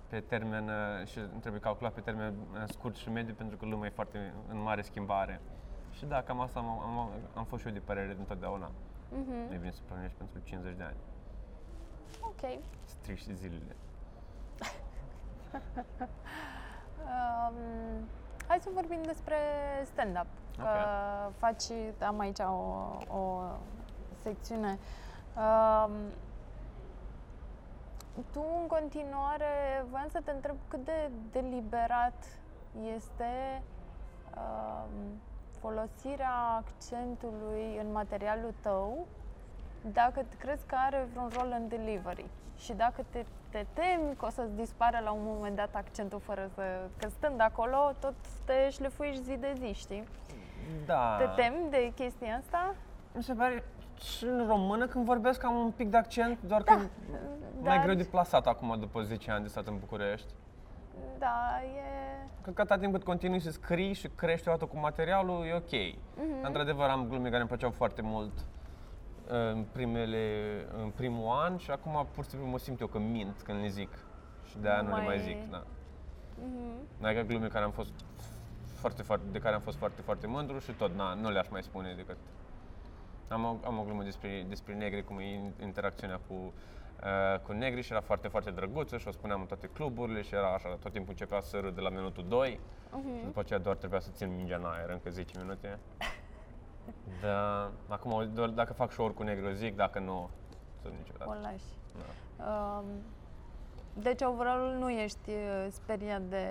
pe 0.08 0.20
termen 0.20 0.68
uh, 0.68 1.06
și 1.06 1.20
trebuie 1.40 1.60
calculat 1.60 1.92
pe 1.92 2.00
termen 2.00 2.34
uh, 2.52 2.62
scurt 2.68 2.96
și 2.96 3.10
mediu 3.10 3.34
pentru 3.34 3.56
că 3.56 3.64
lumea 3.66 3.88
e 3.88 3.92
foarte 3.92 4.34
în 4.48 4.62
mare 4.62 4.82
schimbare. 4.82 5.40
Și 5.92 6.04
da, 6.06 6.22
cam 6.22 6.40
asta 6.40 6.58
am, 6.58 6.68
am, 6.68 7.10
am 7.34 7.44
fost 7.44 7.62
și 7.62 7.68
eu 7.68 7.74
de 7.74 7.80
părere 7.80 8.16
întotdeauna. 8.18 8.70
Mhm. 9.12 9.30
Nu 9.48 9.54
e 9.54 9.56
bine 9.56 9.70
să 9.70 9.80
plănești 9.86 10.16
pentru 10.16 10.38
50 10.44 10.76
de 10.76 10.82
ani. 10.82 10.96
Ok. 12.22 12.60
Strici 12.84 13.26
zilele. 13.32 13.76
Um, 17.00 17.54
hai 18.46 18.58
să 18.60 18.68
vorbim 18.74 19.02
despre 19.02 19.36
stand-up. 19.84 20.26
Că 20.56 20.62
Ok. 21.26 21.32
faci, 21.36 21.64
am 22.06 22.18
aici 22.18 22.38
o, 22.38 23.16
o 23.18 23.42
secțiune. 24.22 24.78
Um, 25.36 25.92
tu 28.32 28.44
în 28.60 28.66
continuare, 28.66 29.84
voiam 29.90 30.08
să 30.10 30.20
te 30.24 30.30
întreb 30.30 30.56
cât 30.68 30.84
de 30.84 31.10
deliberat 31.32 32.24
este 32.94 33.62
um, 34.36 35.20
folosirea 35.60 36.62
accentului 36.64 37.76
în 37.80 37.92
materialul 37.92 38.54
tău, 38.60 39.06
dacă 39.92 40.20
te- 40.20 40.36
crezi 40.36 40.66
că 40.66 40.76
are 40.86 41.06
vreun 41.12 41.30
rol 41.32 41.54
în 41.60 41.68
delivery 41.68 42.24
și 42.58 42.72
dacă 42.72 43.04
te, 43.10 43.24
te 43.50 43.66
temi 43.72 44.14
că 44.18 44.26
o 44.26 44.30
să-ți 44.30 44.54
dispară 44.56 45.00
la 45.04 45.10
un 45.10 45.22
moment 45.24 45.56
dat 45.56 45.74
accentul 45.74 46.20
fără 46.20 46.50
să... 46.54 46.62
Că 46.96 47.08
stând 47.08 47.40
acolo, 47.40 47.92
tot 48.00 48.14
te 48.44 48.70
șlefuiești 48.70 49.22
zi 49.22 49.36
de 49.36 49.54
zi, 49.58 49.72
știi? 49.72 50.04
Da. 50.86 51.16
Te 51.16 51.42
temi 51.42 51.70
de 51.70 51.92
chestia 51.94 52.36
asta? 52.36 52.74
Mi 53.14 53.22
se 53.22 53.32
pare 53.32 53.64
și 54.02 54.24
în 54.24 54.46
română 54.48 54.86
când 54.86 55.04
vorbesc 55.04 55.44
am 55.44 55.56
un 55.56 55.70
pic 55.70 55.88
de 55.90 55.96
accent, 55.96 56.38
doar 56.42 56.62
că 56.62 56.78
mai 57.60 57.80
greu 57.82 57.94
de 57.94 58.04
plasat 58.04 58.46
acum 58.46 58.76
după 58.80 59.02
10 59.02 59.30
ani 59.30 59.42
de 59.42 59.48
stat 59.48 59.66
în 59.66 59.78
București. 59.78 60.32
Da, 61.18 61.60
e... 61.62 62.28
Cred 62.42 62.54
că 62.54 62.60
atâta 62.60 62.78
timp 62.78 62.92
cât 62.92 63.04
continui 63.04 63.40
să 63.40 63.50
scrii 63.50 63.92
și 63.92 64.08
crești 64.08 64.48
odată 64.48 64.64
cu 64.64 64.78
materialul, 64.78 65.44
e 65.46 65.54
ok. 65.54 65.96
Mhm. 66.16 66.46
Într-adevăr, 66.46 66.88
am 66.88 67.06
glume 67.08 67.28
care 67.28 67.40
îmi 67.40 67.48
plăceau 67.48 67.70
foarte 67.70 68.02
mult 68.02 68.32
în, 69.26 69.64
primele, 69.72 70.26
în 70.82 70.90
primul 70.90 71.28
an 71.44 71.56
și 71.56 71.70
acum 71.70 72.06
pur 72.14 72.24
și 72.24 72.30
simplu 72.30 72.48
mă 72.48 72.58
simt 72.58 72.80
eu 72.80 72.86
că 72.86 72.98
mint 72.98 73.40
când 73.42 73.60
le 73.60 73.68
zic. 73.68 73.90
Și 74.44 74.58
de 74.58 74.68
aia 74.68 74.80
Nu 74.80 74.88
nu 74.88 74.94
le 74.96 75.02
mai 75.02 75.16
mai- 75.16 75.24
zic. 75.24 75.50
Da. 75.50 75.62
Mhm. 76.44 77.06
Adică 77.06 77.22
glume 77.22 77.46
care 77.46 77.64
am 77.64 77.70
fost 77.70 77.92
foarte, 78.74 79.02
foarte, 79.02 79.24
de 79.32 79.38
care 79.38 79.54
am 79.54 79.60
fost 79.60 79.76
foarte, 79.76 80.00
foarte 80.02 80.26
mândru 80.26 80.58
și 80.58 80.72
tot, 80.72 80.94
na, 80.94 81.14
nu 81.14 81.30
le-aș 81.30 81.48
mai 81.48 81.62
spune 81.62 81.92
decât... 81.96 82.16
Am 83.32 83.44
o, 83.44 83.56
am 83.66 83.78
o 83.78 83.82
glumă 83.82 84.02
despre, 84.02 84.44
despre 84.48 84.74
negri, 84.74 85.04
cum 85.04 85.18
e 85.18 85.52
interacțiunea 85.62 86.20
cu, 86.28 86.34
uh, 86.34 87.40
cu 87.42 87.52
negri 87.52 87.82
și 87.82 87.92
era 87.92 88.00
foarte, 88.00 88.28
foarte 88.28 88.50
drăguță 88.50 88.98
și 88.98 89.08
o 89.08 89.10
spuneam 89.10 89.40
în 89.40 89.46
toate 89.46 89.66
cluburile 89.66 90.22
și 90.22 90.34
era 90.34 90.54
așa, 90.54 90.68
tot 90.68 90.92
timpul 90.92 91.10
începea 91.10 91.40
să 91.40 91.58
râd 91.58 91.74
de 91.74 91.80
la 91.80 91.88
minutul 91.88 92.24
2 92.28 92.60
Mhm. 92.92 93.16
și 93.18 93.24
după 93.24 93.40
aceea 93.40 93.58
doar 93.58 93.76
trebuia 93.76 94.00
să 94.00 94.10
țin 94.12 94.34
mingea 94.36 94.56
în 94.56 94.64
aer 94.64 94.88
încă 94.90 95.10
10 95.10 95.38
minute. 95.38 95.78
Da, 97.20 97.70
acum 97.88 98.30
doar 98.34 98.48
dacă 98.48 98.72
fac 98.72 98.90
show 98.92 99.10
cu 99.10 99.22
negri 99.22 99.46
o 99.46 99.50
zic, 99.52 99.76
dacă 99.76 99.98
nu, 99.98 100.30
să 100.82 100.88
niciodată. 100.98 101.30
O 101.30 101.40
lași. 101.42 101.64
Da. 102.36 102.44
Um, 102.78 102.84
deci, 103.92 104.22
overall, 104.22 104.76
nu 104.78 104.90
ești 104.90 105.30
uh, 105.30 105.66
speriat 105.70 106.22
de, 106.22 106.46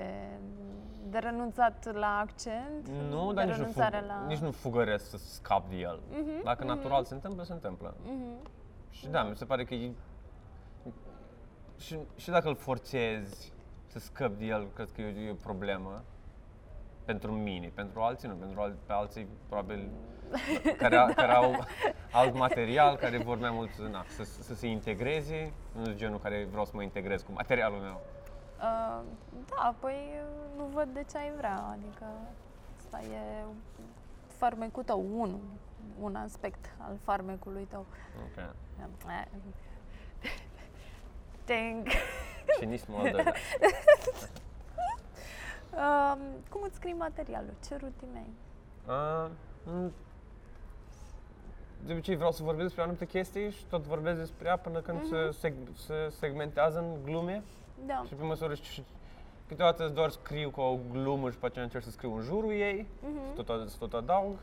de 1.10 1.18
renunțat 1.18 1.94
la 1.94 2.18
accent? 2.18 2.88
Nu, 3.10 3.28
de 3.28 3.34
dar 3.34 3.46
nici 3.46 3.56
nu, 3.56 3.60
renunțare 3.60 3.98
fug, 3.98 4.08
la... 4.08 4.26
nici 4.28 4.38
nu 4.38 4.52
fugăresc 4.52 5.10
să 5.10 5.18
scap 5.18 5.70
de 5.70 5.76
el. 5.76 6.00
Mhm, 6.10 6.44
Dacă 6.44 6.64
mhm. 6.66 6.76
natural 6.76 7.04
se 7.04 7.14
întâmplă, 7.14 7.44
se 7.44 7.54
întâmplă. 7.54 7.96
Mhm. 8.04 8.50
Și 8.90 9.08
da, 9.08 9.24
mi 9.24 9.36
se 9.36 9.46
pare 9.46 9.64
că 9.64 9.74
e... 9.74 9.92
Și, 11.78 11.98
și 12.16 12.30
dacă 12.30 12.48
îl 12.48 12.56
forțezi 12.56 13.54
să 13.88 14.00
scăp 14.00 14.38
de 14.38 14.46
el, 14.46 14.68
cred 14.74 14.92
că 14.92 15.02
e, 15.02 15.26
e 15.26 15.32
o 15.32 15.34
problemă. 15.34 16.04
Pentru 17.10 17.32
mine, 17.32 17.72
pentru 17.76 18.02
alții 18.02 18.28
nu, 18.28 18.34
pentru 18.34 18.62
al, 18.62 18.76
pe 18.86 18.94
alții 18.94 19.28
probabil 19.48 19.90
care, 20.82 20.96
a, 20.96 21.06
care 21.06 21.32
au 21.32 21.66
alt 22.12 22.34
material, 22.34 22.96
care 22.96 23.18
vor 23.18 23.38
mai 23.38 23.50
mult 23.50 23.78
na, 23.78 24.06
să, 24.08 24.24
să 24.24 24.54
se 24.54 24.68
integreze, 24.68 25.54
nu 25.76 25.84
sunt 25.84 25.96
genul 25.96 26.20
care 26.20 26.48
vreau 26.50 26.66
să 26.66 26.72
mă 26.76 26.82
integrez 26.82 27.22
cu 27.22 27.32
materialul 27.32 27.80
meu. 27.80 28.02
Uh, 28.58 29.02
da, 29.50 29.76
păi 29.80 30.10
uh, 30.14 30.58
nu 30.58 30.64
văd 30.64 30.88
de 30.94 31.06
ce 31.12 31.18
ai 31.18 31.32
vrea, 31.38 31.64
adică 31.72 32.06
asta 32.78 33.00
e 33.02 33.44
farmecul 34.28 34.84
tău, 34.84 35.06
un, 35.18 35.40
un 36.00 36.16
aspect 36.16 36.76
al 36.78 36.98
farmecului 37.04 37.68
tău. 37.70 37.86
Ok. 38.24 38.56
Ting. 41.44 41.88
Cinismul 42.60 43.00
al 43.00 43.12
doilea. 43.12 43.34
Uh, 45.74 46.18
cum 46.50 46.62
îți 46.66 46.76
scrii 46.76 46.94
materialul? 46.94 47.54
Ce 47.68 47.76
rutine 47.76 48.18
ai? 48.26 48.34
Uh, 48.88 49.30
mm, 49.64 49.92
de 51.86 51.92
obicei 51.94 52.16
vreau 52.16 52.32
să 52.32 52.44
vorbesc 52.44 52.66
despre 52.66 52.82
anumite 52.84 53.06
chestii 53.06 53.50
și 53.52 53.66
tot 53.66 53.82
vorbesc 53.84 54.18
despre 54.18 54.48
ea 54.48 54.58
până 54.58 54.80
când 54.80 55.04
se, 55.06 55.48
seg- 55.48 55.76
se 55.76 56.10
segmentează 56.20 56.80
în 56.80 57.04
glume 57.04 57.44
Da. 57.86 58.04
și 58.08 58.14
pe 58.14 58.24
măsură 58.24 58.54
și 58.54 58.84
câteodată 59.48 59.88
doar 59.88 60.10
scriu 60.10 60.50
cu 60.50 60.62
o 60.62 60.78
glumă 60.92 61.30
și 61.30 61.38
pe 61.38 61.46
aceea 61.46 61.64
încerc 61.64 61.84
să 61.84 61.90
scriu 61.92 62.16
în 62.16 62.22
jurul 62.22 62.52
ei, 62.52 62.88
Mhm. 63.02 63.36
să 63.36 63.42
tot, 63.42 63.70
să 63.70 63.76
tot 63.80 63.94
adaug. 63.94 64.36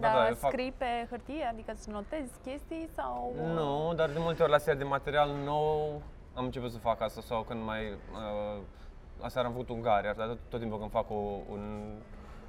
Da, 0.00 0.28
eu 0.28 0.34
fac- 0.34 0.50
scrii 0.50 0.72
pe 0.76 1.06
hârtie, 1.10 1.44
adică 1.44 1.72
să 1.76 1.90
notezi 1.90 2.32
chestii 2.44 2.88
sau... 2.94 3.34
Nu, 3.54 3.92
dar 3.94 4.10
de 4.10 4.18
multe 4.18 4.42
ori 4.42 4.50
la 4.50 4.58
seria 4.58 4.78
de 4.78 4.84
material 4.84 5.30
nou 5.44 6.02
am 6.34 6.44
început 6.44 6.70
să 6.70 6.78
fac 6.78 7.00
asta 7.00 7.20
sau 7.20 7.42
când 7.42 7.64
mai... 7.64 7.80
Uh, 7.92 8.62
aseară 9.20 9.46
am 9.46 9.52
făcut 9.52 9.68
Ungaria, 9.68 10.12
dar 10.12 10.26
tot, 10.26 10.38
tot 10.48 10.60
timpul 10.60 10.78
când 10.78 10.90
fac 10.90 11.10
o, 11.10 11.14
un, 11.50 11.92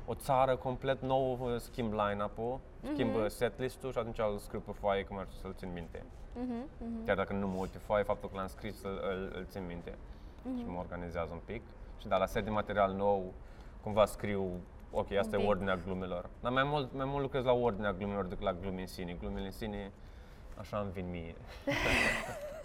o 0.06 0.14
țară 0.14 0.56
complet 0.56 1.02
nou, 1.02 1.40
uh, 1.42 1.60
schimb 1.60 1.94
line-up-ul, 1.94 2.60
schimb 2.94 3.10
Mhm. 3.14 3.20
uh, 3.24 3.30
setlist-ul 3.30 3.92
și 3.92 3.98
atunci 3.98 4.20
îl 4.20 4.38
scriu 4.38 4.60
pe 4.60 4.72
foaie 4.72 5.04
cum 5.04 5.18
ar 5.18 5.28
să-l 5.42 5.54
țin 5.54 5.70
minte. 5.74 6.04
Mhm, 6.34 6.54
mhm, 6.78 7.06
Chiar 7.06 7.16
dacă 7.16 7.34
nu 7.34 7.48
mă 7.48 7.58
uit 7.60 7.70
pe 7.70 7.78
foaie, 7.78 8.04
faptul 8.04 8.30
că 8.30 8.36
l-am 8.38 8.48
scris 8.48 8.84
îl, 8.84 9.00
îl, 9.12 9.32
îl 9.36 9.46
țin 9.50 9.66
minte 9.66 9.98
și 10.58 10.64
mhm. 10.64 10.72
mă 10.72 10.80
organizează 10.80 11.30
un 11.34 11.42
pic. 11.46 11.62
Și 12.00 12.08
da, 12.08 12.18
la 12.18 12.26
set 12.26 12.44
de 12.44 12.50
material 12.50 12.94
nou, 12.94 13.34
cumva 13.84 14.06
scriu, 14.06 14.52
ok, 14.92 15.12
asta 15.12 15.30
Un 15.36 15.40
e 15.40 15.42
pic. 15.42 15.50
ordinea 15.50 15.76
glumelor. 15.76 16.30
Dar 16.42 16.52
mai 16.52 16.64
mult, 16.64 16.94
mai 16.94 17.06
mult 17.06 17.22
lucrez 17.22 17.44
la 17.44 17.52
ordinea 17.54 17.94
glumelor 17.94 18.26
decât 18.26 18.44
la 18.44 18.54
glume 18.54 18.82
în 18.82 18.88
sine. 18.88 19.14
Glumele 19.20 19.46
în 19.46 19.52
sine, 19.52 19.92
așa 20.60 20.78
îmi 20.78 20.92
vin 20.92 21.10
mie. 21.10 21.36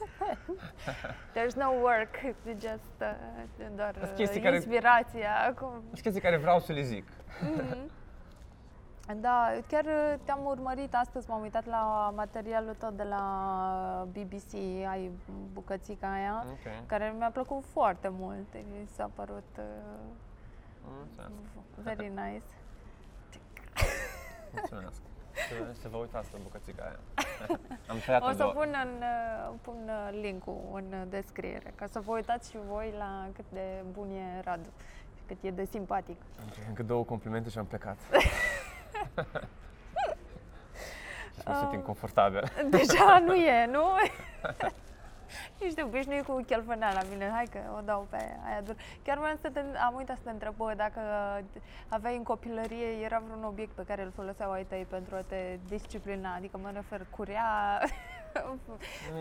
There's 1.34 1.54
no 1.56 1.70
work, 1.82 2.14
it's 2.24 2.60
just 2.60 2.94
uh, 3.00 3.74
doar 3.76 3.94
Sunt 3.98 4.10
uh, 4.10 4.16
chestii 4.16 4.40
care- 4.40 4.54
inspirația. 4.54 5.54
Cum... 5.58 5.70
Sunt 5.88 6.00
chestii 6.00 6.20
care 6.22 6.36
vreau 6.36 6.58
să 6.58 6.72
le 6.72 6.82
zic. 6.82 7.04
Mhm. 7.42 7.90
Da, 9.20 9.52
chiar 9.68 9.84
uh, 9.84 10.14
te-am 10.24 10.44
urmărit 10.44 10.94
astăzi, 10.94 11.28
m-am 11.28 11.40
uitat 11.40 11.66
la 11.66 12.12
materialul 12.16 12.74
tău 12.74 12.90
de 12.90 13.02
la 13.02 14.06
BBC, 14.12 14.54
ai 14.88 15.10
bucățica 15.52 16.12
aia, 16.12 16.44
Ok. 16.50 16.86
care 16.86 17.14
mi-a 17.18 17.30
plăcut 17.30 17.64
foarte 17.72 18.08
mult, 18.08 18.46
mi 18.54 18.86
s-a 18.94 19.10
părut 19.14 19.48
uh, 19.58 19.64
Mulțumesc. 20.84 21.30
very 21.76 22.08
nice. 22.08 22.44
Mulțumesc. 24.52 25.00
Să, 25.32 25.54
să 25.80 25.88
vă 25.88 25.96
uitați 25.96 26.28
la 26.32 26.38
bucățica 26.42 26.82
aia. 26.82 26.98
Am 27.86 27.96
tăiat 28.04 28.22
O 28.28 28.30
să 28.30 28.36
două. 28.36 28.52
pun, 28.52 28.74
în, 28.84 29.02
uh, 29.02 29.54
pun 29.62 29.76
uh, 29.86 30.18
link-ul 30.20 30.60
în 30.72 30.92
uh, 30.92 31.02
descriere, 31.08 31.72
ca 31.74 31.86
să 31.86 32.00
vă 32.00 32.12
uitați 32.12 32.50
și 32.50 32.56
voi 32.68 32.94
la 32.98 33.28
cât 33.34 33.44
de 33.52 33.84
bun 33.92 34.10
e 34.10 34.40
Radu 34.44 34.68
și 35.16 35.22
cât 35.26 35.36
e 35.40 35.50
de 35.50 35.64
simpatic. 35.64 36.20
Ok, 36.46 36.54
Încă 36.68 36.82
două 36.82 37.04
complimente 37.04 37.48
și 37.48 37.58
am 37.58 37.66
plecat. 37.66 37.96
și 41.38 41.42
mă 41.46 41.56
simt 41.58 41.72
inconfortabil. 41.72 42.42
Deja 42.70 43.22
nu 43.26 43.34
e, 43.34 43.66
nu? 43.66 43.84
Ești 45.58 45.82
obișnuit 45.82 46.24
cu 46.24 46.42
chelfănea 46.46 46.92
la 46.92 47.00
mine, 47.10 47.30
hai 47.34 47.44
că 47.44 47.58
o 47.76 47.80
dau 47.80 48.06
pe 48.10 48.16
aia 48.16 48.60
dur. 48.60 48.76
Chiar 49.04 49.18
vreau 49.18 49.36
să 49.40 49.50
te, 49.50 49.60
am 49.86 49.94
uitat 49.94 50.16
să 50.16 50.22
te 50.24 50.30
întreb 50.30 50.54
bă, 50.56 50.72
dacă 50.76 51.00
aveai 51.88 52.16
în 52.16 52.22
copilărie, 52.22 52.86
era 53.04 53.22
vreun 53.24 53.44
obiect 53.44 53.72
pe 53.72 53.84
care 53.86 54.02
îl 54.02 54.12
foloseau 54.14 54.50
ai 54.50 54.64
tăi 54.64 54.86
pentru 54.88 55.14
a 55.14 55.20
te 55.20 55.58
disciplina, 55.68 56.34
adică 56.34 56.58
mă 56.58 56.70
refer 56.74 57.06
curea, 57.10 57.80
Nu, 58.34 58.58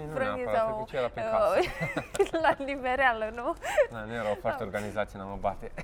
nu 0.06 0.13
frânghii 0.13 0.43
neapărat, 0.43 0.67
sau 0.67 0.86
cred 0.86 0.86
că 0.86 0.89
ce 0.89 0.98
era 0.98 1.08
prin 1.08 1.24
casă. 1.32 2.38
la 2.45 2.65
libereală, 2.65 3.32
nu? 3.36 3.56
Da, 3.91 4.04
nu 4.04 4.13
erau 4.13 4.38
foarte 4.41 4.63
organizați 4.63 5.15
în 5.15 5.22
a 5.22 5.26
mă 5.26 5.38
bate. 5.39 5.72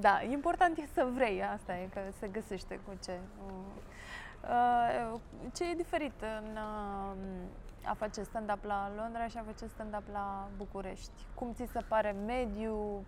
Da, 0.00 0.20
important 0.30 0.78
e 0.78 0.86
să 0.94 1.06
vrei, 1.14 1.42
asta 1.42 1.76
e, 1.76 1.88
că 1.94 2.00
se 2.18 2.26
găsește 2.26 2.80
cu 2.86 2.92
ce. 3.04 3.12
Uh, 4.42 5.20
Ce 5.54 5.70
e 5.70 5.74
diferit 5.74 6.22
în 6.40 6.56
uh, 6.56 7.16
a 7.84 7.94
face 7.94 8.22
stand-up 8.22 8.64
la 8.64 8.90
Londra 8.96 9.26
și 9.26 9.38
a 9.38 9.42
face 9.42 9.66
stand-up 9.66 10.02
la 10.12 10.48
București? 10.56 11.10
Cum 11.34 11.52
ți 11.52 11.68
se 11.72 11.80
pare 11.88 12.16
mediu? 12.26 13.04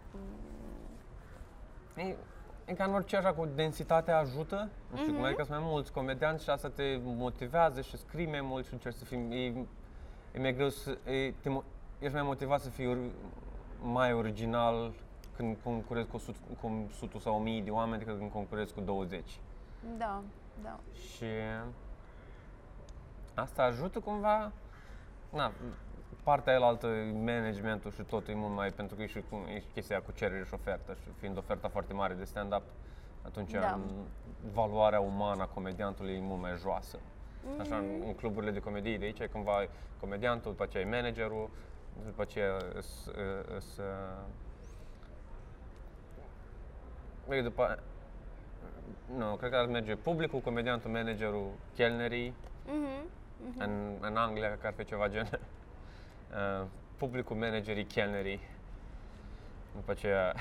E, 1.96 2.16
e 2.64 2.74
ca 2.74 2.84
în 2.84 2.94
orice 2.94 3.16
așa 3.16 3.32
cu 3.32 3.48
densitatea 3.54 4.18
ajută, 4.18 4.68
nu 4.90 4.96
știu 4.96 5.12
cum, 5.12 5.22
adică 5.24 5.42
sunt 5.42 5.58
mai 5.58 5.68
mulți 5.70 5.92
comedianți 5.92 6.44
și 6.44 6.50
asta 6.50 6.68
te 6.68 7.00
motivează 7.04 7.80
și 7.80 7.96
scrii 7.96 8.26
mai 8.26 8.40
mult 8.40 8.66
și 8.66 8.72
încerci 8.72 8.96
să 8.96 9.04
fii... 9.04 9.18
E, 9.30 9.46
e 10.34 10.40
mai 10.40 10.54
greu 10.54 10.68
să, 10.68 10.98
e, 11.10 11.30
te, 11.30 11.50
mo- 11.50 11.64
ești 11.98 12.14
mai 12.14 12.22
motivat 12.22 12.60
să 12.60 12.68
fii 12.70 12.86
or, 12.86 12.98
mai 13.82 14.12
original 14.12 14.92
când 15.36 15.56
concurezi 15.64 16.08
cu 16.08 16.16
100, 16.16 16.38
cu 16.60 16.86
100 16.88 17.18
sau 17.18 17.34
1000 17.34 17.62
de 17.62 17.70
oameni 17.70 17.98
decât 17.98 18.18
când 18.18 18.30
concurezi 18.30 18.74
cu 18.74 18.80
20. 18.80 19.40
Da, 19.98 20.22
da. 20.62 20.78
Și 20.94 21.24
asta 23.34 23.62
ajută 23.62 24.00
cumva, 24.00 24.52
na, 25.32 25.52
partea 26.22 26.56
aia 26.56 26.66
altă, 26.66 26.86
managementul 27.24 27.90
și 27.90 28.02
tot 28.02 28.28
e 28.28 28.34
mult 28.34 28.54
mai, 28.54 28.70
pentru 28.70 28.96
că 28.96 29.02
e 29.02 29.06
și, 29.06 29.22
cu- 29.30 29.46
e 29.54 29.60
și 29.60 29.66
chestia 29.74 30.00
cu 30.02 30.12
cerere 30.12 30.44
și 30.44 30.54
ofertă 30.54 30.94
și 30.94 31.08
fiind 31.18 31.36
oferta 31.36 31.68
foarte 31.68 31.92
mare 31.92 32.14
de 32.14 32.24
stand-up, 32.24 32.62
atunci 33.24 33.50
Da. 33.50 33.72
în- 33.72 34.04
valoarea 34.52 35.00
umană 35.00 35.42
a 35.42 35.46
comediantului 35.46 36.12
e 36.14 36.20
mult 36.20 36.40
mai 36.40 36.56
joasă. 36.58 36.98
Așa, 37.60 37.76
în, 37.76 37.84
Mhm. 37.98 38.06
în 38.06 38.14
cluburile 38.14 38.50
de 38.52 38.60
comedie 38.60 38.98
de 38.98 39.04
aici, 39.04 39.18
e 39.18 39.26
cumva 39.26 39.66
comediantul, 40.00 40.50
după 40.50 40.62
aceea 40.62 40.82
e 40.82 40.90
managerul, 40.90 41.50
după 42.04 42.22
aceea 42.22 42.56
îs, 42.74 43.06
îs, 43.56 43.76
uh, 43.76 43.84
Băi, 47.26 47.42
după 47.42 47.78
nu, 49.16 49.34
cred 49.34 49.50
că 49.50 49.56
ar 49.56 49.66
merge 49.66 49.94
publicul, 49.96 50.40
comediantul, 50.40 50.90
managerul, 50.90 51.50
chelnerii. 51.74 52.34
Mhm, 52.66 53.08
mhm. 53.46 53.60
În, 53.60 53.96
în 54.00 54.16
Anglia, 54.16 54.46
cred 54.46 54.60
că 54.60 54.66
ar 54.66 54.72
fi 54.76 54.84
ceva 54.84 55.08
gen 55.08 55.28
uh, 55.32 56.66
publicul, 56.96 57.36
managerii, 57.36 57.84
chelnerii. 57.84 58.40
După 59.74 59.90
aceea 59.90 60.34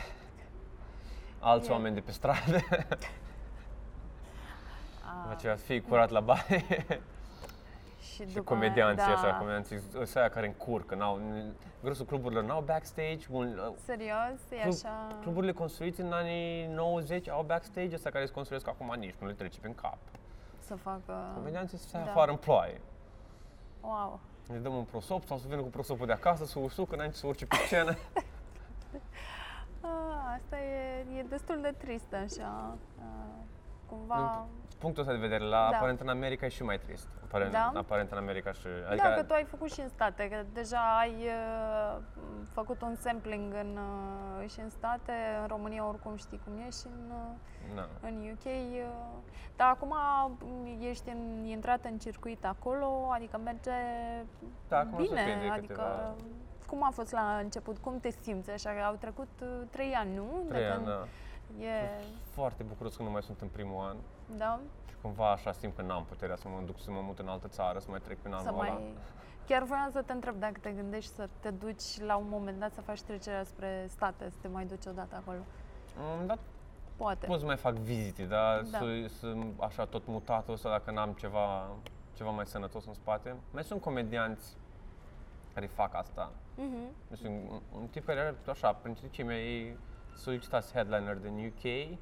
alți 1.39 1.69
E- 1.69 1.71
oameni 1.71 1.95
de 1.95 2.01
pe 2.01 2.11
stradă. 2.11 2.51
După 5.11 5.27
A, 5.27 5.29
aceea 5.29 5.55
fii 5.55 5.81
curat 5.81 6.09
la 6.09 6.19
baie. 6.19 6.65
Și, 8.13 8.27
și 8.27 8.33
după 8.33 8.53
comedianții 8.53 9.05
aia, 9.05 9.15
așa, 9.15 9.29
da. 9.29 9.37
comedianții 9.37 9.81
ăștia 9.99 10.29
care 10.29 10.45
încurcă, 10.45 10.95
n-au, 10.95 11.19
grosul 11.81 12.05
cluburilor 12.05 12.43
n-au 12.43 12.61
backstage, 12.61 13.27
un, 13.29 13.59
Serios? 13.85 14.39
E 14.49 14.55
Club- 14.55 14.73
așa... 14.73 15.07
Cluburile 15.21 15.51
construite 15.51 16.01
în 16.01 16.11
anii 16.11 16.67
90 16.67 17.29
au 17.29 17.43
backstage, 17.47 17.93
ăsta 17.93 18.09
care 18.09 18.25
se 18.25 18.31
construiesc 18.31 18.67
acum 18.67 18.95
nici 18.97 19.15
nu 19.19 19.27
le 19.27 19.33
trece 19.33 19.59
prin 19.59 19.75
cap. 19.75 19.97
Să 20.59 20.75
facă... 20.75 21.31
Comedianții 21.33 21.77
se 21.77 21.87
stai 21.87 22.03
da. 22.03 22.09
afară 22.09 22.31
în 22.31 22.37
ploaie. 22.37 22.81
Wow. 23.81 24.19
Ne 24.47 24.57
dăm 24.57 24.75
un 24.75 24.83
prosop 24.83 25.25
sau 25.25 25.37
să 25.37 25.45
vină 25.47 25.61
cu 25.61 25.67
prosopul 25.67 26.05
de 26.05 26.11
acasă, 26.11 26.45
să 26.45 26.59
usucă 26.59 26.95
înainte 26.95 27.15
să 27.15 27.27
urce 27.27 27.45
pe 27.45 27.55
scenă. 27.55 27.97
A, 29.81 29.89
asta 30.35 30.57
e, 30.57 31.05
e 31.17 31.23
destul 31.29 31.59
de 31.61 31.73
trist 31.77 32.13
așa. 32.13 32.77
A, 32.99 33.45
cumva... 33.85 34.47
Punctul 34.79 35.01
ăsta 35.03 35.13
de 35.15 35.19
vedere, 35.19 35.43
la 35.43 35.67
Da. 35.71 35.75
aparent 35.77 35.99
în 35.99 36.07
America 36.09 36.45
e 36.45 36.49
și 36.49 36.63
mai 36.63 36.79
trist. 36.79 37.07
Aparent, 37.23 37.51
Da? 37.51 37.71
aparent 37.75 38.11
în 38.11 38.17
America 38.17 38.51
și... 38.51 38.67
Adică... 38.89 39.07
Da, 39.07 39.13
că 39.13 39.23
tu 39.23 39.33
ai 39.33 39.43
făcut 39.43 39.71
și 39.71 39.79
în 39.79 39.89
state, 39.89 40.29
că 40.29 40.43
deja 40.53 40.97
ai 40.99 41.13
uh, 41.25 41.97
făcut 42.51 42.81
un 42.81 42.95
sampling 42.95 43.53
în, 43.53 43.77
uh, 44.41 44.49
și 44.49 44.59
în 44.59 44.69
state, 44.69 45.11
în 45.41 45.47
România 45.47 45.87
oricum 45.87 46.15
știi 46.15 46.41
cum 46.43 46.53
e 46.57 46.69
și 46.69 46.85
în, 46.85 47.11
uh, 47.11 47.75
Na. 47.75 47.87
în 48.01 48.29
UK. 48.33 48.45
Uh, 48.45 48.85
dar 49.55 49.69
acum 49.69 49.95
mm, 50.39 50.77
ești 50.81 51.09
în, 51.09 51.45
intrat 51.45 51.85
în 51.85 51.97
circuit 51.97 52.45
acolo, 52.45 53.09
adică 53.13 53.37
merge 53.43 53.71
Da, 54.67 54.77
acum 54.79 54.97
se 54.97 55.01
bine, 55.09 55.23
prinde 55.23 55.47
adică 55.53 55.73
câteva- 55.73 56.15
cum 56.67 56.83
a 56.83 56.89
fost 56.93 57.11
la 57.11 57.37
început, 57.43 57.77
cum 57.77 57.99
te 57.99 58.09
simți 58.09 58.51
așa, 58.51 58.69
că 58.71 58.81
au 58.83 58.95
trecut 58.95 59.27
uh, 59.41 59.47
trei 59.69 59.93
ani, 59.93 60.15
nu? 60.15 60.41
De 60.43 60.53
Trei 60.53 60.65
ani, 60.65 60.73
când 60.73 60.87
da. 60.87 61.05
E, 61.65 61.89
Foarte 62.31 62.63
bucuros 62.63 62.95
că 62.95 63.03
nu 63.03 63.09
mai 63.09 63.21
sunt 63.23 63.41
în 63.41 63.47
primul 63.47 63.85
an. 63.87 63.95
Da? 64.37 64.59
Și 64.89 64.95
cumva 65.01 65.31
așa 65.31 65.51
simt 65.51 65.75
că 65.75 65.81
n-am 65.81 66.05
puterea 66.05 66.35
să 66.35 66.47
mă 66.47 66.61
duc 66.65 66.79
să 66.79 66.91
mă 66.91 66.99
mut 67.03 67.19
în 67.19 67.27
altă 67.27 67.47
țară, 67.47 67.79
să 67.79 67.87
mai 67.89 67.99
trec 67.99 68.17
prin 68.17 68.33
Să 68.41 68.47
anul 68.47 68.59
ăla. 68.61 68.69
mai... 68.71 68.93
Chiar 69.47 69.63
voiam 69.63 69.89
să 69.91 70.01
te 70.01 70.11
întreb 70.13 70.35
dacă 70.39 70.57
te 70.61 70.71
gândești 70.71 71.11
să 71.13 71.29
te 71.39 71.49
duci 71.49 71.99
la 71.99 72.15
un 72.15 72.25
moment 72.29 72.59
dat 72.59 72.73
să 72.73 72.81
faci 72.81 73.01
trecerea 73.01 73.43
spre 73.43 73.85
state, 73.89 74.29
să 74.29 74.35
te 74.41 74.47
mai 74.47 74.65
duci 74.65 74.85
odată 74.85 75.15
acolo. 75.15 75.39
Mm, 75.97 76.25
Da, 76.27 76.37
Poate. 76.97 77.25
pot 77.25 77.39
să 77.39 77.45
mai 77.45 77.57
fac 77.57 77.73
vizite, 77.73 78.23
dar 78.23 78.61
Da. 78.71 78.77
să, 78.77 78.85
să, 79.19 79.35
așa 79.59 79.85
tot 79.85 80.07
mutatul 80.07 80.53
ăsta 80.53 80.69
dacă 80.69 80.91
n-am 80.91 81.11
ceva, 81.11 81.67
ceva 82.15 82.29
mai 82.29 82.45
sănătos 82.45 82.85
în 82.85 82.93
spate. 82.93 83.35
Mai 83.51 83.63
sunt 83.63 83.81
comedianți 83.81 84.55
care 85.53 85.65
fac 85.65 85.95
asta. 85.95 86.31
Mhm. 86.55 86.77
Nu 87.07 87.15
știu, 87.15 87.29
un, 87.31 87.61
un 87.75 87.87
tip 87.87 88.05
care 88.05 88.19
are 88.19 88.35
așa, 88.49 88.73
printre 88.73 89.07
cei 89.09 89.25
mai 89.25 89.77
solicitați 90.15 90.73
headliner 90.73 91.15
din 91.17 91.45
UK, 91.55 91.97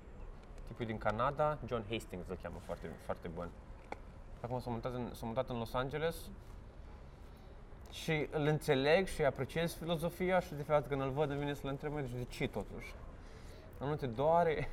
tipul 0.67 0.85
din 0.85 0.97
Canada, 0.97 1.57
John 1.65 1.83
Hastings 1.89 2.27
îl 2.27 2.37
cheamă, 2.41 2.55
foarte, 2.65 2.87
foarte 3.05 3.27
bun. 3.27 3.49
Acum 4.41 4.59
s-a 4.59 4.69
mutat, 4.69 4.93
în, 4.93 5.09
s-a 5.13 5.25
mutat 5.25 5.49
în 5.49 5.57
Los 5.57 5.73
Angeles 5.73 6.15
și 7.91 8.27
îl 8.31 8.45
înțeleg 8.45 9.07
și 9.07 9.23
apreciez 9.23 9.73
filozofia 9.73 10.39
și 10.39 10.53
de 10.53 10.63
fapt 10.63 10.87
când 10.87 11.01
îl 11.01 11.09
văd 11.09 11.29
îmi 11.29 11.39
vine 11.39 11.53
să-l 11.53 11.69
întreb, 11.69 11.91
"Măi, 11.93 12.01
de 12.01 12.23
ce 12.29 12.47
totuși? 12.47 12.93
Nu 13.79 13.95
te 13.95 14.07
doare? 14.07 14.69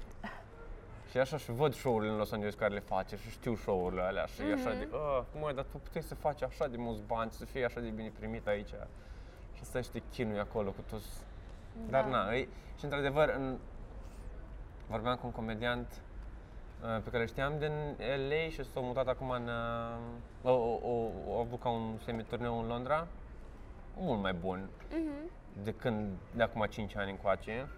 și 1.11 1.19
așa 1.19 1.37
și 1.37 1.51
văd 1.53 1.75
show-urile 1.75 2.11
în 2.13 2.17
Los 2.19 2.33
Angeles 2.33 2.55
care 2.55 2.73
le 2.75 2.81
face 2.81 3.17
și 3.17 3.31
știu 3.31 3.55
show-urile 3.55 4.01
alea 4.03 4.25
și 4.27 4.43
așa 4.43 4.71
de, 4.75 4.89
"Ah, 4.93 5.23
măi, 5.41 5.55
dar 5.55 5.65
tu 5.65 5.77
puteai 5.79 6.03
să 6.03 6.15
faci 6.15 6.43
așa 6.43 6.67
de 6.69 6.77
mulți 6.77 7.03
bani, 7.07 7.31
să 7.31 7.45
fii 7.45 7.65
așa 7.65 7.81
de 7.81 7.89
bine 7.89 8.13
primit 8.19 8.47
aici 8.47 8.69
și 9.55 9.65
stai 9.65 9.83
și 9.83 9.91
te 9.91 10.01
chinui 10.13 10.39
acolo 10.39 10.71
cu 10.71 10.81
toți. 10.91 11.07
Dar 11.91 12.03
Da. 12.05 12.09
na, 12.11 12.33
e, 12.35 12.49
și 12.79 12.85
într-adevăr, 12.85 13.29
în, 13.29 13.59
vorbeam 14.87 15.17
cu 15.17 15.27
un 15.27 15.33
comediant 15.33 15.87
uh, 16.83 17.03
pe 17.05 17.11
care 17.11 17.27
știam 17.27 17.59
din 17.59 17.73
LA 18.29 18.49
și 18.51 18.65
s-a 18.73 18.81
mutat 18.81 19.07
acum 19.09 19.31
în... 19.31 19.49
Uh, 20.43 20.51
o, 20.51 20.51
o, 20.51 20.79
o, 20.83 21.11
o 21.29 21.39
avut 21.41 21.61
ca 21.61 21.69
un 21.69 21.99
semiturneu 22.05 22.59
în 22.61 22.67
Londra, 22.67 23.07
mult 23.97 24.21
mai 24.23 24.33
bun 24.33 24.69
Mhm. 24.93 25.31
de 25.63 25.73
când, 25.75 26.09
de 26.35 26.43
acum 26.43 26.67
5 26.71 26.97
ani 26.97 27.11
încoace. 27.11 27.69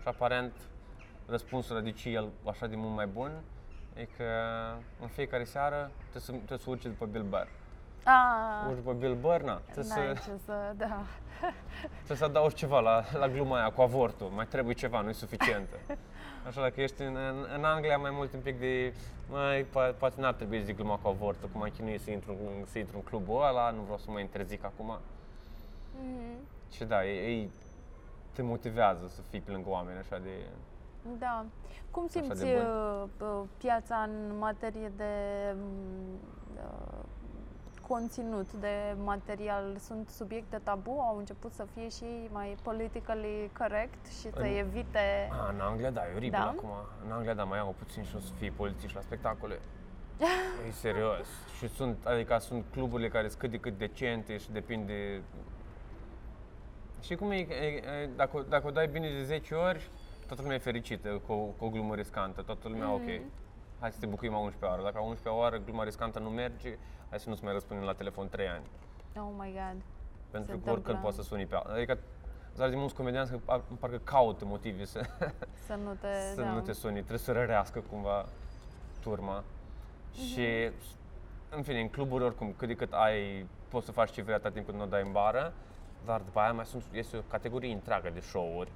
Și 0.00 0.08
aparent, 0.08 0.52
răspunsul 1.26 1.82
de 1.82 1.90
ce 1.92 2.08
el 2.08 2.28
așa 2.50 2.66
de 2.66 2.76
mult 2.76 2.94
mai 2.94 3.06
bun 3.06 3.30
e 3.94 4.04
că 4.16 4.24
în 5.00 5.08
fiecare 5.08 5.44
seară 5.44 5.90
trebuie 6.00 6.22
să, 6.22 6.32
trebuie 6.32 6.58
să 6.58 6.70
urci 6.70 6.82
după 6.82 7.06
Bill 7.06 7.24
Burr. 7.24 7.48
A, 8.04 8.64
Urci 8.66 8.76
după 8.76 8.92
Bill 8.92 9.14
Burr, 9.14 9.40
na, 9.42 9.54
trebuie 9.70 9.94
n-ai 9.94 10.16
să, 10.16 10.30
ce 10.30 10.36
să, 10.44 10.72
da. 10.76 11.02
trebuie 11.94 12.16
să 12.16 12.24
adaugi 12.24 12.54
ceva 12.54 12.80
la, 12.80 13.04
la 13.18 13.28
gluma 13.28 13.56
aia 13.58 13.70
cu 13.70 13.80
avortul. 13.82 14.26
Mai 14.26 14.46
trebuie 14.46 14.74
ceva, 14.74 15.00
nu 15.00 15.08
e 15.08 15.12
suficientă. 15.12 15.76
Așa, 16.48 16.60
dacă 16.60 16.80
ești 16.80 17.02
în, 17.02 17.16
în, 17.16 17.46
în 17.56 17.64
Anglia 17.64 17.98
mai 17.98 18.10
mult 18.10 18.32
un 18.32 18.40
pic 18.40 18.58
de, 18.58 18.92
mai, 19.30 19.62
po- 19.64 19.98
poate 19.98 20.20
n-ar 20.20 20.34
trebui 20.34 20.58
să 20.58 20.64
zic 20.64 20.76
gluma 20.76 20.96
cu 20.96 21.08
avortul, 21.08 21.48
cum 21.52 21.62
am 21.62 21.70
chinuit 21.76 22.00
să 22.00 22.10
intru, 22.10 22.32
în- 22.32 22.64
să 22.66 22.78
intru 22.78 22.96
în 22.96 23.02
clubul 23.02 23.42
ăla, 23.48 23.70
nu 23.70 23.80
vreau 23.82 23.98
să 23.98 24.10
mă 24.10 24.20
interzic 24.20 24.64
acum. 24.64 24.98
Mhm. 26.00 26.36
Și 26.72 26.84
da, 26.84 27.04
ei, 27.06 27.18
ei 27.18 27.50
te 28.32 28.42
motivează 28.42 29.06
să 29.08 29.20
fii 29.30 29.40
pe 29.40 29.50
lângă 29.50 29.68
oameni 29.68 29.98
așa 29.98 30.18
de... 30.18 30.30
Da. 31.18 31.44
Cum 31.90 32.04
de 32.06 32.10
simți 32.20 32.44
bun. 32.44 32.54
uh, 32.54 33.04
uh, 33.20 33.42
piața 33.58 33.96
în 33.96 34.38
materie 34.38 34.92
de 34.96 35.12
mm, 35.54 36.18
uh, 36.54 37.04
conținut, 37.88 38.52
de 38.52 38.94
material? 39.04 39.76
Sunt 39.78 40.08
subiecte 40.08 40.60
tabu? 40.62 40.90
Au 40.90 41.16
început 41.18 41.52
să 41.52 41.66
fie 41.74 41.88
și 41.88 42.28
mai 42.32 42.56
politically 42.62 43.50
correct 43.58 44.06
și 44.06 44.30
să 44.30 44.40
În- 44.40 44.44
evite... 44.56 45.28
A, 45.32 45.50
în 45.52 45.60
Anglia, 45.60 45.90
da, 45.90 46.00
e 46.08 46.14
oribil 46.14 46.38
Da? 46.38 46.48
acum. 46.48 46.70
În 47.06 47.12
Anglia, 47.12 47.34
da, 47.34 47.44
mai 47.44 47.58
au 47.58 47.74
puțin 47.78 48.02
și 48.02 48.16
o 48.16 48.18
să 48.18 48.32
fie 48.38 48.50
polițiști 48.56 48.94
la 48.96 49.00
spectacole. 49.02 49.58
e 50.68 50.70
serios. 50.70 51.26
Și 51.58 51.68
sunt, 51.68 52.06
adică 52.06 52.38
sunt 52.38 52.64
cluburile 52.72 53.08
care 53.08 53.28
sunt 53.28 53.40
cât 53.40 53.50
de 53.50 53.58
cât 53.58 53.78
decente 53.78 54.36
și 54.36 54.50
depinde... 54.52 55.22
Și 57.00 57.14
cum 57.14 57.30
e, 57.30 57.36
e, 57.36 57.66
e 57.66 58.08
dacă, 58.16 58.44
dacă 58.48 58.66
o 58.66 58.70
dai 58.70 58.86
bine 58.86 59.10
de 59.10 59.22
10 59.22 59.54
ori, 59.54 59.88
toată 60.26 60.42
lumea 60.42 60.56
e 60.56 60.60
fericită 60.60 61.08
cu, 61.26 61.32
o- 61.32 61.36
cu 61.36 61.64
o 61.64 61.68
glumă 61.68 61.94
riscantă. 61.94 62.42
Toată 62.42 62.68
lumea, 62.68 62.92
ok, 62.92 63.20
hai 63.80 63.92
să 63.92 63.98
te 64.00 64.06
bucurim 64.06 64.34
a 64.34 64.38
11 64.38 64.64
oară. 64.64 64.82
Dacă 64.82 64.96
a 64.98 65.00
11 65.00 65.28
oară 65.42 65.56
gluma 65.58 65.82
riscantă 65.84 66.18
nu 66.18 66.28
merge, 66.28 66.78
hai 67.08 67.18
să 67.20 67.28
nu-ți 67.28 67.44
mai 67.44 67.52
răspundem 67.52 67.86
la 67.86 67.92
telefon 67.92 68.28
3 68.28 68.46
ani. 68.48 68.64
Oh 69.16 69.32
my 69.38 69.52
god. 69.52 69.82
Pentru 70.30 70.52
Se 70.52 70.58
că 70.62 70.70
oricând 70.70 70.76
întâmplă. 70.76 71.02
poți 71.02 71.16
să 71.16 71.22
suni 71.22 71.46
pe 71.46 71.54
altă. 71.54 71.72
Adică, 71.72 71.98
zar 72.54 72.68
de 72.68 72.76
mulți 72.76 72.94
comedianți 72.94 73.30
că 73.30 73.38
par- 73.44 73.62
parcă 73.80 73.98
caută 74.04 74.44
motive 74.44 74.84
să, 74.84 75.00
Să 75.66 75.74
nu 75.84 75.94
te... 76.00 76.12
să 76.34 76.40
da. 76.42 76.50
nu 76.52 76.60
te 76.60 76.72
suni, 76.72 76.94
trebuie 76.94 77.18
să 77.18 77.32
rărească 77.32 77.80
cumva 77.90 78.26
turma. 79.00 79.44
Și, 80.12 80.70
în 81.50 81.62
fine, 81.62 81.80
în 81.80 81.88
cluburi 81.88 82.24
oricum, 82.24 82.54
cât 82.56 82.68
de 82.68 82.74
cât 82.74 82.92
ai, 82.92 83.46
poți 83.68 83.86
să 83.86 83.92
faci 83.92 84.10
ce 84.10 84.22
vrei 84.22 84.34
atât 84.34 84.52
timp 84.52 84.66
cât 84.66 84.74
nu 84.74 84.82
o 84.82 84.86
dai 84.86 85.02
în 85.02 85.12
bară, 85.12 85.52
dar 86.04 86.20
după 86.20 86.40
aia 86.40 86.52
mai 86.52 86.64
sunt, 86.66 86.84
este 86.92 87.16
o 87.16 87.20
categorie 87.20 87.72
întreagă 87.72 88.10
de 88.10 88.20
show-uri 88.20 88.70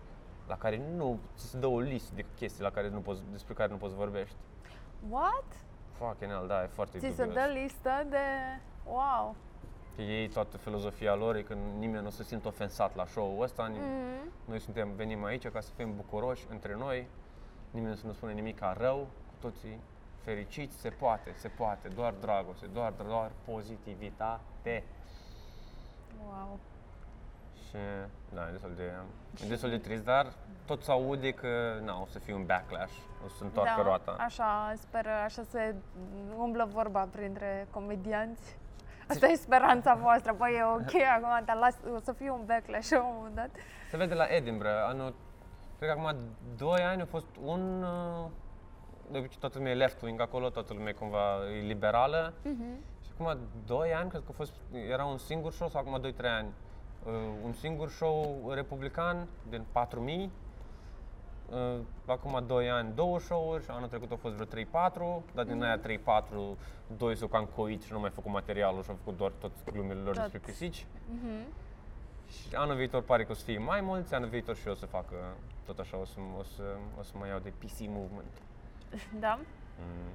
la 0.48 0.56
care 0.56 0.82
nu, 0.96 1.18
ți 1.36 1.46
se 1.46 1.58
dă 1.58 1.66
o 1.66 1.78
listă 1.80 2.12
de 2.14 2.24
chestii 2.36 2.62
la 2.62 2.70
care 2.70 2.88
nu 2.88 2.98
poți, 3.00 3.20
despre 3.30 3.54
care 3.54 3.70
nu 3.70 3.76
poți 3.76 3.94
vorbești. 3.94 4.34
What? 5.08 5.44
Fucking 5.92 6.30
hell, 6.30 6.46
da, 6.46 6.62
e 6.62 6.66
foarte 6.66 6.98
Ți 6.98 7.14
se 7.14 7.24
dubios. 7.24 7.44
dă 7.44 7.52
listă 7.52 7.90
de... 8.08 8.16
Wow. 8.86 9.34
Că 9.96 10.02
ei 10.02 10.28
toată 10.28 10.56
filozofia 10.56 11.14
lor 11.14 11.36
e 11.36 11.42
că 11.42 11.54
nimeni 11.78 12.02
nu 12.04 12.10
se 12.10 12.22
simte 12.22 12.48
ofensat 12.48 12.94
la 12.96 13.06
show-ul 13.06 13.42
ăsta, 13.42 13.68
nim- 13.70 13.80
Mhm. 13.80 14.30
Noi 14.44 14.60
suntem, 14.60 14.92
venim 14.94 15.24
aici 15.24 15.48
ca 15.48 15.60
să 15.60 15.70
fim 15.76 15.96
bucuroși 15.96 16.46
între 16.50 16.74
noi, 16.76 17.06
nimeni 17.70 17.96
să 17.96 18.06
nu 18.06 18.12
spune 18.12 18.32
nimic 18.32 18.58
ca 18.58 18.74
rău, 18.78 18.96
cu 19.26 19.34
toții 19.40 19.80
fericiți, 20.22 20.76
se 20.80 20.88
poate, 20.88 21.32
se 21.36 21.48
poate, 21.48 21.88
doar 21.88 22.14
dragoste, 22.20 22.66
doar, 22.66 22.92
doar 22.92 23.30
pozitivitate. 23.44 24.84
Wow. 26.26 26.58
Și 27.72 27.78
da, 28.34 28.48
e 28.48 28.50
destul 28.50 28.72
de, 28.76 28.92
e 29.44 29.48
destul 29.48 29.70
de 29.70 29.78
trist, 29.78 30.04
dar 30.04 30.32
tot 30.66 30.82
se 30.82 30.90
aude 30.90 31.30
că 31.30 31.78
na, 31.82 32.00
o 32.00 32.06
să 32.06 32.18
fie 32.18 32.34
un 32.34 32.44
backlash, 32.44 32.92
o 33.24 33.28
să 33.28 33.36
se 33.36 33.44
întoarcă 33.44 33.74
da, 33.76 33.82
roata. 33.82 34.16
Așa 34.18 34.72
speră, 34.76 35.10
așa 35.24 35.42
se 35.42 35.74
umblă 36.36 36.68
vorba 36.72 37.08
printre 37.12 37.66
comedianți. 37.70 38.56
Asta 39.08 39.26
e 39.26 39.34
speranța 39.34 39.94
voastră, 39.94 40.34
băi, 40.38 40.54
e 40.58 40.64
ok 40.64 41.02
acum, 41.16 41.44
dar 41.44 41.56
las, 41.56 41.76
o 41.94 41.98
să 41.98 42.12
fie 42.12 42.30
un 42.30 42.44
backlash 42.46 42.90
la 42.90 43.02
un 43.02 43.14
moment 43.16 43.34
dat. 43.34 43.50
Se 43.90 43.96
vede 43.96 44.14
la 44.14 44.24
Edinburgh, 44.24 44.72
anul, 44.86 45.14
cred 45.78 45.90
că 45.90 45.98
acum 45.98 46.16
2 46.56 46.80
ani 46.80 47.02
a 47.02 47.06
fost 47.06 47.26
un, 47.42 47.82
uh, 47.82 48.30
de 49.10 49.18
obicei 49.18 49.38
toată 49.40 49.58
lumea 49.58 49.72
e 49.72 49.86
left-wing 49.86 50.20
acolo, 50.20 50.48
toată 50.48 50.72
lumea 50.72 50.88
e 50.88 50.92
cumva 50.92 51.36
e 51.56 51.60
liberală. 51.60 52.32
Și 53.04 53.10
acum 53.14 53.38
2 53.66 53.94
ani, 53.94 54.08
cred 54.10 54.22
că 54.22 54.28
a 54.30 54.36
fost, 54.36 54.52
era 54.90 55.04
un 55.04 55.18
singur 55.18 55.52
show, 55.52 55.68
sau 55.68 55.80
acum 55.80 56.12
2-3 56.12 56.14
ani, 56.18 56.48
uh, 56.48 56.71
un 57.44 57.52
singur 57.52 57.90
show 57.90 58.50
republican 58.54 59.26
din 59.48 59.64
4000. 59.72 60.30
Uh, 61.48 61.78
acum 62.06 62.44
2 62.46 62.70
ani, 62.70 62.94
două 62.94 63.18
show-uri 63.18 63.62
și 63.62 63.70
anul 63.70 63.88
trecut 63.88 64.10
au 64.10 64.16
fost 64.16 64.34
vreo 64.34 64.64
3-4, 64.64 65.22
dar 65.34 65.44
din 65.44 65.62
aia 65.62 65.80
3-4, 65.80 65.82
doi 66.96 67.16
s-au 67.16 67.28
cam 67.28 67.44
coit 67.44 67.82
și 67.82 67.92
nu 67.92 68.00
mai 68.00 68.10
făcut 68.10 68.30
materialul 68.30 68.82
și 68.82 68.90
au 68.90 68.96
făcut 69.04 69.16
doar 69.16 69.32
tot 69.38 69.50
glumele 69.72 70.00
lor 70.00 70.14
Tot. 70.14 70.22
despre 70.22 70.38
pisici. 70.38 70.86
Mhm. 71.08 71.46
Și 72.26 72.54
anul 72.54 72.76
viitor 72.76 73.02
pare 73.02 73.24
că 73.24 73.32
o 73.32 73.34
să 73.34 73.44
fie 73.44 73.58
mai 73.58 73.80
mulți, 73.80 74.14
anul 74.14 74.28
viitor 74.28 74.56
și 74.56 74.66
eu 74.66 74.72
o 74.72 74.76
să 74.76 74.86
fac 74.86 75.10
uh, 75.10 75.18
tot 75.64 75.78
așa, 75.78 75.96
o 75.96 76.04
să, 76.04 76.18
o 76.38 76.42
să, 76.42 76.62
o 76.98 77.02
să 77.02 77.12
mă 77.18 77.26
iau 77.26 77.38
de 77.38 77.52
PC 77.58 77.78
movement. 77.78 78.32
Da? 79.20 79.38
Mm. 79.78 80.10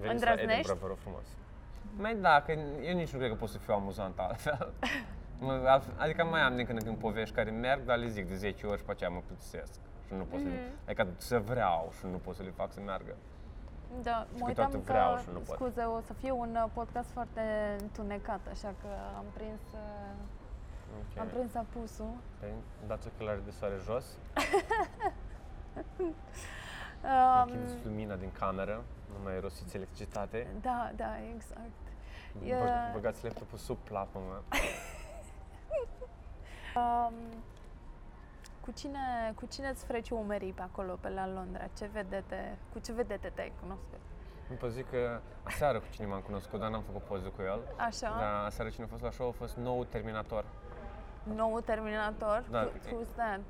Veniți 0.00 0.24
la 0.24 0.30
Îndrăznești? 0.30 0.52
Edinburgh, 0.52 0.80
vă 0.80 0.86
rog 0.86 0.96
frumos. 0.96 1.24
Mai 1.96 2.16
da, 2.16 2.42
că 2.42 2.52
eu 2.82 2.94
nici 2.94 3.10
nu 3.10 3.18
cred 3.18 3.30
că 3.30 3.36
pot 3.36 3.48
să 3.48 3.58
fiu 3.58 3.74
amuzant 3.74 4.18
altfel. 4.18 4.72
Mă, 5.40 5.52
altfel- 5.66 5.94
adică 5.98 6.24
mai 6.24 6.40
am 6.40 6.56
din 6.56 6.64
când 6.66 6.78
în 6.78 6.84
când 6.84 6.98
povești 6.98 7.34
care 7.34 7.50
merg, 7.50 7.84
dar 7.84 7.96
le 7.98 8.08
zic 8.08 8.28
de 8.28 8.34
10 8.36 8.66
ori 8.66 8.78
și 8.78 8.84
pe 8.84 8.90
aceea 8.90 9.10
mă 9.10 9.20
plictisesc. 9.26 9.80
Și 10.06 10.12
nu 10.14 10.22
pot 10.24 10.40
să 10.40 10.46
le, 10.46 10.54
Mhm. 10.54 10.74
adică 10.84 11.06
să 11.16 11.38
vreau 11.38 11.90
și 11.98 12.06
nu 12.06 12.16
pot 12.16 12.34
să 12.34 12.42
le 12.42 12.50
fac 12.50 12.72
să 12.72 12.80
meargă. 12.80 13.14
Da, 14.02 14.26
mă 14.38 14.46
câteodată 14.46 14.76
uitam 14.76 14.80
vreau 14.94 15.14
că, 15.14 15.20
și 15.20 15.28
nu 15.32 15.38
pot. 15.38 15.54
scuze, 15.56 15.82
o 15.82 16.00
să 16.00 16.12
fie 16.12 16.30
un 16.30 16.58
uh, 16.64 16.70
podcast 16.72 17.10
foarte 17.10 17.40
întunecat, 17.80 18.40
așa 18.50 18.68
că 18.82 18.88
am 19.16 19.24
prins, 19.34 19.60
uh, 19.74 19.78
am 21.18 21.26
Ok. 21.26 21.32
prins 21.32 21.54
apusul. 21.54 22.12
Păi, 22.40 22.52
dați 22.86 23.06
ochelari 23.14 23.44
de 23.44 23.50
soare 23.50 23.74
jos, 23.84 24.04
Um, 27.04 27.50
închideți 27.52 27.84
lumina 27.86 28.14
din 28.14 28.32
cameră, 28.38 28.82
nu 29.12 29.24
mai 29.24 29.34
erosiți 29.36 29.76
electricitate, 29.76 30.46
da, 30.60 30.90
da, 30.96 31.10
exact. 31.34 31.80
E- 32.44 32.54
Bă- 32.54 32.92
băgați 32.92 33.24
laptopul 33.24 33.58
sub 33.58 33.76
plapă, 33.76 34.18
mă. 34.28 34.40
Um, 36.76 37.14
cu 38.60 38.70
cine, 38.72 39.32
cu 39.34 39.46
cine 39.46 39.68
îți 39.68 39.84
freci 39.84 40.10
umerii 40.10 40.52
pe 40.52 40.62
acolo, 40.62 40.98
pe 41.00 41.08
la 41.08 41.28
Londra? 41.28 41.66
Ce 41.78 41.86
vedete, 41.92 42.58
cu 42.72 42.78
ce 42.78 42.92
vedete 42.92 43.28
te-ai 43.34 43.52
cunoscut? 43.60 43.98
Nu 44.48 44.54
pot 44.56 44.70
zic 44.70 44.90
că 44.90 45.20
aseară 45.42 45.78
cu 45.78 45.84
cine 45.90 46.06
m-am 46.06 46.20
cunoscut, 46.20 46.60
dar 46.60 46.70
n-am 46.70 46.82
făcut 46.82 47.02
poză 47.02 47.28
cu 47.36 47.42
el. 47.42 47.60
Așa, 47.76 48.14
Dar 48.18 48.44
aseară 48.44 48.70
cine 48.70 48.84
a 48.84 48.88
fost 48.88 49.02
la 49.02 49.10
show 49.10 49.28
a 49.28 49.32
fost 49.32 49.56
nou 49.56 49.84
Terminator. 49.84 50.44
nou 51.22 51.60
Terminator? 51.60 52.44
Da. 52.50 52.68
Who- 52.68 52.72
Who's 52.72 53.14
that? 53.16 53.40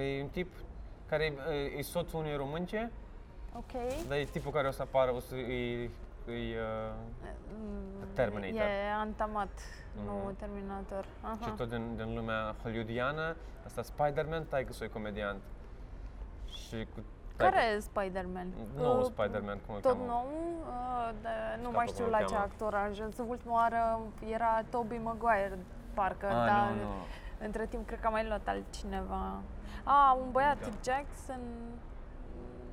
E 0.00 0.22
un 0.22 0.28
tip 0.28 0.52
care 1.08 1.32
e, 1.50 1.78
e 1.78 1.82
soțul 1.82 2.18
unei 2.18 2.36
românce, 2.36 2.90
Ok. 3.56 3.72
dar 4.08 4.16
e 4.18 4.24
tipul 4.24 4.50
care 4.52 4.68
o 4.68 4.70
să 4.70 4.82
apară, 4.82 5.12
o 5.14 5.20
să 5.20 5.36
e, 5.36 5.90
e 6.32 6.60
uh, 6.60 6.92
Mm, 7.60 8.06
Terminator. 8.14 8.60
E 8.60 8.90
antamat, 9.00 9.48
nou 10.04 10.16
Mhm. 10.26 10.36
Terminator. 10.36 11.04
Aha. 11.22 11.36
și 11.42 11.50
tot 11.50 11.68
din, 11.68 11.96
din 11.96 12.14
lumea 12.14 12.54
hollywoodiană. 12.62 13.36
Asta 13.66 13.82
Spider-Man, 13.82 14.44
tai 14.44 14.64
că 14.64 14.84
e 14.84 14.86
comediant. 14.88 15.40
Și 16.46 16.86
cu 16.94 17.00
Care 17.36 17.60
e 17.76 17.78
Spider-Man? 17.78 18.46
Nou 18.76 18.98
Uh, 18.98 19.04
Spider-Man, 19.04 19.58
cum 19.66 19.74
îl 19.74 19.80
Tot 19.80 19.92
cheamă? 19.92 20.04
nou, 20.06 20.26
uh, 20.60 21.10
de, 21.22 21.28
nu 21.56 21.60
Scapă 21.62 21.76
mai 21.76 21.84
cum 21.84 21.94
știu 21.94 22.04
îl 22.04 22.10
la 22.10 22.18
ce 22.18 22.24
cheamă. 22.24 22.38
actoraj. 22.44 22.98
Însă 23.00 23.22
ultima 23.28 23.52
oară 23.54 24.00
era 24.28 24.62
Tobey 24.70 24.98
Maguire, 24.98 25.58
parcă, 25.94 26.26
Ah, 26.26 26.46
dar 26.46 26.68
nu, 26.70 26.82
nu. 26.82 26.90
între 27.44 27.66
timp 27.66 27.86
cred 27.86 28.00
că 28.00 28.06
a 28.06 28.10
mai 28.10 28.26
luat 28.26 28.48
altcineva. 28.48 29.40
Ah, 29.84 30.16
un 30.22 30.30
băiat, 30.30 30.60
Da. 30.60 30.68
Jackson, 30.92 31.40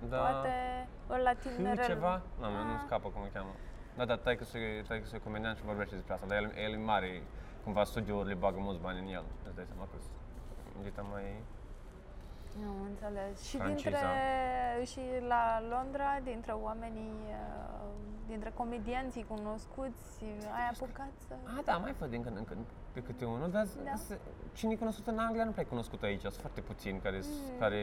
Da. 0.09 0.17
poate 0.17 0.87
ăla 1.09 1.33
Hugh 1.33 1.53
tinerel. 1.55 1.85
ceva? 1.85 2.21
Nu, 2.39 2.47
nu 2.69 2.73
Ah. 2.73 2.81
scapă 2.85 3.07
cum 3.09 3.21
îl 3.21 3.29
cheamă. 3.33 3.53
Da, 3.97 4.05
da, 4.05 4.15
tai 4.17 4.35
că 4.37 4.43
e 5.15 5.19
comediant 5.19 5.57
și 5.57 5.63
vorbește 5.63 5.95
despre 5.95 6.13
asta, 6.13 6.27
dar 6.27 6.37
el, 6.37 6.51
el 6.65 6.73
e 6.73 6.77
mare, 6.77 7.21
cumva 7.63 7.83
studiourile 7.83 8.33
bagă 8.33 8.59
mulți 8.59 8.81
bani 8.81 8.99
în 8.99 9.07
el. 9.17 9.23
Îți 9.45 9.55
dai 9.55 9.65
seama 9.67 9.83
că 9.91 9.95
sunt 9.99 10.83
mai... 11.01 11.23
Nu, 12.63 12.71
înțeles. 12.89 13.43
Și 13.49 13.57
Franciza. 13.57 13.89
dintre, 13.89 14.85
și 14.91 14.99
la 15.27 15.61
Londra, 15.69 16.19
dintre 16.23 16.51
oamenii, 16.51 17.13
uh, 17.29 17.89
dintre 18.27 18.51
comedianții 18.55 19.25
cunoscuți, 19.27 20.23
ai 20.57 20.67
apucat 20.73 21.11
să... 21.27 21.33
Ah, 21.57 21.61
da, 21.65 21.77
mai 21.77 21.93
văd 21.99 22.09
din 22.09 22.23
când 22.23 22.37
în 22.37 22.45
când 22.45 22.65
pe 22.91 23.01
câte 23.01 23.25
unul, 23.25 23.51
dar 23.51 23.65
Da. 23.83 23.91
da. 24.09 24.15
cine 24.53 24.71
e 24.73 24.75
cunoscut 24.75 25.07
în 25.07 25.17
Anglia 25.19 25.43
nu 25.43 25.51
prea 25.51 25.63
e 25.63 25.67
cunoscut 25.67 26.03
aici, 26.03 26.21
sunt 26.21 26.33
foarte 26.33 26.61
puțini 26.61 26.99
care, 26.99 27.19
mm. 27.23 27.59
care 27.59 27.81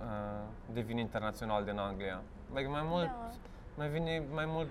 uh, 0.00 0.72
devin 0.72 0.98
internațional 0.98 1.64
din 1.64 1.78
Anglia. 1.78 2.22
Like, 2.54 2.68
mai 2.68 2.82
mult, 2.84 3.06
Da. 3.06 3.30
mai 3.76 3.88
vine, 3.88 4.22
mai 4.32 4.46
mult, 4.46 4.68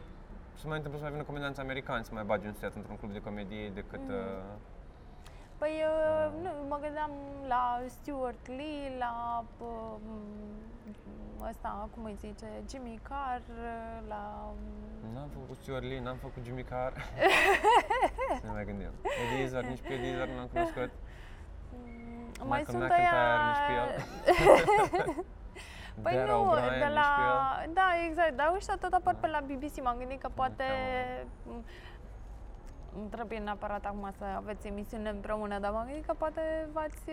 se 0.56 0.68
mai 0.68 0.76
întâmplă 0.76 1.00
să 1.00 1.06
mai 1.06 1.14
vină 1.14 1.26
comedianți 1.26 1.60
americani 1.60 2.04
să 2.04 2.14
mai 2.14 2.24
bagi 2.24 2.48
un 2.48 2.54
set 2.54 2.76
într-un 2.76 2.98
club 2.98 3.12
de 3.12 3.22
comedie 3.22 3.70
decât... 3.70 4.02
Mm. 4.08 4.14
Uh, 4.14 4.58
Păi, 5.58 5.84
uh, 5.92 6.32
nu, 6.44 6.50
mă 6.68 6.78
gândeam 6.82 7.12
la 7.48 7.82
Stuart 7.88 8.48
Lee, 8.48 8.98
la 9.00 9.44
uh, 9.58 11.48
ăsta, 11.50 11.90
cum 11.94 12.04
îi 12.04 12.16
zice, 12.20 12.48
Jimmy 12.70 13.00
Carr, 13.10 13.42
uh, 13.50 14.08
la... 14.08 14.54
N-am 15.14 15.30
făcut 15.34 15.58
Stuart 15.62 15.84
Lee, 15.84 16.02
n-am 16.02 16.18
făcut 16.18 16.44
Jimmy 16.44 16.64
Carr. 16.64 16.94
Să 18.42 18.46
ne 18.46 18.52
mai 18.52 18.66
gândim. 18.66 18.92
Eddie 19.24 19.44
Izzard, 19.44 19.68
nici 19.68 19.82
pe 19.82 19.94
Eddie 19.94 20.10
Izzard 20.10 20.30
nu 20.30 20.38
l-am 20.38 20.48
cunoscut. 20.48 20.92
Mm, 22.42 22.48
Mai 22.48 22.58
Michael 22.60 22.66
sunt 22.66 22.82
McIntyre, 22.82 23.16
aia... 23.16 23.38
nici 23.48 23.64
pe 23.68 23.74
el. 23.74 25.26
Păi 26.04 26.14
Dara 26.14 26.32
nu, 26.32 26.54
O'Brien, 26.56 26.80
de 26.80 26.86
nici 26.86 26.94
la... 26.94 27.10
pe 27.16 27.64
el. 27.66 27.74
Da, 27.74 27.88
exact, 28.08 28.34
dar 28.36 28.54
ăștia 28.56 28.76
tot 28.80 28.94
apar 28.94 29.14
Da. 29.14 29.20
pe 29.22 29.28
la 29.28 29.40
BBC, 29.40 29.82
m-am 29.84 29.98
gândit 29.98 30.22
că 30.22 30.30
poate... 30.34 30.64
cheamă. 31.44 31.64
Nu 32.96 33.08
trebuie 33.10 33.40
neapărat 33.40 33.86
acum 33.86 34.12
să 34.18 34.24
aveți 34.36 34.68
emisiune 34.68 35.10
împreună, 35.10 35.60
dar 35.60 35.72
m-am 35.72 35.86
gândit 35.86 36.06
că 36.06 36.14
poate 36.18 36.68
v-ați, 36.74 37.04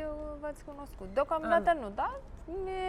v-ați 0.40 0.64
cunoscut. 0.64 1.08
Deocamdată 1.14 1.76
nu, 1.80 1.88
da? 1.94 2.16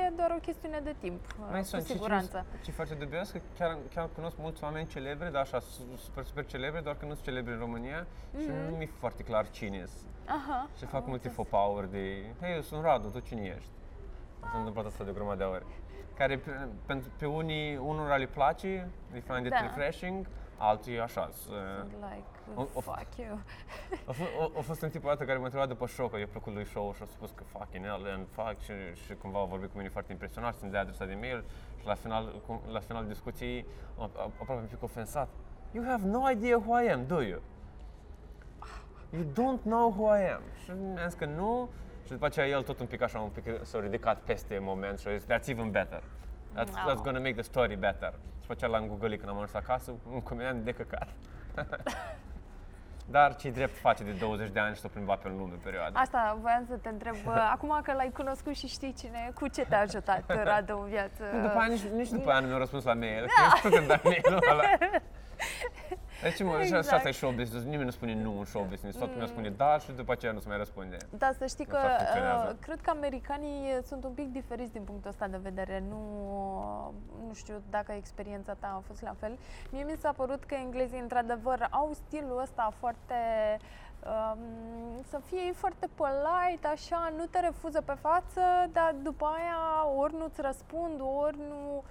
E 0.06 0.10
doar 0.16 0.32
o 0.38 0.40
chestiune 0.40 0.80
de 0.84 0.96
timp, 1.00 1.22
Mai 1.52 1.60
cu 1.60 1.66
sunt 1.66 1.86
și 1.86 1.92
siguranță. 1.92 2.46
Ce, 2.52 2.58
ce 2.64 2.72
face 2.72 2.94
dubios, 2.94 3.32
că 3.32 3.40
chiar, 3.58 3.78
chiar 3.96 4.10
cunosc 4.16 4.36
mulți 4.40 4.64
oameni 4.64 4.88
celebre, 4.88 5.30
dar 5.30 5.42
așa, 5.42 5.60
su- 5.60 5.96
super, 5.98 6.24
super 6.24 6.46
celebre, 6.46 6.80
doar 6.80 6.96
că 6.96 7.06
nu 7.06 7.12
sunt 7.14 7.24
celebre 7.26 7.54
în 7.54 7.60
România 7.60 8.06
și 8.40 8.48
Mhm. 8.50 8.70
nu 8.70 8.76
mi-e 8.76 8.90
foarte 9.00 9.24
clar 9.24 9.50
cine 9.50 9.86
sunt. 9.86 10.12
Aha. 10.26 10.68
Și 10.78 10.84
am 10.84 10.90
fac 10.90 11.06
multe 11.08 11.28
înțeles. 11.28 11.36
fop-out 11.50 11.86
de, 11.86 12.26
hei, 12.42 12.54
eu 12.56 12.62
sunt 12.62 12.84
Radu, 12.84 13.08
tu 13.10 13.20
cine 13.20 13.54
ești? 13.58 13.70
S-a 14.52 14.58
întâmplat 14.58 14.86
asta 14.86 15.04
de 15.04 15.10
o 15.10 15.14
grămadă 15.14 15.38
de 15.38 15.44
ori. 15.44 15.66
Care 16.18 16.38
pe, 16.38 16.52
pentru, 16.86 17.10
pe 17.18 17.26
unii, 17.26 17.78
unora 17.78 18.16
le 18.16 18.26
place, 18.26 18.90
they 19.10 19.22
find 19.22 19.46
it 19.46 19.52
Da. 19.52 19.60
refreshing, 19.62 20.28
alții 20.58 21.00
așa. 21.00 21.30
s- 21.32 21.42
Sunt 21.42 21.92
like, 21.92 22.24
O- 22.56 22.62
o- 22.74 22.80
fuck 22.82 23.16
you. 23.18 23.40
A, 24.06 24.14
f- 24.14 24.40
a, 24.40 24.52
a 24.58 24.62
fost 24.62 24.82
un 24.82 24.90
tip 24.90 25.04
odată 25.04 25.24
care 25.26 25.38
m-a 25.38 25.44
întrebat 25.44 25.68
după 25.68 25.88
show, 25.88 26.08
că 26.08 26.18
i-a 26.18 26.28
plăcut 26.32 26.54
lui 26.54 26.66
show 26.66 26.94
și 26.96 27.02
a 27.02 27.06
spus 27.06 27.32
că 27.36 27.44
fucking 27.44 27.86
hell, 27.86 28.06
and 28.08 28.26
fuck, 28.32 28.62
și, 28.62 28.72
și 29.06 29.14
cumva 29.16 29.40
a 29.40 29.44
vorbit 29.44 29.72
cu 29.72 29.78
mine 29.78 29.90
foarte 29.90 30.12
impresionat 30.12 30.54
și 30.56 30.60
îmi 30.64 30.72
dea 30.72 30.82
adresa 30.82 31.06
de 31.06 31.18
mail 31.20 31.44
și 31.80 31.86
la 31.86 31.94
final, 31.94 32.42
cum, 32.46 32.62
la 32.72 32.80
final 32.80 33.06
discuției 33.06 33.66
a, 33.98 34.10
a, 34.18 34.22
aproape 34.40 34.62
un 34.62 34.68
pic 34.70 34.84
ofensat. 34.84 35.30
You 35.72 35.86
have 35.88 36.08
no 36.08 36.30
idea 36.32 36.58
who 36.58 36.82
I 36.82 36.90
am, 36.90 37.06
do 37.06 37.22
you? 37.22 37.42
You 39.10 39.24
don't 39.24 39.64
know 39.64 39.90
who 39.92 40.16
I 40.16 40.30
am. 40.30 40.42
Și 40.64 40.72
mi-a 40.94 41.08
zis 41.08 41.18
că 41.18 41.26
nu 41.26 41.70
și 42.06 42.12
după 42.12 42.26
aceea 42.26 42.46
el 42.48 42.64
tot 42.64 42.80
un 42.80 42.86
pic 42.86 43.02
așa, 43.02 43.20
un 43.20 43.30
pic 43.30 43.44
s-a 43.66 43.80
ridicat 43.80 44.20
peste 44.20 44.60
moment 44.62 45.00
și 45.00 45.08
a 45.08 45.16
zis, 45.18 45.26
that's 45.26 45.48
even 45.48 45.72
better. 45.72 46.04
That's, 46.56 46.72
Wow. 46.86 46.94
that's 46.94 47.04
gonna 47.04 47.20
make 47.20 47.34
the 47.34 47.42
story 47.42 47.76
better. 47.76 48.14
Și 48.48 48.54
după 48.54 48.66
aceea 48.66 48.80
l-am 48.80 48.90
googlit 48.90 49.20
când 49.20 49.32
am 49.32 49.36
ajuns 49.36 49.54
acasă, 49.54 49.94
un 50.14 50.22
comedian 50.22 50.64
de 50.64 50.72
căcat. 50.72 51.08
Dar 53.16 53.36
ce 53.36 53.50
drept 53.50 53.78
face 53.78 54.04
de 54.04 54.12
20 54.12 54.50
de 54.50 54.60
ani 54.60 54.76
și 54.76 54.82
s-a 54.82 54.88
plimbat 54.88 55.20
pe 55.22 55.30
lume 55.30 55.58
perioada. 55.64 56.00
Asta 56.00 56.38
voiam 56.42 56.66
să 56.68 56.76
te 56.76 56.90
întreb, 56.90 57.16
uh, 57.26 57.50
acum 57.56 57.80
că 57.84 57.94
l-ai 57.94 58.12
cunoscut 58.14 58.56
și 58.56 58.68
știi 58.68 58.94
cine, 58.94 59.26
e, 59.28 59.32
cu 59.32 59.48
ce 59.48 59.66
te-a 59.66 59.80
ajutat 59.80 60.44
Radu 60.44 60.80
în 60.80 60.90
viață? 60.90 61.24
După 61.42 61.58
aia, 61.58 61.68
nici, 61.68 61.82
nici 61.82 62.10
după 62.10 62.30
aia 62.30 62.40
nu 62.40 62.48
mi-a 62.48 62.58
răspuns 62.58 62.84
la 62.84 62.94
mail. 62.94 63.26
Da. 63.26 63.60
Tu 63.62 63.76
când 63.76 63.88
dai 63.88 64.02
mail-ul 64.04 64.48
ăla. 64.52 64.64
Deci, 66.22 66.44
mă, 66.44 66.50
Exact. 66.50 66.66
exact. 66.66 66.92
asta 66.96 67.08
e 67.08 67.12
show 67.12 67.32
business. 67.32 67.66
Nimeni 67.66 67.84
nu 67.84 67.92
spune 67.92 68.14
nu 68.14 68.38
în 68.38 68.46
show 68.46 68.64
business. 68.70 68.98
Toată 68.98 69.12
lumea 69.14 69.28
spune 69.28 69.50
da 69.50 69.78
și 69.80 69.92
după 69.92 70.12
aceea 70.12 70.32
nu 70.32 70.40
se 70.40 70.48
mai 70.48 70.58
răspunde. 70.58 70.98
Da, 71.10 71.32
să 71.38 71.46
știi 71.46 71.66
că 71.66 71.76
Așa 71.78 71.96
funcționează. 71.96 72.50
uh, 72.52 72.58
cred 72.66 72.82
că 72.82 72.90
americanii 72.90 73.78
sunt 73.86 74.04
un 74.04 74.12
pic 74.12 74.32
diferiți 74.32 74.72
din 74.72 74.82
punctul 74.82 75.10
ăsta 75.10 75.28
de 75.28 75.40
vedere. 75.42 75.84
Nu, 75.90 76.02
nu 77.28 77.34
știu 77.34 77.62
dacă 77.70 77.92
experiența 77.92 78.54
ta 78.60 78.68
a 78.76 78.84
fost 78.88 79.02
la 79.02 79.16
fel. 79.20 79.38
Mie 79.72 79.84
mi 79.84 79.96
s-a 80.00 80.12
părut 80.12 80.44
că 80.44 80.54
englezii, 80.56 81.00
într-adevăr, 81.00 81.68
au 81.70 81.92
stilul 81.94 82.40
ăsta 82.42 82.74
foarte 82.80 83.16
um, 84.06 84.40
să 85.10 85.20
fie 85.26 85.52
foarte 85.56 85.90
polite, 85.96 86.68
așa, 86.68 87.12
nu 87.18 87.26
te 87.26 87.40
refuză 87.40 87.82
pe 87.82 87.94
față, 88.02 88.42
dar 88.72 88.96
după 89.04 89.26
aia 89.26 89.88
ori 89.98 90.14
nu-ți 90.18 90.42
răspund, 90.42 91.02
ori 91.24 91.38
nu... 91.38 91.84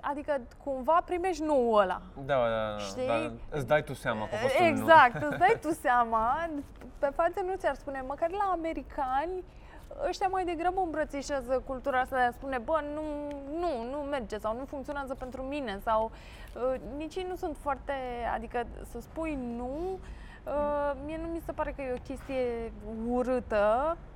Adică 0.00 0.40
cumva 0.64 1.02
primești 1.04 1.42
nu 1.42 1.72
ăla. 1.72 2.02
Da, 2.24 2.34
da, 2.34 2.48
da. 2.48 2.78
Știi? 2.78 3.06
Dar 3.06 3.30
îți 3.50 3.66
dai 3.66 3.82
tu 3.82 3.94
seama 3.94 4.28
că 4.28 4.34
a 4.34 4.38
fost 4.38 4.58
un 4.58 4.64
nu. 4.64 4.70
Exact, 4.70 5.22
îți 5.22 5.38
dai 5.38 5.56
tu 5.66 5.70
seama, 5.70 6.48
pe 6.98 7.10
față 7.14 7.40
nu 7.46 7.54
ți-ar 7.56 7.74
spune, 7.74 8.04
măcar 8.06 8.30
la 8.30 8.50
americani, 8.52 9.44
ăștia 10.08 10.28
mai 10.28 10.44
degrabă 10.44 10.80
îmbrățișează 10.80 11.62
cultura 11.66 12.00
asta 12.00 12.16
de 12.16 12.22
a 12.22 12.30
spune, 12.30 12.58
bă, 12.58 12.82
nu, 12.94 13.02
nu, 13.58 13.90
nu 13.90 13.96
merge 13.96 14.38
sau 14.38 14.56
nu 14.56 14.64
funcționează 14.64 15.14
pentru 15.14 15.42
mine 15.42 15.80
sau 15.84 16.10
uh, 16.54 16.80
nici 16.96 17.14
ei 17.14 17.26
nu 17.28 17.36
sunt 17.36 17.56
foarte, 17.60 17.92
adică 18.34 18.66
să 18.90 19.00
spui 19.00 19.38
nu, 19.56 19.98
uh, 20.44 20.92
mie 21.04 21.18
nu 21.22 21.28
mi 21.28 21.42
se 21.44 21.52
pare 21.52 21.72
că 21.76 21.82
e 21.82 21.92
o 21.92 22.02
chestie 22.06 22.72
urâtă 23.08 23.96
uh, 23.96 24.11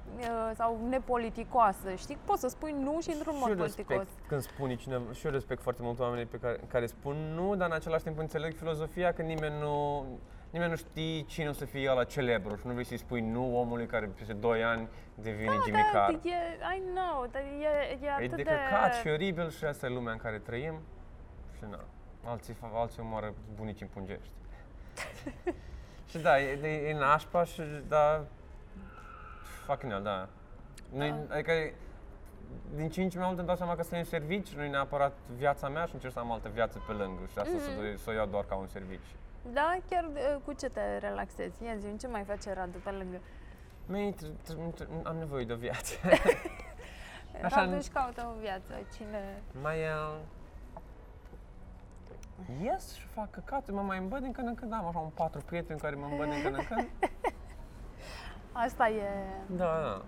sau 0.55 0.79
nepoliticoasă, 0.89 1.95
știi? 1.95 2.19
Poți 2.25 2.41
să 2.41 2.49
spui 2.49 2.73
nu 2.73 2.99
și 3.01 3.11
într-un 3.11 3.33
Și 3.35 3.39
mod 3.41 3.49
eu 3.51 3.57
politicos. 3.57 3.97
respect 3.97 4.29
când 4.29 4.41
spune 4.43 4.75
cineva, 4.75 5.13
și 5.13 5.27
eu 5.27 5.33
respect 5.33 5.63
foarte 5.63 5.83
mult 5.83 5.99
oamenii 5.99 6.27
pe 6.27 6.37
care, 6.39 6.61
care 6.69 6.87
spun 6.87 7.17
nu, 7.35 7.57
dar 7.57 7.69
în 7.69 7.75
același 7.75 8.03
timp 8.05 8.19
înțeleg 8.19 8.55
filozofia 8.55 9.13
că 9.13 9.23
nimeni 9.23 9.55
nu, 9.61 10.05
nimeni 10.51 10.71
nu 10.71 10.77
știe 10.77 11.21
cine 11.23 11.49
o 11.49 11.53
să 11.53 11.65
fie 11.65 11.91
ăla 11.91 12.05
celebru 12.05 12.57
și 12.57 12.67
nu 12.67 12.73
vrei 12.73 12.85
să-i 12.85 12.97
spui 12.99 13.21
nu 13.21 13.59
omului 13.59 13.87
care 13.87 14.07
peste 14.07 14.33
2 14.33 14.63
ani 14.65 14.89
devine 15.15 15.53
Jimmy 15.65 15.81
Da, 15.93 15.99
Carr. 16.01 16.13
e, 16.13 16.17
I 16.77 16.83
know, 16.95 17.27
dar 17.31 17.43
e, 17.43 17.93
e 18.03 18.07
E 18.07 18.11
atât 18.11 18.31
de 18.31 18.43
de... 18.43 18.43
căcat 18.43 18.95
și 18.95 19.09
oribil 19.09 19.51
și 19.51 19.65
asta 19.65 19.87
e 19.87 19.89
lumea 19.89 20.13
în 20.13 20.19
care 20.19 20.39
trăim 20.39 20.75
și 21.57 21.63
na, 21.71 21.85
alții, 22.25 22.55
fa- 22.55 22.73
alții 22.75 23.03
omoară 23.03 23.35
bunici 23.57 23.81
în 23.81 23.87
pungești. 23.93 24.31
și 26.11 26.19
da, 26.19 26.41
e, 26.41 26.59
e, 26.63 26.89
e 26.89 26.95
nașpa 26.99 27.45
și 27.45 27.63
da, 27.89 28.25
fucking 29.67 29.93
hell, 29.93 30.03
da. 30.05 30.29
Nu-i, 30.93 31.11
Da. 31.29 31.35
Adică 31.35 31.53
din 32.75 32.89
ce 32.91 33.03
în 33.03 33.09
ce 33.09 33.19
mai 33.19 33.27
mult 33.27 33.39
îmi 33.39 33.47
dau 33.47 33.57
seama 33.57 33.75
că 33.77 33.83
sunt 33.83 33.99
în 33.99 34.05
serviciu, 34.05 34.57
nu 34.57 34.63
e 34.63 34.69
neapărat 34.69 35.13
viața 35.37 35.69
mea 35.69 35.85
și 35.85 35.95
încerc 35.95 36.13
să 36.13 36.19
am 36.19 36.33
altă 36.33 36.49
viață 36.49 36.83
pe 36.87 36.93
lângă 36.93 37.21
și 37.33 37.39
asta 37.39 37.53
Mhm. 37.55 37.63
să, 37.97 38.03
să 38.03 38.11
o 38.11 38.13
iau 38.13 38.27
doar 38.27 38.45
ca 38.45 38.55
un 38.55 38.67
serviciu. 38.67 39.15
Da, 39.53 39.77
chiar 39.91 40.05
uh, 40.05 40.37
cu 40.45 40.53
ce 40.53 40.69
te 40.69 40.99
relaxezi? 40.99 41.65
Ia 41.65 41.77
zi 41.77 41.97
ce 41.99 42.07
mai 42.07 42.23
face 42.25 42.53
Radu 42.53 42.79
pe 42.85 42.91
lângă? 42.91 43.17
Mie, 43.87 44.13
tr- 44.15 44.51
tr- 44.53 44.83
tr- 44.83 45.03
am 45.03 45.17
nevoie 45.17 45.45
de 45.45 45.53
o 45.53 45.57
viață. 45.57 45.95
Așa, 47.45 47.61
Radu 47.61 47.77
își 47.77 47.89
caută 47.89 48.33
o 48.37 48.41
viață, 48.41 48.73
cine... 48.97 49.43
mai 49.63 49.77
uh, 49.79 50.17
ies 52.63 52.95
și 52.95 53.07
fac 53.07 53.31
căcaturi, 53.31 53.77
mă 53.77 53.83
mai 53.83 53.99
îmbăd 53.99 54.21
din 54.23 54.33
când 54.33 54.47
în 54.49 54.55
când, 54.55 54.73
am 54.73 54.87
așa 54.87 54.99
un 54.99 55.11
patru 55.15 55.41
prieteni 55.41 55.81
care 55.81 55.95
mă 55.97 56.07
îmbăd 56.11 56.31
din 56.31 56.43
când 56.43 56.57
în 56.57 56.65
când. 56.65 56.89
Asta 58.65 58.89
e... 58.89 59.03
Da, 59.47 59.65
da. 59.81 60.03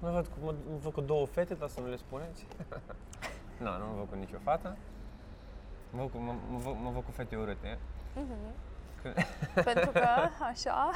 Mă 0.00 0.10
văd 0.10 0.26
cu, 0.26 0.36
mă, 0.44 0.54
mă 0.70 0.76
văd 0.82 0.92
cu 0.92 1.00
două 1.00 1.26
fete, 1.26 1.54
dar 1.54 1.68
să 1.68 1.80
nu 1.80 1.88
le 1.88 1.96
spuneți. 1.96 2.46
nu, 3.62 3.70
nu 3.78 3.84
mă 3.86 3.94
văd 3.98 4.08
cu 4.08 4.14
nicio 4.14 4.36
fată. 4.42 4.76
Mă 5.90 6.00
văd 6.00 6.10
cu, 6.10 6.18
mă, 6.18 6.32
mă, 6.50 6.58
văd, 6.58 6.74
mă 6.82 6.90
văd 6.90 7.04
cu 7.04 7.10
fete 7.10 7.36
urâte. 7.36 7.78
Mhm. 8.14 8.34
Că- 9.02 9.12
Pentru 9.62 9.90
că, 9.90 10.06
așa... 10.52 10.90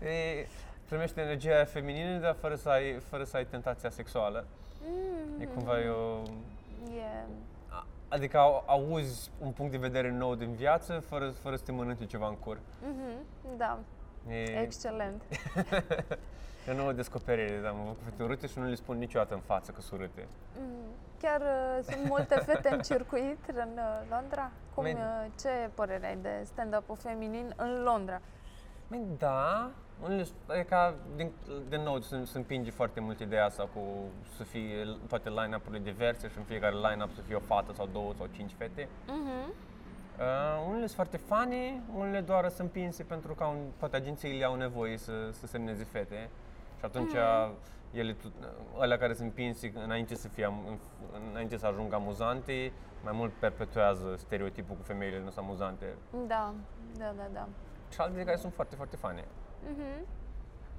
E, 0.00 0.46
primește 0.84 1.20
energia 1.20 1.54
aia 1.54 1.64
feminină, 1.64 2.18
dar 2.18 2.34
fără 2.40 2.54
să 2.54 2.68
ai, 2.68 2.98
fără 3.00 3.24
să 3.24 3.36
ai 3.36 3.44
tentația 3.46 3.90
sexuală. 3.90 4.44
Mm, 4.82 5.40
E 5.40 5.44
cumva 5.44 5.80
e 5.80 5.88
o... 5.88 6.22
E... 6.96 7.24
a- 7.68 7.86
Adică 8.08 8.38
au, 8.38 8.64
auzi 8.66 9.30
un 9.38 9.50
punct 9.50 9.70
de 9.72 9.78
vedere 9.78 10.10
nou 10.10 10.34
din 10.34 10.52
viață, 10.54 10.98
fără, 10.98 11.30
fără 11.30 11.56
să 11.56 11.64
te 11.64 11.72
mănânci 11.72 12.06
ceva 12.08 12.28
în 12.28 12.34
cur. 12.36 12.58
Mhm, 12.82 13.24
Da, 13.56 13.78
E, 14.30 14.60
excelent. 14.60 15.22
e 16.68 16.70
o 16.70 16.74
nouă 16.74 16.92
descoperire, 16.92 17.60
dar 17.62 17.72
mă 17.72 17.82
văd 17.84 17.94
cu 17.96 18.02
fete 18.04 18.22
urâte 18.22 18.46
și 18.46 18.58
nu 18.58 18.64
le 18.68 18.74
spun 18.74 18.98
niciodată 18.98 19.34
în 19.34 19.40
față 19.40 19.70
că 19.72 19.80
sunt 19.80 20.00
urâte. 20.00 20.26
Mhm. 20.58 20.88
Chiar 21.20 21.40
uh, 21.40 21.84
sunt 21.84 22.04
multe 22.08 22.34
fete 22.34 22.68
în 22.74 22.80
circuit 22.80 23.38
în 23.48 23.68
uh, 23.74 24.00
Londra? 24.10 24.50
Cum, 24.74 24.82
Mai- 24.82 24.92
uh, 24.92 25.26
ce 25.40 25.48
părere 25.74 26.06
ai 26.06 26.16
de 26.16 26.40
stand-up-ul 26.44 26.96
feminin 26.96 27.52
în 27.56 27.82
Londra? 27.82 28.20
Băi, 28.88 29.02
da, 29.18 29.70
unele, 30.02 30.22
s- 30.22 30.32
e 30.58 30.62
ca, 30.62 30.94
din, 31.16 31.30
din 31.68 31.80
nou, 31.82 32.00
se, 32.00 32.24
se 32.24 32.38
împinge 32.38 32.70
foarte 32.70 33.00
mult 33.00 33.20
ideea 33.20 33.44
asta 33.44 33.62
cu 33.74 33.80
să 34.36 34.42
fie 34.42 34.84
l- 34.84 34.98
toate 35.08 35.28
line-up-urile 35.28 35.82
diverse 35.90 36.28
și 36.28 36.38
în 36.38 36.44
fiecare 36.44 36.74
line-up 36.74 37.14
să 37.14 37.20
fie 37.26 37.34
o 37.34 37.38
fată 37.40 37.72
sau 37.72 37.88
două 37.92 38.12
sau 38.16 38.26
cinci 38.34 38.52
fete. 38.58 38.88
Mhm. 39.06 39.52
Uh, 40.18 40.64
unele 40.66 40.86
sunt 40.86 40.90
foarte 40.90 41.16
funny, 41.16 41.80
unele 41.96 42.20
doar 42.20 42.48
sunt 42.48 42.58
împinse 42.60 43.02
pentru 43.02 43.34
că 43.34 43.44
un, 43.44 43.56
toate 43.78 43.96
agențiile 43.96 44.44
au 44.44 44.54
nevoie 44.54 44.96
să, 44.98 45.12
să 45.30 45.46
semneze 45.46 45.84
fete. 45.84 46.28
Și 46.78 46.84
atunci 46.84 47.12
ele, 47.92 48.12
tu- 48.12 48.32
alea 48.78 48.98
care 48.98 49.12
sunt 49.14 49.26
împinse 49.28 49.72
înainte 49.84 50.14
să, 50.14 50.28
fie, 50.28 50.44
am- 50.44 50.62
în- 50.68 50.78
înainte 51.30 51.56
să 51.56 51.66
ajungă 51.66 51.94
amuzante, 51.94 52.72
mai 53.02 53.12
mult 53.14 53.32
perpetuează 53.32 54.14
stereotipul 54.16 54.76
cu 54.76 54.82
femeile 54.82 55.18
nu 55.18 55.30
sunt 55.30 55.44
amuzante. 55.44 55.86
Da, 56.26 56.54
da, 56.98 57.12
da, 57.16 57.26
da. 57.32 57.48
Și 57.92 58.00
altele 58.00 58.24
care 58.24 58.36
sunt 58.36 58.52
foarte, 58.52 58.74
foarte 58.76 58.96
funny. 58.96 59.24
Mhm. 59.70 60.06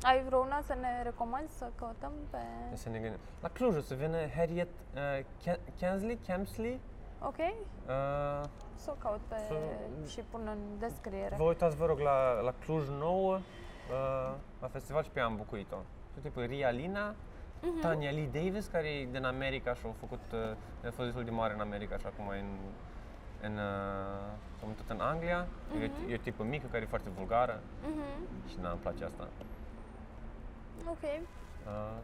Ai 0.02 0.24
vreuna 0.24 0.62
să 0.62 0.76
ne 0.82 1.04
recomanzi 1.04 1.58
să 1.58 1.66
căutăm 1.76 2.12
pe... 2.30 2.38
Să 2.74 2.90
ne 2.90 3.00
gândim. 3.00 3.20
La 3.42 3.50
Cluj 3.50 3.76
o 3.78 3.82
să 3.82 3.94
vină 3.94 4.18
Harriet 4.36 4.68
uh, 4.96 5.26
Ken- 5.46 5.60
Kensley, 5.80 6.18
Kemsley. 6.26 6.80
Ok? 7.22 7.38
Uh, 7.38 8.44
Să 8.76 8.90
o 8.92 8.94
caut 8.94 9.20
pe... 9.28 9.36
Să- 9.48 10.10
și 10.10 10.20
pun 10.32 10.42
în 10.46 10.80
descriere. 10.80 11.36
vă 11.38 11.44
uitați, 11.44 11.76
vă 11.76 11.86
rog, 11.86 12.00
la, 12.00 12.40
la 12.42 12.54
Cluj 12.60 12.88
nouă, 12.90 13.34
uh, 13.36 14.34
la 14.62 14.68
festival 14.68 15.04
și 15.04 15.10
pe 15.10 15.20
ea 15.20 15.26
am 15.26 15.36
bucurit-o. 15.36 15.78
Sunt 16.12 16.24
tipul 16.24 16.44
Ria 16.46 16.70
Lina, 16.70 17.16
Mhm. 17.62 17.80
Tanya 17.82 18.10
Lee 18.12 18.30
Davis, 18.34 18.68
care 18.68 18.88
e 18.88 19.06
din 19.06 19.26
America 19.26 19.74
și 19.74 19.82
a 19.86 19.94
făcut, 20.00 20.20
uh, 20.34 20.40
a 20.88 20.92
fost 20.92 21.08
destul 21.08 21.24
de 21.24 21.32
mare 21.32 21.54
în 21.54 21.60
America 21.60 21.98
și 21.98 22.06
acum 22.06 22.32
e 22.34 22.40
în, 22.40 22.52
în, 23.42 23.52
uh, 23.52 24.32
s-a 24.60 24.66
mutat 24.66 24.90
în 24.90 25.00
Anglia. 25.00 25.48
E, 25.82 26.12
e 26.12 26.14
o 26.16 26.18
tipă 26.18 26.44
mică 26.44 26.68
care 26.72 26.84
e 26.84 26.88
foarte 26.88 27.10
vulgară 27.10 27.60
Mhm. 27.82 28.48
și 28.50 28.56
na, 28.62 28.70
îmi 28.72 28.80
place 28.80 29.04
asta. 29.06 29.28
Ok. 30.90 31.04
Uh, 31.04 31.98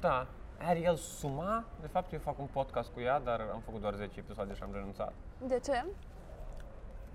da, 0.00 0.26
Ariel 0.60 0.96
Suma, 0.96 1.64
de 1.80 1.86
fapt 1.86 2.12
eu 2.12 2.18
fac 2.18 2.38
un 2.38 2.48
podcast 2.52 2.90
cu 2.92 3.00
ea, 3.00 3.20
dar 3.20 3.40
am 3.52 3.60
făcut 3.64 3.80
doar 3.80 3.94
10 3.94 4.18
episoade 4.18 4.54
și 4.54 4.62
am 4.62 4.70
renunțat. 4.72 5.12
De 5.46 5.60
ce? 5.64 5.84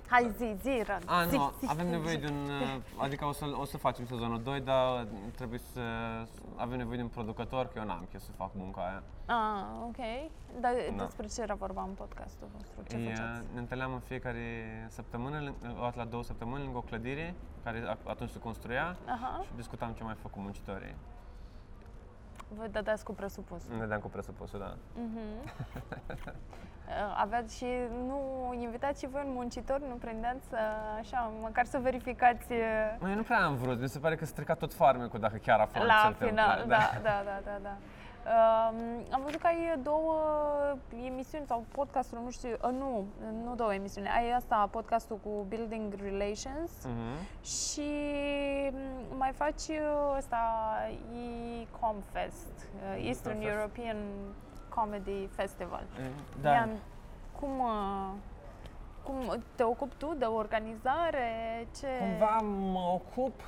Hai 0.08 0.32
zi, 0.38 0.56
zi, 0.62 0.84
Radu. 0.86 1.06
A, 1.08 1.26
zi, 1.26 1.36
nu, 1.36 1.52
zi, 1.60 1.66
avem 1.70 1.86
zi, 1.86 1.92
nevoie 1.92 2.14
zi. 2.16 2.20
de 2.26 2.28
un, 2.32 2.44
uh, 2.50 2.78
adică 2.98 3.26
o 3.26 3.32
să, 3.32 3.46
o 3.60 3.66
să 3.66 3.78
facem 3.78 4.06
sezonul 4.06 4.42
2, 4.42 4.60
dar 4.60 5.08
trebuie 5.36 5.60
să, 5.74 5.80
avem 6.56 6.78
nevoie 6.78 6.98
de 6.98 7.04
un 7.04 7.10
producător, 7.10 7.66
că 7.68 7.74
eu 7.80 7.86
n-am 7.86 8.08
chef 8.12 8.22
să 8.22 8.32
fac 8.32 8.50
munca 8.54 8.82
aia. 8.82 9.04
Ah, 9.26 9.64
ok. 9.88 9.98
Dar 10.62 10.72
Da. 10.98 11.04
despre 11.04 11.28
ce 11.28 11.42
era 11.42 11.54
vorba 11.54 11.82
în 11.82 11.94
podcastul 11.94 12.48
vostru? 12.58 12.84
Ce 12.90 12.96
E, 12.96 13.14
faceați? 13.14 13.42
ne 13.54 13.60
întâlneam 13.60 13.94
în 13.94 14.00
fiecare 14.00 14.46
săptămână, 14.90 15.50
lâng- 15.50 15.78
o 15.78 15.82
dată 15.82 15.94
la 16.00 16.06
două 16.06 16.24
săptămâni, 16.24 16.64
lângă 16.64 16.78
o 16.78 16.82
clădire, 16.82 17.36
care 17.64 17.84
a- 17.88 18.10
atunci 18.10 18.30
se 18.30 18.40
construia 18.40 18.98
Aha. 19.06 19.42
și 19.46 19.52
discutam 19.56 19.92
ce 19.92 20.04
mai 20.04 20.16
fac 20.22 20.32
cu 20.32 20.40
muncitorii. 20.40 20.96
Vă 22.58 22.68
dădeați 22.72 23.04
cu 23.04 23.14
presupusul. 23.14 23.74
Ne 23.74 23.80
dădeam 23.80 24.00
cu 24.00 24.08
presupusul, 24.10 24.60
da. 24.60 24.76
Mhm. 24.96 25.20
Uh, 26.92 27.16
Aveați 27.18 27.58
și, 27.58 27.66
nu, 28.08 28.20
invitați 28.60 29.00
și 29.00 29.08
voi 29.08 29.24
un 29.26 29.34
muncitor, 29.34 29.80
nu 29.80 29.96
prindeați 29.96 30.40
să, 30.50 30.58
așa, 31.00 31.32
măcar 31.42 31.66
să 31.66 31.78
verificați 31.78 32.52
uh, 32.52 32.58
Măi, 33.00 33.10
eu 33.12 33.16
nu 33.18 33.24
prea 33.24 33.44
am 33.46 33.56
vrut, 33.56 33.80
mi 33.82 33.88
se 33.90 34.00
pare 34.00 34.16
că 34.16 34.26
stricat 34.26 34.58
tot 34.58 34.74
farmecul 34.74 35.20
dacă 35.20 35.38
chiar 35.38 35.60
aflam 35.60 35.84
ce 35.84 35.88
la 35.90 36.00
se 36.02 36.08
întâmplă. 36.08 36.28
final. 36.28 36.66
Da, 36.68 36.90
da, 37.04 37.22
da, 37.26 37.40
da. 37.46 37.58
da. 37.64 37.76
Um, 38.26 39.06
am 39.12 39.22
văzut 39.24 39.40
că 39.42 39.48
ai 39.48 39.80
două 39.84 40.16
emisiuni 41.06 41.46
sau 41.48 41.66
podcasturi, 41.72 42.22
nu 42.24 42.30
știu, 42.30 42.50
uh, 42.64 42.70
nu, 42.80 43.06
nu 43.44 43.56
două 43.56 43.74
emisiuni. 43.74 44.08
Ai 44.08 44.32
asta, 44.32 44.68
podcastul 44.72 45.18
cu 45.24 45.46
Building 45.48 45.94
Relations 46.02 46.72
Mhm. 46.86 47.44
și 47.46 47.90
mm, 48.72 49.18
mai 49.18 49.32
faci 49.32 49.68
uh, 49.68 50.16
ăsta 50.18 50.38
E-Comfest, 51.14 52.52
uh, 52.98 53.06
Eastern 53.06 53.36
Comfest. 53.36 53.56
European 53.58 53.98
Comedy 54.70 55.28
Festival. 55.28 55.84
Da. 56.42 56.52
Ian, 56.52 56.70
cum, 57.40 57.60
uh, 57.60 58.12
cum 59.04 59.44
te 59.56 59.64
ocupi 59.64 59.96
tu 59.98 60.14
de 60.18 60.26
organizare? 60.26 61.68
Ce... 61.80 61.88
Cumva 62.00 62.38
mă 62.72 62.80
ocup 62.94 63.40
uh, 63.42 63.48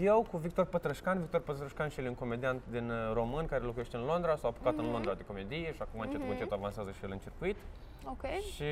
eu 0.00 0.26
cu 0.30 0.36
Victor 0.36 0.64
Pătrășcan. 0.64 1.18
Victor 1.18 1.40
Pătrășcan 1.40 1.88
și 1.88 1.98
el 1.98 2.04
e 2.04 2.08
un 2.08 2.14
comediant 2.14 2.62
din 2.70 2.90
uh, 2.90 2.96
român 3.12 3.46
care 3.46 3.64
locuiește 3.64 3.96
în 3.96 4.04
Londra, 4.04 4.36
s-a 4.36 4.48
apucat 4.48 4.78
în 4.78 4.90
Londra 4.90 5.14
de 5.14 5.24
comedie 5.24 5.72
și 5.72 5.82
acum 5.82 6.00
încet 6.00 6.16
cu 6.16 6.22
Mhm. 6.22 6.30
încet 6.30 6.52
avansează 6.52 6.90
și 6.90 7.04
el 7.04 7.10
în 7.10 7.18
circuit. 7.18 7.56
Ok. 8.04 8.22
Și 8.54 8.64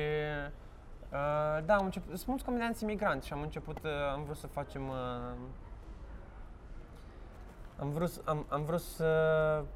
Uh, 1.11 1.65
da, 1.65 1.75
am 1.75 1.85
început, 1.85 2.15
sunt 2.15 2.27
mulți 2.27 2.43
comedianți 2.45 2.83
imigranți 2.83 3.27
și 3.27 3.33
am 3.33 3.41
început, 3.41 3.77
uh, 3.83 3.89
am 4.13 4.23
vrut 4.23 4.37
să 4.37 4.47
facem, 4.47 4.87
uh, 4.87 4.95
am 7.79 7.89
vrut, 7.89 8.09
să- 8.09 8.21
am, 8.25 8.45
am 8.49 8.63
vrut 8.63 8.79
să 8.81 9.05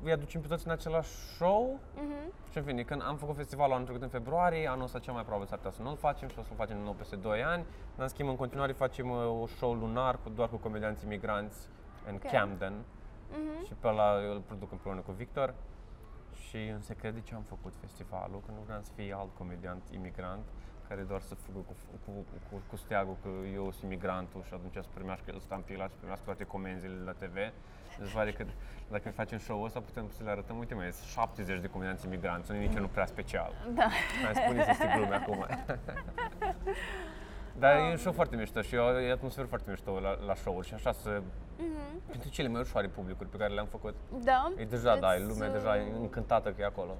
îi 0.03 0.11
aducem 0.11 0.41
pe 0.41 0.47
toți 0.47 0.65
în 0.67 0.71
același 0.71 1.09
show 1.09 1.79
Mhm. 1.95 2.31
și 2.51 2.57
în 2.57 2.63
fine, 2.63 2.83
când 2.83 3.01
am 3.05 3.17
făcut 3.17 3.35
festivalul 3.35 3.73
anul 3.73 3.85
trecut 3.85 4.03
în 4.03 4.09
februarie, 4.09 4.67
anul 4.67 4.83
ăsta 4.83 4.99
cel 4.99 5.13
mai 5.13 5.21
probabil 5.21 5.47
s-ar 5.47 5.57
putea 5.57 5.71
să 5.73 5.81
nu-l 5.81 5.95
facem 5.97 6.27
și 6.27 6.39
o 6.39 6.43
să-l 6.43 6.55
facem 6.55 6.75
din 6.75 6.83
nou 6.85 6.93
peste 6.93 7.15
2 7.15 7.43
ani. 7.43 7.63
Dar 7.95 8.03
în 8.03 8.07
schimb, 8.07 8.29
în 8.29 8.35
continuare 8.35 8.71
facem 8.71 9.09
uh, 9.09 9.17
un 9.39 9.47
show 9.47 9.73
lunar 9.73 10.19
cu, 10.23 10.29
doar 10.29 10.49
cu 10.49 10.55
comedianți 10.57 11.05
imigranți 11.05 11.67
în 12.07 12.15
Ok. 12.15 12.31
Camden 12.31 12.73
Mhm. 13.31 13.65
și 13.65 13.73
pe 13.79 13.87
ăla 13.87 14.23
eu 14.23 14.31
îl 14.31 14.39
produc 14.39 14.71
împreună 14.71 14.99
cu 15.01 15.11
Victor. 15.11 15.53
Și 16.47 16.57
în 16.57 16.81
secret 16.81 17.13
de 17.13 17.21
ce 17.21 17.35
am 17.35 17.41
făcut 17.47 17.73
festivalul, 17.79 18.41
că 18.45 18.51
nu 18.51 18.61
vreau 18.65 18.79
să 18.81 18.91
fie 18.95 19.15
alt 19.17 19.29
comediant 19.37 19.81
imigrant 19.91 20.43
care 20.89 21.01
doar 21.01 21.21
să 21.21 21.35
fugă 21.35 21.59
cu, 21.67 21.73
cu, 22.05 22.11
cu, 22.49 22.61
cu 22.69 22.75
steagul 22.75 23.15
că 23.21 23.29
eu 23.53 23.71
sunt 23.71 23.91
imigrantul 23.91 24.43
și 24.47 24.53
atunci 24.53 24.73
să 24.73 24.89
primească 24.93 25.25
el 25.33 25.39
stampila 25.39 25.83
și 25.83 25.89
să 25.89 25.95
primească 25.99 26.25
toate 26.25 26.43
comenzile 26.43 26.93
la 27.05 27.11
TV. 27.11 27.35
Deci 27.99 28.13
pare 28.13 28.31
că 28.31 28.45
dacă 28.89 29.09
facem 29.09 29.37
show-ul 29.37 29.65
ăsta 29.65 29.79
putem 29.79 30.09
să 30.17 30.23
le 30.23 30.29
arătăm, 30.29 30.57
uite 30.57 30.73
mai, 30.73 30.91
sunt 30.91 31.07
70 31.07 31.61
de 31.61 31.67
comedianți 31.67 32.05
imigranți, 32.05 32.51
nu 32.51 32.57
e 32.57 32.67
niciunul 32.67 32.87
prea 32.87 33.05
special. 33.05 33.51
Da. 33.73 33.87
Hai 34.23 34.33
spune 34.43 34.63
să 34.63 34.85
glume 34.95 35.15
acum. 35.15 35.45
Dar 37.61 37.77
e 37.77 37.91
un 37.91 37.97
show 37.97 38.11
foarte 38.11 38.35
mișto 38.35 38.61
și 38.61 38.75
e 38.75 39.09
o 39.09 39.11
atmosferă 39.11 39.47
foarte 39.47 39.69
mișto 39.69 39.99
la, 39.99 40.17
la 40.25 40.35
show-uri 40.35 40.67
și 40.67 40.73
așa 40.73 40.91
să... 40.91 41.21
Mhm. 41.57 42.01
Pentru 42.09 42.29
cele 42.29 42.47
mai 42.47 42.61
ușoare 42.61 42.87
publicuri 42.87 43.29
pe 43.29 43.37
care 43.37 43.53
le-am 43.53 43.65
făcut. 43.65 43.95
Da. 44.23 44.53
E 44.57 44.65
deja, 44.65 44.97
da, 44.97 45.15
e 45.15 45.17
Îți, 45.17 45.27
lumea 45.27 45.47
uh, 45.47 45.53
deja 45.53 45.77
e 45.77 45.91
încântată 45.99 46.49
că 46.49 46.61
e 46.61 46.65
acolo. 46.65 46.97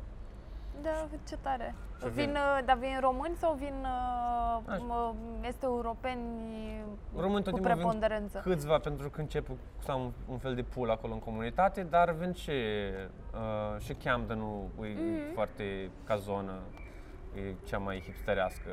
Da, 0.82 1.08
ce 1.28 1.38
tare. 1.42 1.76
Și 2.02 2.10
Vin, 2.10 2.14
vin- 2.26 2.36
uh, 2.36 2.60
dar 2.66 2.78
vin 2.78 2.98
români 3.00 3.36
sau 3.36 3.54
vin 3.54 3.74
uh, 3.82 4.60
Așa. 4.66 4.84
mă, 4.88 5.14
este 5.48 5.66
europeni 5.66 6.22
Români 7.16 7.44
tot 7.44 7.54
cu 7.54 7.60
timpul 7.60 7.76
vin 7.76 7.82
preponderență? 7.82 8.40
câțiva 8.40 8.78
pentru 8.78 9.10
că 9.10 9.20
încep 9.22 9.48
să 9.80 9.92
am 9.92 10.02
un, 10.02 10.12
un 10.28 10.38
fel 10.38 10.56
de 10.56 10.62
pool 10.62 10.90
acolo 10.90 11.14
în 11.14 11.20
comunitate, 11.20 11.84
dar 11.84 12.12
vin 12.12 12.34
și, 12.34 12.50
uh, 12.52 13.80
și 13.82 13.94
Camden-ul 13.94 14.64
e 14.82 14.88
Mhm. 14.88 15.34
foarte 15.34 15.90
ca 16.04 16.16
zonă, 16.16 16.54
e 17.36 17.54
cea 17.66 17.78
mai 17.78 18.02
hipsterească, 18.06 18.70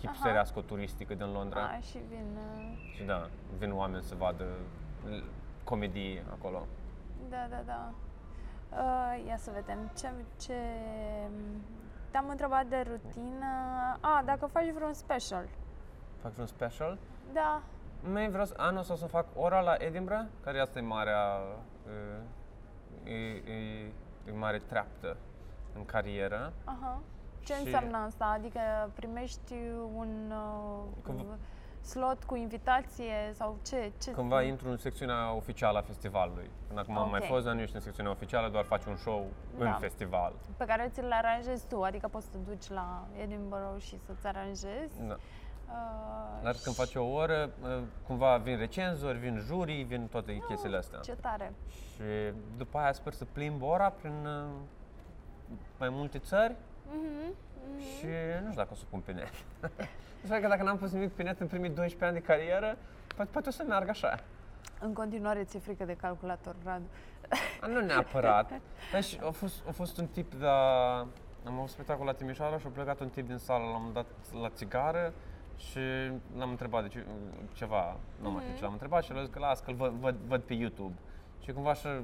hipsterească 0.00 0.60
turistică 0.60 1.14
din 1.14 1.32
Londra. 1.32 1.60
A, 1.62 1.78
și 1.80 1.98
vin... 2.08 2.26
Uh, 2.58 2.92
Și 2.94 3.02
da, 3.02 3.28
vin 3.58 3.72
oameni 3.72 4.02
să 4.02 4.14
vadă 4.18 4.44
l- 5.10 5.24
comedii 5.64 6.22
acolo. 6.30 6.66
da, 7.30 7.46
da, 7.50 7.62
da. 7.66 7.90
Uh, 8.76 9.24
ia 9.26 9.36
să 9.36 9.50
vedem 9.54 9.90
ce... 9.96 10.08
ce 10.40 10.54
te-am 12.10 12.28
întrebat 12.28 12.66
de 12.66 12.84
rutină. 12.90 13.46
A, 14.00 14.22
dacă 14.24 14.46
faci 14.46 14.70
vreun 14.70 14.92
special. 14.92 15.44
Fac 16.22 16.32
vreun 16.32 16.46
special. 16.46 16.98
Da. 17.32 17.62
Mai 18.12 18.28
vreau 18.28 18.44
să, 18.44 18.54
anul 18.56 18.78
ăsta 18.80 18.92
o 18.92 18.96
să 18.96 19.06
fac 19.06 19.26
ora 19.34 19.60
la 19.60 19.74
Edinburgh, 19.78 20.26
care 20.44 20.58
asta 20.60 20.78
e 20.78 20.82
marea, 20.82 21.40
e, 23.04 23.12
e, 23.12 23.52
e, 23.52 23.92
e 24.26 24.32
mare 24.32 24.58
treaptă 24.58 25.16
în 25.74 25.84
carieră. 25.84 26.52
Aha. 26.64 27.00
Ce 27.44 27.54
Și- 27.54 27.62
înseamnă 27.64 27.96
asta? 27.96 28.24
Adică 28.24 28.60
primești 28.94 29.54
un 29.94 30.32
uh, 30.32 30.84
Cum- 31.04 31.26
slot 31.84 32.24
cu 32.24 32.34
invitație 32.36 33.14
sau 33.32 33.58
ce? 33.66 33.92
ce 34.02 34.10
Cândva 34.10 34.42
intru 34.42 34.70
în 34.70 34.76
secțiunea 34.76 35.34
oficială 35.34 35.78
a 35.78 35.82
festivalului. 35.82 36.50
Până 36.68 36.80
acum 36.80 36.98
am 36.98 37.10
mai 37.10 37.20
Ok. 37.22 37.26
fost, 37.26 37.44
dar 37.44 37.54
nu 37.54 37.60
ești 37.60 37.74
în 37.74 37.80
secțiunea 37.80 38.12
oficială, 38.12 38.48
doar 38.48 38.64
faci 38.64 38.84
un 38.84 38.96
show 38.96 39.26
Da. 39.58 39.64
în 39.68 39.72
festival. 39.78 40.32
pe 40.56 40.64
care 40.64 40.90
ți-l 40.92 41.10
aranjezi 41.12 41.66
tu, 41.68 41.82
adică 41.82 42.08
poți 42.08 42.24
să 42.24 42.30
te 42.32 42.38
duci 42.50 42.68
la 42.68 43.06
Edinburgh 43.22 43.82
și 43.82 43.98
să-ți 44.06 44.26
aranjezi. 44.26 45.02
Da. 45.06 45.16
Uh, 45.68 46.42
Dar 46.42 46.54
când 46.62 46.74
faci 46.74 46.94
o 46.94 47.04
oră, 47.04 47.50
uh, 47.62 47.82
cumva 48.06 48.36
vin 48.36 48.56
recenzori, 48.56 49.18
vin 49.18 49.38
jurii, 49.46 49.82
vin 49.82 50.06
toate 50.06 50.42
chestiile 50.48 50.76
astea. 50.76 50.98
Ce 50.98 51.12
tare! 51.20 51.52
Și 51.94 52.02
după 52.56 52.78
aia 52.78 52.92
sper 52.92 53.12
să 53.12 53.24
plimb 53.24 53.62
ora 53.62 53.90
prin 53.90 54.26
uh, 54.26 54.44
mai 55.78 55.88
multe 55.88 56.18
țări 56.18 56.56
Mhm, 56.86 56.96
mhm. 56.96 57.34
Și 57.78 58.06
nu 58.42 58.50
știu 58.50 58.62
dacă 58.62 58.68
o 58.72 58.74
să 58.74 58.84
pun 58.90 59.00
pe 59.00 59.12
net. 59.12 59.32
Așa 60.24 60.40
că 60.40 60.48
dacă 60.48 60.62
n-am 60.62 60.78
pus 60.78 60.90
nimic 60.90 61.10
pe 61.10 61.22
net 61.22 61.40
în 61.40 61.46
primii 61.46 61.68
12 61.68 62.04
ani 62.04 62.14
de 62.14 62.32
carieră, 62.32 62.76
poate, 63.16 63.30
poate 63.32 63.48
o 63.48 63.52
să 63.52 63.64
meargă 63.68 63.90
așa. 63.90 64.20
În 64.80 64.92
continuare 64.92 65.44
ți-e 65.44 65.58
frică 65.58 65.84
de 65.84 65.94
calculator, 65.94 66.54
Radu. 66.64 66.84
A, 67.60 67.66
Nu 67.66 67.80
neapărat. 67.80 68.50
Deci 68.92 69.18
a 69.20 69.30
fost, 69.30 69.54
a 69.68 69.70
fost 69.70 69.98
un 69.98 70.06
tip 70.06 70.34
de... 70.34 70.46
Am 71.46 71.54
avut 71.56 71.68
spectacol 71.68 72.06
la 72.06 72.12
Timișoara 72.12 72.58
și 72.58 72.66
a 72.66 72.70
plecat 72.70 73.00
un 73.00 73.08
tip 73.08 73.26
din 73.26 73.36
sală, 73.36 73.64
l-am 73.64 73.90
dat 73.92 74.06
la 74.40 74.48
țigară 74.48 75.12
și 75.56 75.78
l-am 76.36 76.50
întrebat 76.50 76.82
de 76.82 76.88
ce, 76.88 77.04
ceva, 77.52 77.96
nu 78.22 78.30
mai 78.30 78.42
știu 78.42 78.56
ce 78.56 78.62
l-am 78.62 78.72
întrebat 78.72 79.02
și 79.02 79.10
el 79.10 79.18
a 79.18 79.20
zis 79.20 79.30
că 79.32 79.38
las, 79.38 79.60
că-l 79.60 79.74
văd, 79.74 79.90
văd, 79.90 80.14
văd 80.26 80.40
pe 80.40 80.54
YouTube. 80.54 80.94
Și 81.42 81.52
cumva 81.52 81.70
așa 81.70 82.02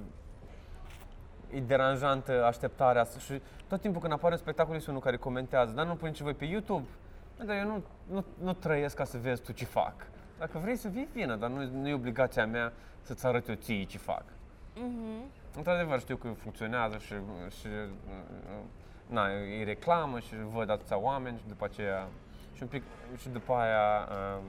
e 1.54 1.60
deranjantă 1.60 2.44
așteptarea 2.44 3.02
asta 3.02 3.18
și 3.18 3.40
tot 3.68 3.80
timpul 3.80 4.00
când 4.00 4.12
apare 4.12 4.32
un 4.32 4.40
spectacol 4.40 4.74
este 4.74 4.90
unul 4.90 5.02
care 5.02 5.16
comentează, 5.16 5.72
dar 5.72 5.86
nu 5.86 5.94
pune 5.94 6.10
ce 6.10 6.22
voi 6.22 6.34
pe 6.34 6.44
YouTube. 6.44 6.86
Bă, 7.38 7.44
Dar 7.44 7.56
eu 7.56 7.66
nu, 7.66 7.82
nu, 8.10 8.24
nu 8.42 8.52
trăiesc 8.52 8.96
ca 8.96 9.04
să 9.04 9.18
vezi 9.18 9.42
tu 9.42 9.52
ce 9.52 9.64
fac. 9.64 9.94
Dacă 10.38 10.58
vrei 10.58 10.76
să 10.76 10.88
vii, 10.88 11.08
vină, 11.12 11.36
dar 11.36 11.50
nu, 11.50 11.80
nu 11.80 11.88
e 11.88 11.94
obligația 11.94 12.46
mea 12.46 12.72
să-ți 13.02 13.26
arăt 13.26 13.48
eu 13.48 13.54
ție 13.54 13.84
ce 13.84 13.98
fac. 13.98 14.22
Mhm. 14.74 15.24
Într-adevăr, 15.56 16.00
știu 16.00 16.16
că 16.16 16.28
funcționează 16.28 16.98
și, 16.98 17.14
și 17.58 17.66
na, 19.06 19.28
e 19.60 19.64
reclamă 19.64 20.18
și 20.18 20.34
văd 20.52 20.70
atâția 20.70 20.98
oameni 20.98 21.38
și 21.38 21.48
după 21.48 21.64
aceea 21.64 22.08
și 22.54 22.62
un 22.62 22.68
pic 22.68 22.82
și 23.16 23.28
după 23.28 23.52
aia 23.52 24.08
um, 24.38 24.44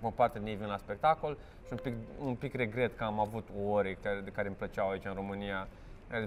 o 0.00 0.10
parte 0.10 0.38
din 0.38 0.48
ei 0.48 0.54
vin 0.54 0.66
la 0.66 0.76
spectacol 0.76 1.36
și 1.66 1.72
un 1.72 1.78
pic, 1.82 1.94
un 2.18 2.34
pic 2.34 2.54
regret 2.54 2.96
că 2.96 3.04
am 3.04 3.20
avut 3.20 3.48
ore 3.70 3.98
care, 4.02 4.20
de 4.20 4.30
care 4.30 4.46
îmi 4.46 4.56
plăceau 4.56 4.88
aici 4.90 5.04
în 5.04 5.14
România 5.14 5.58
care 5.58 5.68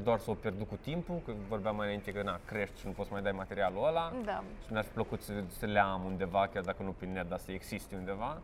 doar 0.04 0.20
s-au 0.20 0.34
pierdut 0.34 0.68
cu 0.68 0.76
timpul, 0.76 1.22
că 1.26 1.32
vorbeam 1.48 1.76
mai 1.76 1.86
înainte 1.86 2.12
că 2.12 2.24
na, 2.24 2.40
crești 2.46 2.80
și 2.80 2.86
nu 2.86 2.92
poți 2.92 3.12
mai 3.12 3.22
dai 3.22 3.32
materialul 3.32 3.88
ăla 3.88 4.12
Da. 4.26 4.44
și 4.66 4.72
mi-ar 4.72 4.84
fi 4.84 4.90
plăcut 4.90 5.22
să, 5.22 5.34
să 5.48 5.66
le 5.66 5.80
am 5.80 6.04
undeva, 6.04 6.48
chiar 6.54 6.64
dacă 6.64 6.84
nu 6.84 6.92
prin 6.92 7.12
net, 7.12 7.30
dar 7.30 7.40
să 7.40 7.52
existe 7.52 7.96
undeva. 7.96 8.38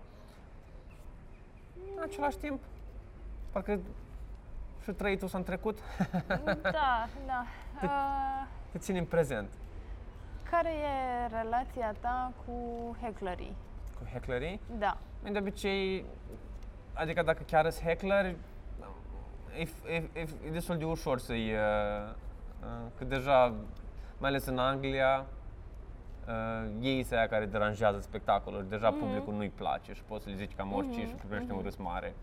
În 1.96 2.02
același 2.04 2.38
timp, 2.38 2.62
parcă 3.52 3.80
și 4.84 4.92
trăitul 4.92 5.28
s-a 5.28 5.40
trecut, 5.40 5.78
Da, 6.62 7.08
da. 7.26 7.46
Uh, 7.84 8.48
te 8.72 8.78
țin 8.78 8.96
în 8.96 9.06
prezent. 9.06 9.50
care 10.50 10.70
e 10.70 11.28
relația 11.42 11.94
ta 12.00 12.32
cu 12.46 12.54
hecklerii? 13.02 13.56
Cu 14.00 14.06
hecklerii, 14.14 14.60
Da. 14.78 14.98
de 15.32 15.38
obicei, 15.40 16.06
adică 16.94 17.22
dacă 17.24 17.44
chiar 17.48 17.70
sunt 17.70 17.86
heckler, 17.88 18.36
e, 19.58 19.68
e, 19.94 19.96
e, 20.14 20.28
e 20.48 20.50
destul 20.52 20.78
de 20.78 20.86
ușor 20.86 21.20
să-i, 21.20 21.52
uh, 21.52 22.10
uh, 22.62 22.68
că 22.98 23.04
deja, 23.06 23.54
mai 24.18 24.30
ales 24.30 24.46
în 24.46 24.58
Anglia, 24.58 25.26
uh, 26.28 26.70
ei 26.82 27.04
sunt 27.04 27.20
aia 27.20 27.28
care 27.28 27.46
deranjează 27.46 28.00
spectacolul, 28.00 28.66
deja 28.70 28.90
Mhm. 28.90 29.00
publicul 29.00 29.34
nu-i 29.34 29.50
place 29.50 29.94
și 29.94 30.04
poți 30.04 30.24
să 30.24 30.30
le 30.30 30.36
zici 30.36 30.56
cam 30.56 30.74
orice 30.74 31.00
Mhm, 31.00 31.08
și 31.08 31.14
primește 31.14 31.52
un 31.52 31.56
mhm. 31.58 31.66
râs 31.66 31.76
mare. 31.76 32.14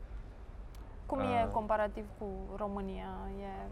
Cum 1.06 1.18
Ah. 1.18 1.24
e 1.46 1.48
comparativ 1.52 2.04
cu 2.18 2.26
România? 2.56 3.16
E... 3.40 3.68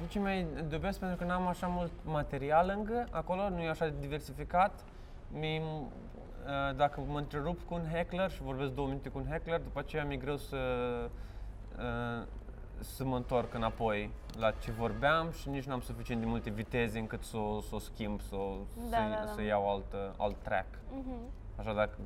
Deci 0.00 0.18
mai 0.18 0.46
dubios 0.68 0.98
pentru 0.98 1.16
că 1.16 1.24
n-am 1.24 1.46
așa 1.46 1.66
mult 1.66 1.92
material 2.04 2.66
lângă 2.66 3.06
acolo, 3.10 3.48
nu 3.48 3.60
e 3.60 3.68
așa 3.68 3.84
de 3.84 3.94
diversificat. 4.00 4.80
Mi, 5.32 5.58
uh, 5.58 6.76
dacă 6.76 7.00
mă 7.08 7.18
întrerup 7.18 7.60
cu 7.62 7.74
un 7.74 7.86
heckler 7.92 8.30
și 8.30 8.42
vorbesc 8.42 8.70
două 8.72 8.86
minute 8.86 9.08
cu 9.08 9.18
un 9.18 9.26
heckler, 9.30 9.60
după 9.60 9.78
aceea 9.78 10.04
mi-e 10.04 10.16
greu 10.16 10.36
să, 10.36 10.56
uh, 11.04 11.10
să 12.78 13.04
mă 13.04 13.16
întorc 13.16 13.54
înapoi 13.54 14.10
la 14.38 14.50
ce 14.50 14.70
vorbeam 14.72 15.30
și 15.30 15.48
nici 15.48 15.64
n-am 15.64 15.80
suficient 15.80 16.20
de 16.20 16.26
multe 16.26 16.50
viteze 16.50 16.98
încât 16.98 17.22
să 17.22 17.36
o 17.36 17.60
să 17.60 17.74
o 17.74 17.78
schimb, 17.78 18.20
să, 18.20 18.34
o- 18.34 18.56
Da, 18.90 18.96
să, 18.96 19.02
da, 19.08 19.24
da. 19.24 19.32
să 19.32 19.42
iau 19.42 19.70
alt, 19.70 19.92
uh, 19.92 20.10
alt 20.16 20.36
track. 20.42 20.66
Mhm. 20.90 21.16
Așa 21.56 21.72
dacă, 21.72 21.98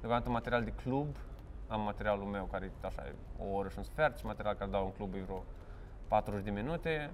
deocamdată 0.00 0.30
material 0.30 0.64
de 0.64 0.72
club, 0.72 1.16
am 1.68 1.80
materialul 1.80 2.24
meu 2.24 2.44
care 2.44 2.64
e 2.82 2.86
așa 2.86 3.02
e 3.06 3.14
o 3.38 3.54
oră 3.56 3.68
și 3.68 3.78
un 3.78 3.84
sfert 3.84 4.18
și 4.18 4.26
material 4.26 4.54
care 4.54 4.70
dau 4.70 4.84
în 4.84 4.92
club 4.92 5.14
e 5.14 5.20
vreo 5.20 5.44
40 6.08 6.44
de 6.44 6.50
minute. 6.50 7.10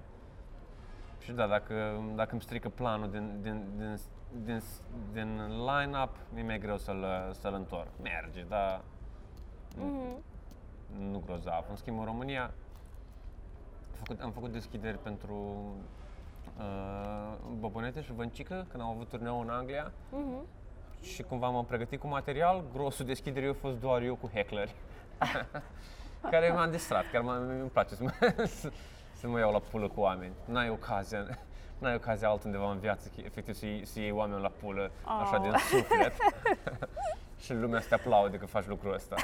Și 1.19 1.31
da, 1.31 1.47
dacă, 1.47 2.03
dacă 2.15 2.31
îmi 2.31 2.41
strică 2.41 2.69
planul 2.69 3.09
din, 3.09 3.39
din, 3.41 3.63
din, 3.77 3.97
din, 4.45 4.61
din 5.13 5.47
line-up, 5.65 6.15
mi-e 6.33 6.43
mai 6.43 6.59
greu 6.59 6.77
să-l, 6.77 7.05
să-l 7.39 7.53
întorc. 7.53 7.87
Merge, 8.01 8.43
dar 8.49 8.81
Mhm. 9.77 10.23
Nu 10.99 11.21
grozav. 11.25 11.65
În 11.69 11.75
schimb, 11.75 11.99
în 11.99 12.05
România 12.05 12.41
am 12.43 12.51
făcut, 14.03 14.21
am 14.21 14.31
făcut 14.31 14.51
deschideri 14.51 14.97
pentru 14.97 15.33
uh, 16.57 17.33
Bobonete 17.59 18.01
și 18.01 18.11
Vâncică, 18.13 18.65
când 18.69 18.83
am 18.83 18.89
avut 18.89 19.09
turneu 19.09 19.39
în 19.39 19.49
Anglia 19.49 19.91
Mhm. 20.11 20.45
și 21.01 21.23
cumva 21.23 21.49
m-am 21.49 21.65
pregătit 21.65 21.99
cu 21.99 22.07
material, 22.07 22.63
grosul 22.73 23.05
deschiderii 23.05 23.49
a 23.49 23.53
fost 23.53 23.79
doar 23.79 24.01
eu 24.01 24.15
cu 24.15 24.29
heckleri, 24.33 24.75
care 26.31 26.51
m-am 26.51 26.71
distrat, 26.71 27.03
care 27.11 27.23
m-am, 27.23 27.49
îmi 27.49 27.69
place 27.69 27.95
să 27.95 28.03
mă, 28.03 28.11
să, 28.45 28.71
să 29.19 29.27
mă 29.27 29.39
iau 29.39 29.51
la 29.51 29.59
pulă 29.59 29.87
cu 29.87 29.99
oameni. 29.99 30.33
N-ai 30.45 30.69
ocazia. 30.69 31.27
n-ai 31.79 31.95
ocazia 31.95 32.29
altundeva 32.29 32.71
în 32.71 32.79
viață, 32.79 33.11
că 33.15 33.21
efectiv 33.25 33.53
să 33.55 33.65
iei, 33.65 33.85
să 33.85 33.99
iei 33.99 34.11
oameni 34.11 34.41
la 34.41 34.51
pulă, 34.59 34.91
așa 35.21 35.35
Au. 35.35 35.41
din 35.41 35.51
suflet. 35.69 36.13
și 37.39 37.53
lumea 37.53 37.79
să 37.79 37.87
te 37.87 37.93
aplaude 37.93 38.37
că 38.37 38.45
faci 38.45 38.65
lucrul 38.65 38.93
ăsta. 38.93 39.15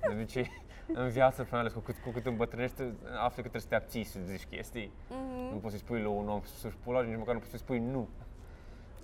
De 0.00 0.08
obicei, 0.12 0.50
în 0.92 1.08
viață, 1.08 1.46
mai 1.50 1.60
ales 1.60 1.72
cu 1.72 1.78
cât, 1.80 1.96
cu 2.04 2.10
cât 2.10 2.26
îmbătrânești, 2.26 2.82
afli 3.18 3.42
că 3.42 3.48
trebuie 3.48 3.60
să 3.60 3.68
te 3.68 3.74
abții 3.74 4.04
să 4.04 4.18
zici 4.24 4.44
chestii. 4.50 4.92
Mhm. 5.08 5.52
Nu 5.52 5.56
poți 5.58 5.70
să-i 5.74 5.82
spui 5.84 6.02
lui 6.02 6.12
un 6.16 6.28
om 6.28 6.40
să-și 6.60 6.76
pulaș 6.84 7.02
și 7.02 7.08
nici 7.08 7.18
măcar 7.18 7.32
nu 7.34 7.38
poți 7.38 7.50
să-i 7.50 7.60
spui 7.60 7.78
nu. 7.78 8.08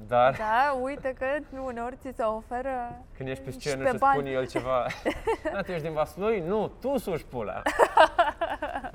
Dar 0.06 0.36
Da, 0.36 0.78
uite 0.82 1.14
că 1.18 1.26
uneori 1.64 1.96
ți 1.96 2.12
se 2.16 2.22
oferă 2.22 3.04
când 3.16 3.28
ești 3.28 3.44
pe 3.44 3.50
și 3.50 3.58
scenă 3.58 3.76
pe 3.76 3.84
și 3.84 3.90
îți 3.90 3.98
bani. 4.00 4.14
spune 4.18 4.30
el 4.30 4.46
ceva, 4.46 4.86
da, 5.52 5.60
tu 5.62 5.70
ești 5.70 5.82
din 5.82 5.92
Vaslui? 5.92 6.40
Nu, 6.40 6.68
tu 6.80 6.96
suși 6.96 7.24
pula. 7.24 7.62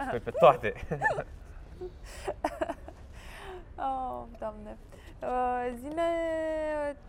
Păi 0.09 0.19
pe 0.19 0.31
toate. 0.31 0.73
Oh, 3.75 4.23
doamne. 4.39 4.77
Uh, 5.27 5.73
zine 5.79 6.03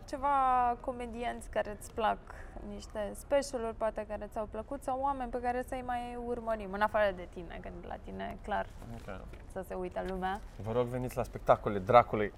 ceva 0.09 0.77
comedianți 0.81 1.51
care 1.51 1.77
îți 1.81 1.93
plac, 1.93 2.19
niște 2.69 3.11
specialuri 3.15 3.75
poate 3.75 4.05
care 4.09 4.29
ți-au 4.33 4.47
plăcut 4.51 4.83
sau 4.83 5.01
oameni 5.01 5.31
pe 5.31 5.41
care 5.41 5.65
să-i 5.69 5.83
mai 5.87 6.19
urmărim, 6.27 6.73
în 6.73 6.81
afară 6.81 7.13
de 7.17 7.29
tine, 7.35 7.59
că 7.63 7.69
la 7.89 7.97
tine 8.05 8.39
clar 8.43 8.67
Ok. 8.95 9.15
să 9.53 9.65
se 9.69 9.75
uite 9.75 10.05
lumea. 10.09 10.41
Vă 10.57 10.73
rog, 10.73 10.87
veniți 10.87 11.17
la 11.17 11.23
spectacole 11.23 11.79
dracului. 11.79 12.33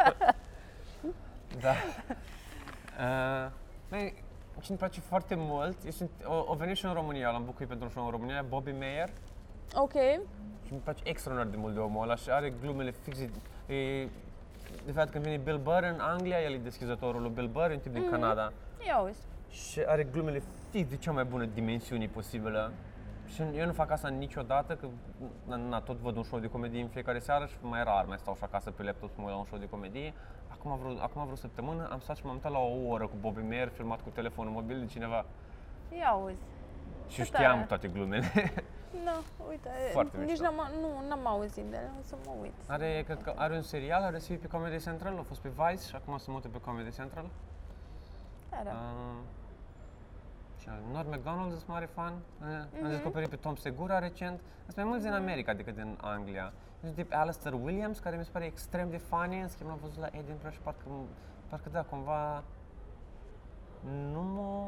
da. 1.64 1.72
Uh, 2.98 3.50
băi, 3.88 4.14
ce 4.60 4.66
îmi 4.68 4.78
place 4.78 5.00
foarte 5.00 5.34
mult, 5.36 5.82
este, 5.84 6.10
o, 6.24 6.44
o 6.46 6.54
venit 6.54 6.76
și 6.76 6.84
în 6.84 6.92
România, 6.92 7.30
l-am 7.30 7.44
bucurit 7.44 7.68
pentru 7.68 7.86
un 7.86 7.92
show 7.92 8.04
în 8.04 8.10
România, 8.10 8.44
Bobby 8.48 8.70
Mayer. 8.72 9.10
Ok. 9.74 9.92
Și 10.66 10.72
îmi 10.72 10.80
place 10.80 11.02
extraordinar 11.04 11.54
de 11.54 11.60
mult 11.60 11.74
de 11.74 11.80
omul 11.80 12.02
ăla 12.02 12.16
și 12.16 12.30
are 12.30 12.50
glumele 12.60 12.90
fixe. 12.90 13.30
E, 13.72 14.08
de 14.86 14.92
fapt, 14.92 15.10
când 15.10 15.24
vine 15.24 15.36
Bill 15.36 15.58
Burr 15.58 15.82
în 15.82 16.00
Anglia, 16.00 16.40
el 16.42 16.52
e 16.52 16.56
deschizătorul 16.56 17.20
lui 17.22 17.30
Bill 17.30 17.48
Burr, 17.48 17.70
un 17.70 17.78
tip 17.78 17.92
din 17.92 18.10
Canada. 18.10 18.52
Ia 18.86 18.98
uzi. 18.98 19.20
Și 19.50 19.80
are 19.86 20.04
glumele 20.04 20.42
fix 20.70 20.88
de 20.88 20.96
cea 20.96 21.12
mai 21.12 21.24
bună 21.24 21.44
dimensiune 21.44 22.06
posibilă. 22.06 22.72
Și 23.26 23.42
eu 23.54 23.66
nu 23.66 23.72
fac 23.72 23.90
asta 23.90 24.08
niciodată, 24.08 24.74
că 24.74 24.86
na, 25.46 25.56
na, 25.56 25.80
tot 25.80 25.96
văd 25.96 26.16
un 26.16 26.22
show 26.22 26.38
de 26.38 26.46
comedie 26.46 26.80
în 26.80 26.88
fiecare 26.88 27.18
seară 27.18 27.46
și 27.46 27.54
mai 27.60 27.84
rar 27.84 28.04
mai 28.04 28.18
stau 28.18 28.34
și 28.34 28.42
acasă 28.44 28.70
pe 28.70 28.82
laptop 28.82 29.10
să 29.10 29.14
mă 29.18 29.22
uit 29.22 29.32
la 29.32 29.38
un 29.38 29.44
show 29.44 29.58
de 29.58 29.68
comedie. 29.68 30.12
Acum 30.48 30.78
vreo, 30.78 31.02
acum 31.02 31.22
vreo 31.24 31.36
săptămână 31.36 31.88
am 31.92 32.00
stat 32.00 32.16
și 32.16 32.24
m-am 32.24 32.34
uitat 32.34 32.52
la 32.52 32.58
o 32.58 32.88
oră 32.88 33.06
cu 33.06 33.16
Bobby 33.20 33.40
Mayer 33.40 33.68
filmat 33.68 34.00
cu 34.00 34.08
telefonul 34.08 34.52
mobil 34.52 34.78
de 34.78 34.86
cineva 34.86 35.24
Ia 35.98 36.12
uzi. 36.24 36.36
și 37.08 37.14
Ce 37.14 37.22
știam 37.24 37.52
tare. 37.54 37.64
toate 37.66 37.88
glumele. 37.88 38.32
Nu, 39.04 39.44
uite, 39.48 39.68
Foarte 39.92 40.16
nici 40.18 40.28
mișto. 40.28 40.44
n-am, 40.44 40.68
nu, 40.80 41.08
n-am 41.08 41.26
auzit 41.26 41.64
de 41.64 41.76
el, 41.76 41.90
o 42.00 42.02
să 42.04 42.16
mă 42.26 42.32
uit. 42.40 42.52
Are, 42.66 43.02
cred 43.06 43.22
că 43.22 43.32
are 43.36 43.54
un 43.54 43.62
serial, 43.62 44.02
are 44.02 44.18
să 44.18 44.26
fie 44.26 44.36
pe 44.36 44.46
Comedy 44.46 44.82
Central, 44.82 45.18
a 45.18 45.22
fost 45.22 45.40
pe 45.40 45.48
Vice 45.48 45.86
și 45.88 45.94
acum 45.94 46.18
se 46.18 46.30
mută 46.30 46.48
pe 46.48 46.60
Comedy 46.60 46.90
Central. 46.90 47.26
Tare. 48.48 48.68
Uh, 48.70 49.18
și 50.58 50.68
Norm 50.92 51.08
MacDonald 51.08 51.50
sunt 51.52 51.66
mare 51.66 51.84
fan. 51.94 52.12
Uh, 52.12 52.46
Am 52.46 52.68
Mhm. 52.80 52.88
descoperit 52.88 53.28
pe 53.28 53.36
Tom 53.36 53.54
Segura 53.54 53.98
recent. 53.98 54.40
Sunt 54.64 54.76
mai 54.76 54.84
mulți 54.84 55.04
din 55.04 55.12
America 55.12 55.54
decât 55.54 55.74
din 55.74 55.98
Anglia. 56.00 56.52
Sunt 56.80 56.94
tip 56.94 57.12
Alistair 57.14 57.54
Williams, 57.54 57.98
care 57.98 58.16
mi 58.16 58.24
se 58.24 58.30
pare 58.32 58.44
extrem 58.44 58.90
de 58.90 58.96
funny. 58.96 59.40
În 59.40 59.48
schimb, 59.48 59.68
l-am 59.68 59.78
văzut 59.82 59.98
la 59.98 60.06
Edinburgh 60.06 60.52
și 60.52 60.60
parcă, 60.60 60.84
parcă 61.48 61.68
da, 61.68 61.82
cumva 61.82 62.42
nu 64.12 64.20
mă 64.22 64.66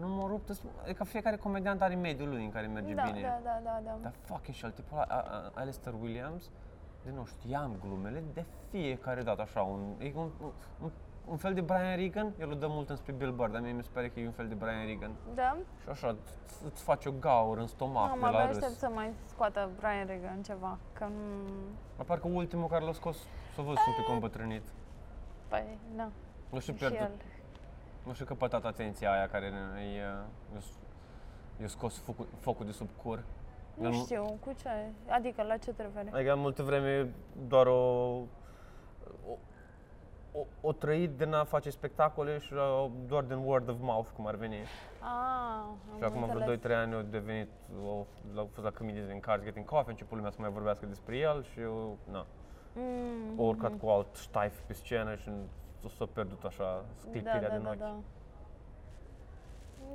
nu 0.00 0.08
mă 0.08 0.26
rupt, 0.26 0.50
adică 0.82 1.04
fiecare 1.04 1.36
comediant 1.36 1.82
are 1.82 1.94
mediul 1.94 2.28
lui 2.28 2.44
în 2.44 2.50
care 2.50 2.66
merge 2.66 2.94
da, 2.94 3.02
bine. 3.02 3.20
da, 3.20 3.38
da, 3.44 3.60
da, 3.64 3.80
da. 3.84 3.96
Dar 4.02 4.12
fucking 4.22 4.56
shit, 4.56 4.74
tipul 4.74 4.96
ăla, 4.96 5.04
a- 5.08 5.24
a- 5.30 5.50
Alistair 5.54 5.94
Williams, 6.00 6.50
de 7.04 7.10
nu 7.14 7.24
știam 7.24 7.76
glumele 7.80 8.22
de 8.34 8.44
fiecare 8.70 9.22
dată 9.22 9.42
așa, 9.42 9.60
un, 9.62 9.80
e 9.98 10.12
un, 10.14 10.30
un, 10.82 10.90
un 11.28 11.36
fel 11.36 11.54
de 11.54 11.60
Brian 11.60 11.96
Regan, 11.96 12.32
el 12.40 12.50
o 12.50 12.54
dă 12.54 12.66
mult 12.68 12.88
înspre 12.90 13.12
Bill 13.12 13.32
Burr, 13.32 13.50
dar 13.50 13.60
mie 13.60 13.72
mi 13.72 13.82
se 13.82 13.88
pare 13.92 14.08
că 14.08 14.20
e 14.20 14.26
un 14.26 14.32
fel 14.32 14.48
de 14.48 14.54
Brian 14.54 14.86
Regan. 14.86 15.10
Da? 15.34 15.56
Și 15.82 15.88
așa, 15.88 16.08
îți- 16.08 16.64
îți 16.64 16.82
face 16.82 17.08
o 17.08 17.12
gaură 17.20 17.60
în 17.60 17.66
stomac 17.66 18.10
Am 18.10 18.18
de 18.20 18.26
abia 18.26 18.38
la 18.38 18.44
aștept 18.44 18.62
râs. 18.66 18.78
să 18.78 18.88
mai 18.94 19.10
scoată 19.26 19.70
Brian 19.78 20.06
Regan 20.06 20.42
ceva, 20.42 20.78
că 20.92 21.04
nu... 21.04 21.50
Dar 21.96 22.06
parcă 22.06 22.28
ultimul 22.28 22.66
care 22.68 22.84
l-a 22.84 22.92
scos, 22.92 23.16
s-a 23.54 23.62
văzut 23.62 23.78
un 23.86 23.92
pic 23.96 24.08
îmbătrânit. 24.12 24.62
Păi, 25.48 25.78
na, 25.96 26.10
Nu 26.50 26.58
știu, 26.58 26.72
și 26.72 26.78
pierdut, 26.78 26.98
el. 27.00 27.10
Nu 28.04 28.12
știu 28.12 28.24
căpătat 28.24 28.64
atenția 28.64 29.12
aia 29.12 29.28
care 29.28 29.46
i- 29.46 29.94
i-a, 29.96 30.24
i-a 31.60 31.66
scos 31.68 31.98
focul, 31.98 32.26
focul 32.38 32.66
de 32.66 32.72
sub 32.72 32.88
cur. 33.02 33.22
Nu 33.74 33.86
El- 33.86 33.92
știu, 33.92 34.38
cu 34.44 34.52
ce? 34.60 34.68
Adică 35.08 35.42
la 35.42 35.56
ce 35.56 35.72
te 35.72 35.82
referi? 35.82 36.10
Adică 36.12 36.34
multă 36.36 36.62
vreme 36.62 37.08
doar 37.48 37.66
o, 37.66 37.72
o, 39.28 39.36
o, 40.32 40.44
o 40.60 40.72
trăit 40.72 41.10
din 41.16 41.32
a 41.32 41.44
face 41.44 41.70
spectacole 41.70 42.38
și 42.38 42.52
uh, 42.52 42.86
doar 43.06 43.22
din 43.22 43.36
word 43.36 43.68
of 43.68 43.76
mouth, 43.80 44.08
cum 44.16 44.26
ar 44.26 44.34
veni. 44.34 44.56
Ah, 45.00 45.62
am 45.92 45.96
și 45.98 46.04
acum 46.04 46.22
înțeles. 46.22 46.44
vreo 46.60 46.76
2-3 46.76 46.82
ani 46.82 46.94
au 46.94 47.00
devenit, 47.02 47.48
au, 47.82 48.06
au 48.36 48.48
fost 48.52 48.64
la 48.66 48.72
comedians 48.72 49.08
în 49.10 49.20
Cars 49.20 49.42
Getting 49.42 49.64
Coffee, 49.66 49.90
început 49.90 50.16
lumea 50.16 50.30
să 50.30 50.36
mai 50.40 50.50
vorbească 50.50 50.86
despre 50.86 51.16
el 51.16 51.42
și 51.44 51.60
eu, 51.60 51.96
na, 52.10 52.26
Mm, 52.74 53.38
au 53.38 53.44
urcat 53.46 53.72
cu 53.80 53.88
alt 53.88 54.16
ștaif 54.16 54.60
pe 54.66 54.72
scenă 54.72 55.14
și 55.14 55.30
s- 55.30 55.69
s-a 55.88 56.06
pierdut 56.12 56.44
așa 56.44 56.64
da, 56.64 56.84
sclipirea 57.00 57.40
da, 57.48 57.54
din 57.54 57.62
da, 57.62 57.70
ochi. 57.70 57.78
da. 57.78 57.94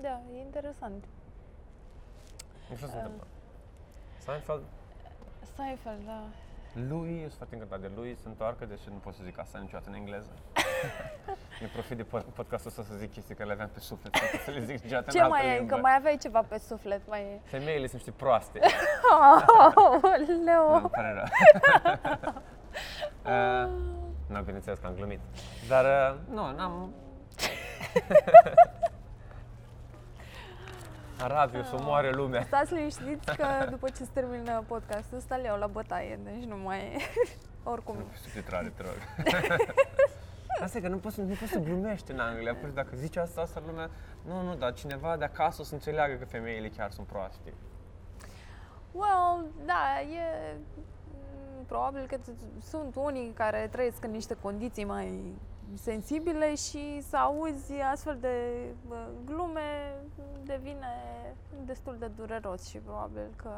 Da, 0.02 0.22
e 0.36 0.40
interesant. 0.40 1.04
Nu 2.70 2.76
știu 2.76 2.88
ce 2.88 2.92
se 2.92 2.98
Uh. 2.98 3.02
întâmplă. 3.04 3.28
Seinfeld, 4.18 4.64
Seinfeld, 5.56 6.06
da. 6.06 6.22
lui, 6.90 7.20
sunt 7.20 7.34
foarte 7.34 7.54
încântat 7.56 7.80
de 7.80 7.92
lui, 7.96 8.16
se 8.16 8.28
întoarcă, 8.28 8.66
deși 8.66 8.90
nu 8.90 8.96
pot 8.96 9.14
să 9.14 9.22
zic 9.24 9.40
asta 9.40 9.60
niciodată 9.60 9.90
în 9.90 9.96
engleză. 9.96 10.32
Eu 11.62 11.68
profit 11.74 11.98
de 11.98 12.04
pod- 12.04 12.26
podcastul 12.34 12.70
ăsta 12.70 12.84
să 12.84 12.94
zic 12.96 13.12
chestii 13.12 13.36
care 13.36 13.48
le 13.48 13.54
aveam 13.54 13.70
pe 13.74 13.80
suflet, 13.80 14.14
nu 14.14 14.28
pot 14.32 14.40
să 14.40 14.52
le 14.52 14.60
zic 14.64 14.84
niciodată 14.84 15.12
Ce 15.12 15.18
în 15.18 15.24
altă 15.24 15.36
mai 15.38 15.50
ai? 15.50 15.58
limbă. 15.58 15.76
Că 15.76 15.82
mai 15.82 15.96
aveai 15.96 16.18
ceva 16.18 16.42
pe 16.42 16.58
suflet, 16.58 17.02
mai 17.08 17.22
e. 17.22 17.40
Femeile 17.44 17.88
sunt 17.88 17.94
niște 17.94 18.12
proaste. 18.12 18.60
Oh, 19.14 19.44
Nu, 20.04 20.44
Leo! 20.44 20.74
îmi 20.76 20.90
pare 20.90 21.14
rău. 21.14 21.26
uh, 23.66 23.72
nu, 24.28 24.42
bineînțeles 24.42 24.80
că 24.80 24.88
am 24.88 24.94
glumit. 24.94 25.20
Dar, 25.68 25.86
uh, 25.86 26.20
nu, 26.34 26.56
n-am... 26.56 26.94
Arabiu, 31.22 31.64
să 31.64 31.76
moare 31.82 32.12
lumea. 32.12 32.44
Stați 32.44 32.74
liniștiți 32.74 33.36
că 33.36 33.68
după 33.70 33.90
ce 33.90 34.04
se 34.04 34.10
termină 34.14 34.64
podcastul 34.68 35.18
ăsta 35.18 35.36
le 35.36 35.44
iau 35.46 35.58
la 35.60 35.68
bătaie, 35.68 36.20
deci 36.24 36.44
nu 36.44 36.58
mai 36.58 36.80
e. 36.80 36.98
Oricum. 37.72 37.96
Subtitrare, 38.22 38.74
te 38.76 38.82
rog. 38.82 38.96
Asta 40.64 40.78
e 40.78 40.82
că 40.82 40.88
nu 40.88 40.98
poți, 40.98 41.16
să- 41.16 41.22
nu 41.22 41.34
poți 41.40 41.52
să 41.52 41.60
glumești 41.60 42.12
în 42.12 42.20
Anglia, 42.20 42.56
pur 42.56 42.68
și 42.70 42.74
dacă 42.76 42.90
zici 42.96 43.16
asta, 43.18 43.42
asta 43.42 43.62
lumea... 43.66 43.90
Nu, 44.26 44.42
nu, 44.42 44.56
dar 44.56 44.74
cineva 44.74 45.18
de 45.18 45.24
acasă 45.24 45.62
o 45.62 45.64
să 45.64 45.74
înțeleagă 45.74 46.14
că 46.14 46.26
femeile 46.26 46.68
chiar 46.70 46.92
sunt 46.92 47.08
proaste. 47.08 47.54
Well, 48.92 49.46
da, 49.66 50.02
e... 50.02 50.56
m, 51.66 51.68
Probabil 51.68 52.06
că 52.08 52.16
t- 52.16 52.64
sunt 52.64 52.96
unii 52.96 53.32
care 53.34 53.68
trăiesc 53.72 54.04
în 54.04 54.12
niște 54.12 54.38
condiții 54.42 54.84
mai 54.86 55.34
sensibile 55.74 56.56
și 56.56 57.02
să 57.02 57.18
auzi 57.18 57.74
astfel 57.92 58.18
de 58.22 58.38
bă, 58.88 59.08
glume 59.26 59.96
devine 60.44 60.88
destul 61.66 61.96
de 62.00 62.08
dureros 62.16 62.68
și 62.68 62.78
probabil 62.78 63.28
că... 63.36 63.50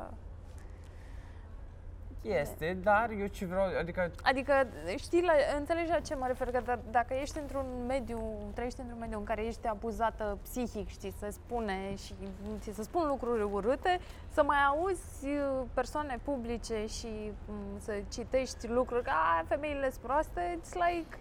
Este, 2.21 2.77
dar 2.83 3.09
eu 3.19 3.27
ce 3.27 3.45
vreau, 3.45 3.65
adică 3.79 4.11
Adică, 4.23 4.67
știi, 4.97 5.21
la, 5.23 5.31
înțelegi 5.57 5.89
la 5.89 5.99
ce 5.99 6.15
mă 6.15 6.27
refer? 6.27 6.51
Că 6.51 6.61
d- 6.61 6.91
dacă 6.91 7.13
ești 7.21 7.37
într-un 7.37 7.65
mediu, 7.87 8.33
trăiești 8.53 8.79
într-un 8.81 8.99
mediu 8.99 9.17
în 9.17 9.23
care 9.23 9.45
ești 9.45 9.67
abuzată 9.67 10.37
psihic, 10.41 10.89
știi, 10.89 11.11
se 11.19 11.29
spune 11.29 11.95
și 11.95 12.13
ți 12.59 12.71
se 12.73 12.83
spun 12.83 13.07
lucruri 13.07 13.41
urâte, 13.43 13.99
să 14.33 14.43
mai 14.43 14.57
auzi 14.67 15.25
uh, 15.27 15.61
persoane 15.73 16.19
publice 16.23 16.85
și 16.85 17.31
m, 17.47 17.79
să 17.79 17.93
citești 18.11 18.67
lucruri 18.67 19.03
ca 19.03 19.11
"A, 19.39 19.43
femeile 19.47 19.89
sunt 19.91 20.03
proaste, 20.03 20.59
it's 20.59 20.73
like, 20.73 21.17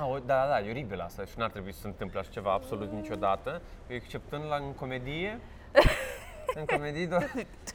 Ah, 0.00 0.08
o- 0.10 0.18
da, 0.18 0.46
da, 0.46 0.60
e 0.60 0.70
oribil 0.70 1.00
asta 1.00 1.24
și 1.24 1.38
n-ar 1.38 1.50
trebui 1.50 1.72
să 1.72 1.80
se 1.80 1.86
întâmple 1.86 2.18
așa 2.18 2.30
ceva 2.30 2.52
absolut 2.52 2.92
niciodată, 2.92 3.60
exceptând 3.86 4.44
la 4.48 4.56
în 4.56 4.72
comedie. 4.74 5.40
în 6.54 6.64
comedie 6.64 7.06
doar... 7.06 7.22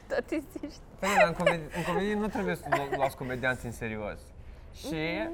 tot 0.08 0.30
îi 0.30 0.44
zici. 0.58 0.74
Păi, 0.98 1.08
nu, 1.08 1.14
dar 1.14 1.26
în 1.28 1.32
comedie, 1.34 1.66
în 1.76 1.82
comedie 1.86 2.14
nu 2.14 2.26
trebuie 2.28 2.54
să 2.54 2.64
lu- 2.70 2.96
luați 2.96 3.16
comedianți 3.16 3.64
în 3.66 3.72
serios. 3.72 4.20
Și 4.74 4.94
e, 4.94 5.30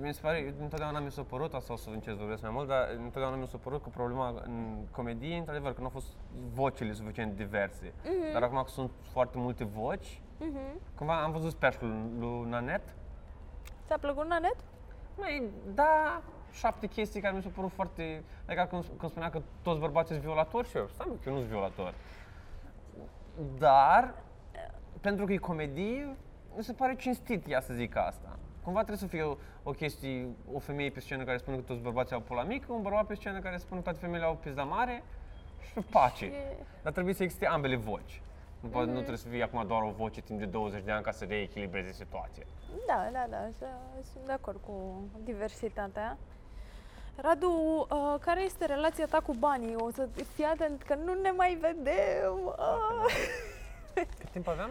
mi 0.00 0.14
se 0.14 0.20
pare, 0.22 0.54
întotdeauna 0.60 0.98
mi 0.98 1.10
s-a 1.10 1.22
părut, 1.22 1.54
asta 1.54 1.72
o 1.72 1.76
să 1.76 1.88
încerc 1.90 2.16
să 2.16 2.20
vorbesc 2.22 2.42
mai 2.42 2.50
mult, 2.54 2.68
dar 2.68 2.88
întotdeauna 2.96 3.36
mi 3.36 3.46
s-a 3.46 3.58
părut 3.62 3.82
că 3.82 3.88
problema 3.88 4.28
în 4.44 4.76
comedie, 4.90 5.36
într-adevăr, 5.36 5.72
că 5.72 5.78
nu 5.78 5.84
au 5.84 5.90
fost 5.90 6.06
vocile 6.52 6.92
suficient 6.92 7.36
diverse. 7.36 7.92
Dar 8.32 8.42
acum 8.42 8.62
că 8.62 8.68
sunt 8.70 8.90
foarte 9.12 9.38
multe 9.38 9.64
voci, 9.64 10.20
Mhm. 10.38 10.80
cumva 10.94 11.22
am 11.22 11.32
văzut 11.32 11.50
specialul 11.50 12.06
lui 12.18 12.50
Nanet, 12.50 12.80
Ți-a 13.86 13.98
plăcut 14.00 14.26
Nanet? 14.26 14.56
Măi, 15.18 15.42
da, 15.74 16.22
șapte 16.52 16.86
chestii 16.86 17.20
care 17.20 17.36
mi 17.36 17.42
s-au 17.42 17.50
părut 17.54 17.70
foarte... 17.74 18.22
Adică 18.46 18.66
când, 18.70 18.84
când 18.98 19.10
spunea 19.10 19.30
că 19.30 19.40
toți 19.62 19.80
bărbații 19.80 20.14
sunt 20.14 20.26
violatori 20.26 20.68
și 20.68 20.76
eu, 20.76 20.88
stai 20.92 21.06
mă, 21.08 21.14
că 21.14 21.28
eu 21.28 21.32
nu 21.32 21.38
sunt 21.38 21.50
violator. 21.50 21.94
Dar, 23.58 24.14
pentru 25.00 25.24
că 25.26 25.32
e 25.32 25.36
comedie, 25.36 26.16
mi 26.56 26.64
se 26.64 26.72
pare 26.72 26.94
cinstit 26.96 27.48
ea 27.48 27.60
să 27.60 27.74
zică 27.74 27.98
asta. 27.98 28.38
Cumva 28.64 28.78
trebuie 28.78 28.98
să 28.98 29.06
fie 29.06 29.22
o, 29.22 29.36
o 29.62 29.70
chestie, 29.70 30.26
o 30.52 30.58
femeie 30.58 30.90
pe 30.90 31.00
scenă 31.00 31.24
care 31.24 31.36
spune 31.36 31.56
că 31.56 31.62
toți 31.62 31.80
bărbații 31.80 32.14
au 32.14 32.20
pula 32.20 32.42
mică, 32.42 32.72
un 32.72 32.82
bărbat 32.82 33.06
pe 33.06 33.14
scenă 33.14 33.38
care 33.40 33.56
spune 33.56 33.80
că 33.80 33.84
toate 33.84 33.98
femeile 34.04 34.24
au 34.26 34.34
pizda 34.34 34.62
mare 34.62 35.02
și 35.72 35.80
pace. 35.90 36.24
E- 36.24 36.56
Dar 36.82 36.92
trebuie 36.92 37.14
să 37.14 37.22
existe 37.22 37.46
ambele 37.46 37.76
voci. 37.76 38.22
Nu, 38.60 38.68
poate, 38.68 38.84
Mhm. 38.86 38.94
nu 38.94 38.98
trebuie 39.00 39.18
să 39.18 39.28
fie 39.28 39.42
acum 39.42 39.66
doar 39.66 39.82
o 39.82 39.90
voce 39.90 40.20
timp 40.20 40.38
de 40.38 40.44
20 40.46 40.84
de 40.84 40.90
ani 40.90 41.02
ca 41.02 41.10
să 41.10 41.24
reechilibreze 41.24 41.92
situația. 41.92 42.44
Da, 42.86 43.08
da, 43.12 43.26
da, 43.30 43.36
așa, 43.36 43.78
sunt 44.12 44.24
de 44.26 44.32
acord 44.32 44.60
cu 44.66 45.02
diversitatea. 45.24 46.18
Radu, 47.16 47.86
uh, 47.90 48.14
care 48.20 48.42
este 48.42 48.64
relația 48.66 49.06
ta 49.06 49.20
cu 49.20 49.32
banii? 49.34 49.74
O 49.76 49.90
să 49.90 50.08
fii 50.34 50.44
atent 50.44 50.82
că 50.82 50.94
nu 51.04 51.14
ne 51.20 51.30
mai 51.30 51.58
vedem. 51.60 52.38
Uh. 52.44 53.04
Cât 53.94 54.30
timp 54.30 54.48
aveam? 54.48 54.70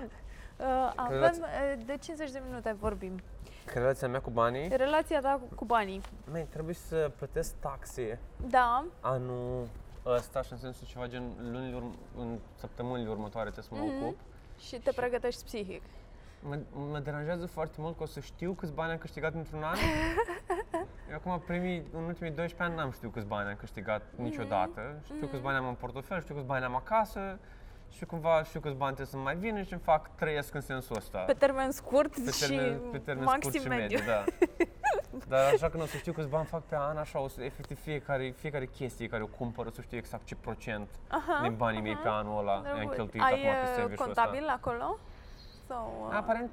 Uh, 0.57 0.91
avem 0.95 1.11
relația- 1.19 1.43
uh, 1.77 1.83
de 1.85 1.97
50 1.97 2.31
de 2.31 2.41
minute 2.47 2.75
vorbim. 2.79 3.19
Că 3.65 3.79
relația 3.79 4.07
mea 4.07 4.21
cu 4.21 4.29
banii, 4.29 4.67
Relația 4.69 5.21
ta 5.21 5.39
cu, 5.49 5.55
cu 5.55 5.65
banii. 5.65 6.01
Măi, 6.31 6.47
trebuie 6.49 6.75
să 6.75 7.11
plătesc 7.17 7.53
taxe 7.59 8.19
Da, 8.49 8.85
anul 8.99 9.67
ăsta 10.05 10.41
și 10.41 10.51
în 10.51 10.57
sensul 10.57 10.87
ceva 10.87 11.07
gen 11.07 11.23
lunile, 11.51 11.77
urm- 11.79 12.17
în 12.17 12.37
săptămânile 12.55 13.09
următoare 13.09 13.49
trebuie 13.49 13.79
să 13.79 13.85
mă 13.85 13.91
Mhm. 13.93 14.03
ocup. 14.03 14.17
și 14.59 14.75
te 14.79 14.91
pregătești 14.91 15.43
psihic. 15.43 15.81
Mă, 16.43 16.57
mă 16.91 16.99
deranjează 16.99 17.45
foarte 17.45 17.75
mult 17.77 17.97
că 17.97 18.03
o 18.03 18.05
să 18.05 18.19
știu 18.19 18.53
câți 18.53 18.73
bani 18.73 18.91
am 18.91 18.97
câștigat 18.97 19.33
într-un 19.33 19.63
an. 19.63 19.75
Eu 21.09 21.15
acum, 21.15 21.39
primii, 21.45 21.83
în 21.93 22.03
ultimii 22.03 22.31
12 22.31 22.63
ani, 22.63 22.75
n-am 22.75 22.91
știut 22.91 23.13
câți 23.13 23.25
bani 23.25 23.49
am 23.49 23.55
câștigat 23.55 24.01
niciodată. 24.15 25.01
Știu 25.03 25.27
câți 25.27 25.41
bani 25.41 25.57
am 25.57 25.67
în 25.67 25.73
portofel, 25.73 26.21
știu 26.21 26.35
câți 26.35 26.45
bani 26.45 26.65
am 26.65 26.75
acasă, 26.75 27.39
și 27.91 28.05
cumva 28.05 28.43
știu 28.43 28.59
câți 28.59 28.75
bani 28.75 28.95
trebuie 28.95 29.21
să 29.21 29.29
mai 29.29 29.35
vină 29.35 29.61
și 29.61 29.73
îmi 29.73 29.81
fac, 29.81 30.15
trăiesc 30.15 30.53
în 30.53 30.61
sensul 30.61 30.95
ăsta. 30.95 31.19
Pe 31.19 31.33
termen 31.33 31.71
scurt 31.71 32.23
Pe 32.23 32.31
și 32.31 32.47
termen, 32.47 32.79
pe 32.91 32.97
termen 32.97 33.23
maxim 33.23 33.49
scurt 33.49 33.63
și 33.63 33.67
mediu. 33.69 33.97
mediu, 33.97 34.11
da. 34.11 34.23
Dar 35.27 35.53
așa 35.53 35.69
că 35.69 35.77
nu 35.77 35.83
o 35.83 35.85
să 35.85 35.97
știu 35.97 36.13
câți 36.13 36.27
bani 36.27 36.45
fac 36.45 36.63
pe 36.63 36.75
an, 36.75 36.97
așa 36.97 37.19
o 37.19 37.27
să, 37.27 37.43
efectiv 37.43 37.79
fiecare, 37.81 38.33
fiecare 38.37 38.65
chestie 38.65 39.07
care 39.07 39.23
o 39.23 39.27
cumpăr, 39.27 39.65
o 39.65 39.69
să 39.69 39.81
știu 39.81 39.97
exact 39.97 40.25
ce 40.25 40.35
procent 40.35 40.89
Aha, 41.07 41.39
din 41.41 41.55
banii 41.55 41.81
mei 41.81 41.95
pe 41.95 42.07
anul 42.07 42.39
ăla 42.39 42.53
am 42.55 42.63
drăguț. 42.63 42.95
cheltuit 42.95 43.23
Ai 43.23 43.31
acum 43.31 43.41
pe 43.41 43.69
uh, 43.69 43.73
serviciul 43.75 44.05
contabil 44.05 44.41
ăsta. 44.41 44.53
acolo? 44.53 44.97
Sau, 45.71 46.05
uh, 46.07 46.15
Aparent, 46.15 46.51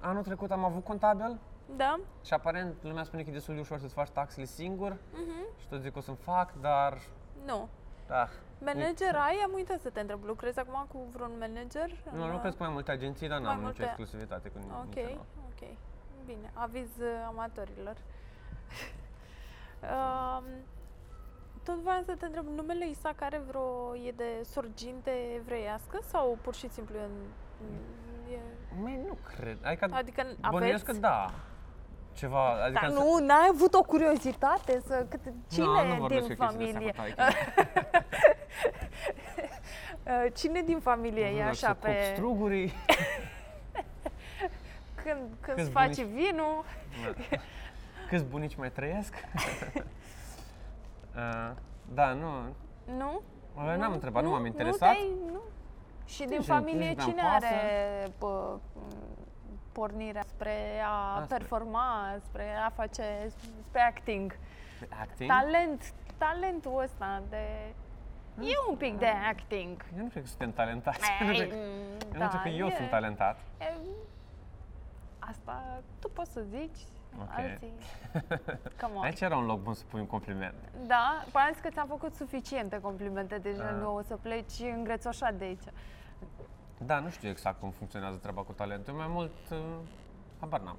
anul 0.00 0.22
trecut 0.22 0.50
am 0.50 0.64
avut 0.64 0.84
contabil 0.84 1.38
Da? 1.76 2.00
și 2.24 2.32
aparent 2.34 2.74
lumea 2.82 3.02
spune 3.02 3.22
că 3.22 3.30
e 3.30 3.32
destul 3.32 3.54
de 3.54 3.60
ușor 3.60 3.78
să-ți 3.78 3.94
faci 3.94 4.08
taxele 4.08 4.44
singur 4.44 4.96
Mhm. 5.12 5.46
și 5.58 5.66
tot 5.68 5.80
zic 5.80 5.92
că 5.92 5.98
o 5.98 6.00
să-mi 6.00 6.16
fac, 6.16 6.52
dar 6.60 6.98
Nu. 7.46 7.68
da, 8.06 8.28
Manager 8.64 9.14
ai? 9.16 9.36
Am 9.44 9.52
uitat 9.54 9.80
să 9.80 9.90
te 9.90 10.00
întreb. 10.00 10.24
Lucrezi 10.24 10.58
acum 10.58 10.86
cu 10.92 10.98
vreun 11.12 11.30
manager? 11.38 11.90
nu 12.12 12.24
În, 12.24 12.30
lucrez 12.30 12.52
cu 12.52 12.62
mai 12.62 12.72
multe 12.72 12.90
agenții, 12.90 13.28
dar 13.28 13.38
mai 13.38 13.46
n-am 13.46 13.54
nicio 13.56 13.66
multe- 13.66 13.82
exclusivitate 13.84 14.48
cu 14.48 14.58
Ok, 14.78 14.94
niciunul. 14.94 15.24
ok. 15.50 15.68
Bine. 16.26 16.50
Aviz 16.54 16.88
uh, 16.98 17.24
amatorilor. 17.26 17.96
um, 19.92 20.44
tot 21.62 21.74
vreau 21.74 22.02
să 22.02 22.14
te 22.18 22.24
întreb, 22.26 22.46
numele 22.46 22.88
Isaac 22.88 23.20
are 23.22 23.38
vreo, 23.46 23.96
e 23.96 24.10
de 24.16 24.40
sorginte 24.44 25.10
evreiască 25.34 25.98
sau 26.02 26.38
pur 26.42 26.54
și 26.54 26.68
simplu 26.68 26.96
e, 26.96 27.02
în- 27.02 27.30
e 27.66 27.99
Măi, 28.82 29.00
nu 29.06 29.18
cred, 29.36 29.58
adică 29.62 29.86
adică 29.90 30.22
bănuiesc 30.50 30.82
aveți? 30.82 31.00
că 31.00 31.06
da. 31.06 31.30
Ceva, 32.12 32.50
adică 32.64 32.78
Dar 32.82 32.90
să- 32.90 32.96
nu, 32.98 33.18
n-ai 33.26 33.46
avut 33.50 33.74
o 33.74 33.82
curiozitate 33.82 34.80
să 34.86 35.06
câte, 35.08 35.34
cine 35.50 35.64
Nu, 35.64 35.86
nu 35.86 35.94
vorbesc 35.94 36.26
din 36.26 36.36
eu 36.40 36.46
chestii 36.46 36.68
de 36.74 36.84
familie? 36.92 36.94
astea 36.98 37.14
cu 37.14 37.14
taică. 37.14 37.36
Uh, 40.06 40.32
Cine 40.38 40.62
din 40.62 40.80
familie 40.80 41.24
e 41.24 41.42
Nu, 41.42 41.48
așa 41.48 41.52
să 41.54 41.66
copt 41.66 41.80
pe 41.80 42.12
strugurii. 42.14 42.72
când 45.02 45.18
când 45.40 45.42
câți 45.56 45.60
îți 45.60 45.70
faci 45.70 45.96
bunici- 45.96 46.12
vinul? 46.14 46.64
Da. 47.04 47.36
Câți 48.08 48.24
bunici 48.24 48.56
mai 48.56 48.70
trăiesc? 48.70 49.14
Uh, 51.16 51.50
da, 51.94 52.12
nu. 52.12 52.28
Nu? 52.96 53.20
Uh, 53.56 53.74
N-am 53.78 53.92
întrebat, 53.92 54.22
nu 54.22 54.30
m-am 54.30 54.40
Nu 54.40 54.46
interesat. 54.46 54.78
te-ai- 54.92 55.10
nu? 55.26 55.40
Și 56.12 56.24
din 56.24 56.36
Nici- 56.38 56.44
familie 56.46 56.88
nici 56.88 56.96
n-am 56.98 57.08
cine 57.08 57.22
pasă. 57.22 57.46
are 57.46 58.06
pă, 58.18 58.58
pornirea 59.72 60.22
spre 60.26 60.80
a 60.84 61.14
Asta 61.20 61.34
e. 61.34 61.38
performa, 61.38 62.16
spre 62.24 62.54
a 62.66 62.70
face, 62.70 63.04
spre 63.68 63.80
acting? 63.80 64.38
Acting? 65.00 65.30
Talent, 65.30 65.92
talentul 66.18 66.80
ăsta 66.82 67.22
de... 67.28 67.74
E 68.40 68.52
un 68.70 68.76
pic 68.76 68.98
de 68.98 69.06
acting. 69.28 69.84
Eu 69.96 70.02
nu 70.02 70.08
cred 70.08 70.22
că 70.22 70.28
suntem 70.28 70.52
talentați. 70.52 71.00
Eu 71.20 71.26
nu 71.26 71.32
Ei, 71.32 71.38
cred, 71.38 71.50
mm, 71.52 72.14
eu 72.14 72.20
nu 72.22 72.28
cred 72.28 72.42
că 72.42 72.48
eu 72.48 72.66
e- 72.66 72.74
sunt 72.76 72.88
talentat. 72.88 73.38
e- 73.60 73.74
Asta 75.18 75.82
tu 76.00 76.08
poți 76.08 76.32
să 76.32 76.40
zici, 76.50 76.78
Ok. 77.20 77.28
alții... 77.36 77.72
Come 78.80 78.92
on. 78.94 79.02
Aici 79.04 79.20
era 79.20 79.36
un 79.36 79.44
loc 79.46 79.60
bun 79.62 79.74
să 79.74 79.84
pui 79.90 80.00
un 80.00 80.06
compliment. 80.06 80.54
Da, 80.86 81.24
pare 81.32 81.54
că 81.62 81.68
ți-am 81.68 81.86
făcut 81.86 82.14
suficiente 82.14 82.80
complimente, 82.80 83.38
deja 83.38 83.62
Da. 83.64 83.70
nu 83.70 83.94
o 83.94 84.02
să 84.02 84.16
pleci 84.16 84.58
îngrețoșat 84.74 85.34
de 85.34 85.44
aici. 85.44 85.62
Da, 86.86 86.98
nu 86.98 87.08
știu 87.10 87.28
exact 87.28 87.60
cum 87.60 87.70
funcționează 87.70 88.16
treaba 88.16 88.42
cu 88.42 88.52
talentul. 88.52 88.94
Mai 88.94 89.06
mult, 89.08 89.32
uh, 89.50 89.58
habar 90.40 90.60
n-am. 90.60 90.76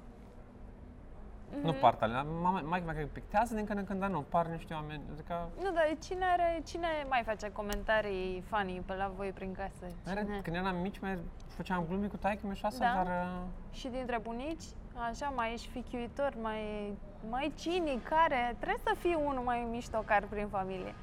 Mhm. 1.54 1.64
Nu 1.66 1.72
par 1.72 1.94
talent. 1.94 2.28
Mai 2.42 2.62
mai 2.68 2.82
mai 2.86 2.94
pictează 3.12 3.54
din 3.54 3.64
când 3.64 3.78
în 3.78 3.84
când, 3.84 4.00
dar 4.00 4.08
nu, 4.10 4.20
par 4.20 4.46
niște 4.46 4.74
oameni. 4.74 5.02
Adică, 5.12 5.48
Nu, 5.62 5.70
dar 5.70 5.96
cine, 6.04 6.24
are, 6.24 6.62
cine 6.64 6.86
mai 7.08 7.22
face 7.24 7.52
comentarii 7.52 8.42
funny 8.48 8.82
pe 8.86 8.94
la 8.94 9.10
voi 9.16 9.28
prin 9.30 9.52
casă? 9.54 9.86
Mere, 10.06 10.22
Cine? 10.22 10.40
când 10.42 10.56
eram 10.56 10.76
mici, 10.76 10.98
mai 10.98 11.18
făceam 11.48 11.84
glume 11.88 12.06
cu 12.06 12.16
taică 12.16 12.40
mi 12.46 12.50
așa, 12.52 12.68
Da? 12.78 12.92
dar 12.94 13.06
uh, 13.06 13.42
Și 13.72 13.88
dintre 13.88 14.18
bunici? 14.22 14.62
Așa, 15.10 15.28
mai 15.36 15.52
ești 15.52 15.68
fichiuitor, 15.68 16.32
mai, 16.42 16.92
mai 17.30 17.52
cinic, 17.54 18.02
care? 18.08 18.56
Trebuie 18.58 18.80
să 18.84 18.94
fii 18.98 19.14
unul 19.26 19.42
mai 19.44 19.66
miștocar 19.70 20.22
prin 20.28 20.46
familie. 20.48 20.94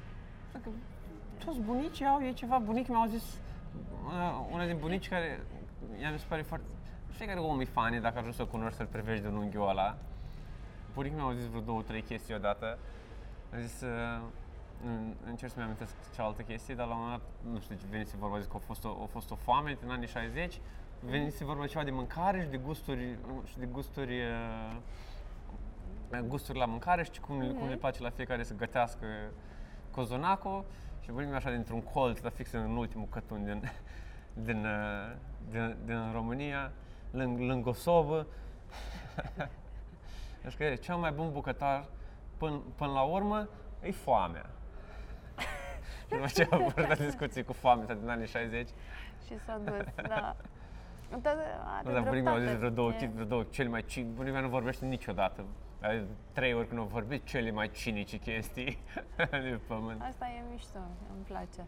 Dacă 0.52 0.68
toți 1.44 1.60
bunicii 1.60 2.06
au, 2.06 2.20
e 2.20 2.32
ceva, 2.32 2.58
bunicii 2.58 2.92
mi-au 2.92 3.06
zis, 3.06 3.38
uh, 4.06 4.46
una 4.50 4.66
din 4.66 4.76
bunici 4.78 5.08
care, 5.08 5.40
ea 6.00 6.10
mi 6.10 6.18
se 6.18 6.24
pare 6.28 6.42
foarte, 6.42 6.66
fiecare 7.08 7.38
om 7.38 7.60
e 7.60 7.64
fan, 7.64 8.00
dacă 8.00 8.18
ajungi 8.18 8.36
să-l 8.36 8.48
cunoști, 8.48 8.76
să-l 8.76 8.86
privești 8.86 9.24
din 9.24 9.34
unghiul 9.34 9.68
ăla. 9.68 9.96
Bunicii 10.94 11.16
mi-au 11.16 11.32
zis 11.32 11.46
vreo 11.46 11.60
două, 11.60 11.82
trei 11.82 12.02
chestii 12.02 12.34
odată. 12.34 12.78
Am 13.52 13.60
zis, 13.60 13.80
uh, 13.80 14.20
în- 14.84 15.14
încerc 15.26 15.52
să-mi 15.52 15.64
amintesc 15.64 15.94
cealaltă 16.14 16.42
chestie, 16.42 16.74
dar 16.74 16.86
la 16.86 16.94
un 16.94 17.00
moment 17.00 17.20
dat, 17.20 17.52
nu 17.52 17.60
știu 17.60 17.74
ce 17.74 17.84
venise 17.90 18.16
vorba, 18.18 18.38
zic 18.38 18.50
că 18.50 18.56
a 18.56 18.64
fost 18.66 18.84
o, 18.84 18.88
a 18.88 19.06
fost 19.10 19.30
o 19.30 19.34
foame 19.34 19.78
în 19.84 19.90
anii 19.90 20.08
60, 20.08 20.60
venise 21.00 21.44
vorba 21.44 21.66
ceva 21.66 21.84
de 21.84 21.90
mâncare 21.90 22.40
și 22.42 22.48
de 22.48 22.56
gusturi, 22.56 23.18
și 23.44 23.58
de 23.58 23.66
gusturi 23.66 24.20
uh, 24.20 24.76
gusturi 26.26 26.58
la 26.58 26.64
mâncare 26.64 27.02
și 27.02 27.20
cum, 27.20 27.42
mm-hmm. 27.42 27.58
cum 27.58 27.68
le 27.68 27.76
place 27.76 28.02
la 28.02 28.10
fiecare 28.10 28.42
să 28.42 28.54
gătească 28.54 29.06
cozonacul 29.90 30.64
și 31.10 31.16
vorbim 31.16 31.34
așa 31.34 31.50
dintr-un 31.50 31.80
colț, 31.82 32.20
dar 32.20 32.30
fix 32.32 32.52
în 32.52 32.76
ultimul 32.76 33.06
cătun 33.10 33.44
din, 33.44 33.70
din, 34.46 34.64
uh, 34.64 35.12
din, 35.50 35.76
din 35.84 36.12
România, 36.12 36.70
lângă, 37.10 37.42
lângă 37.42 37.68
o 37.68 37.72
sobă. 37.86 38.26
Deci 40.42 40.56
că 40.56 40.64
e 40.64 40.74
cel 40.74 40.96
mai 40.96 41.10
bun 41.12 41.32
bucătar 41.32 41.84
până, 42.36 42.60
până 42.76 42.92
la 42.92 43.02
urmă 43.02 43.48
e 43.82 43.90
foamea. 43.90 44.46
După 46.08 46.26
ce 46.26 46.48
am 46.50 46.72
purtat 46.74 46.98
discuții 46.98 47.44
cu 47.44 47.52
foamea 47.52 47.94
din 47.94 48.08
anii 48.08 48.26
60, 48.26 48.68
Și 49.26 49.38
s-a 49.46 49.60
dus, 49.64 50.06
da. 50.08 50.36
Dar 51.22 51.36
are 51.76 51.82
nu, 51.88 51.92
dar 51.92 52.02
bunica 52.02 52.30
mi-a 52.30 52.38
zis 52.40 52.48
dreptate. 52.48 52.56
vreo 52.56 52.70
două, 52.70 52.88
E- 52.88 52.92
chestii, 52.92 53.14
vreo 53.14 53.24
două 53.24 53.42
cele 53.50 53.68
mai 53.68 53.84
cinice. 53.84 54.12
Bunica 54.14 54.32
mea 54.32 54.42
nu 54.42 54.48
vorbește 54.48 54.84
niciodată. 54.86 55.44
Are 55.82 56.06
trei 56.32 56.54
ori 56.54 56.66
când 56.68 56.80
au 56.80 56.86
vorbit 56.86 57.26
cele 57.26 57.50
mai 57.50 57.70
cinice 57.70 58.16
chestii 58.18 58.78
de 59.30 59.60
pământ. 59.66 60.02
Asta 60.02 60.26
e 60.26 60.42
mișto, 60.50 60.78
îmi 61.14 61.24
place. 61.26 61.66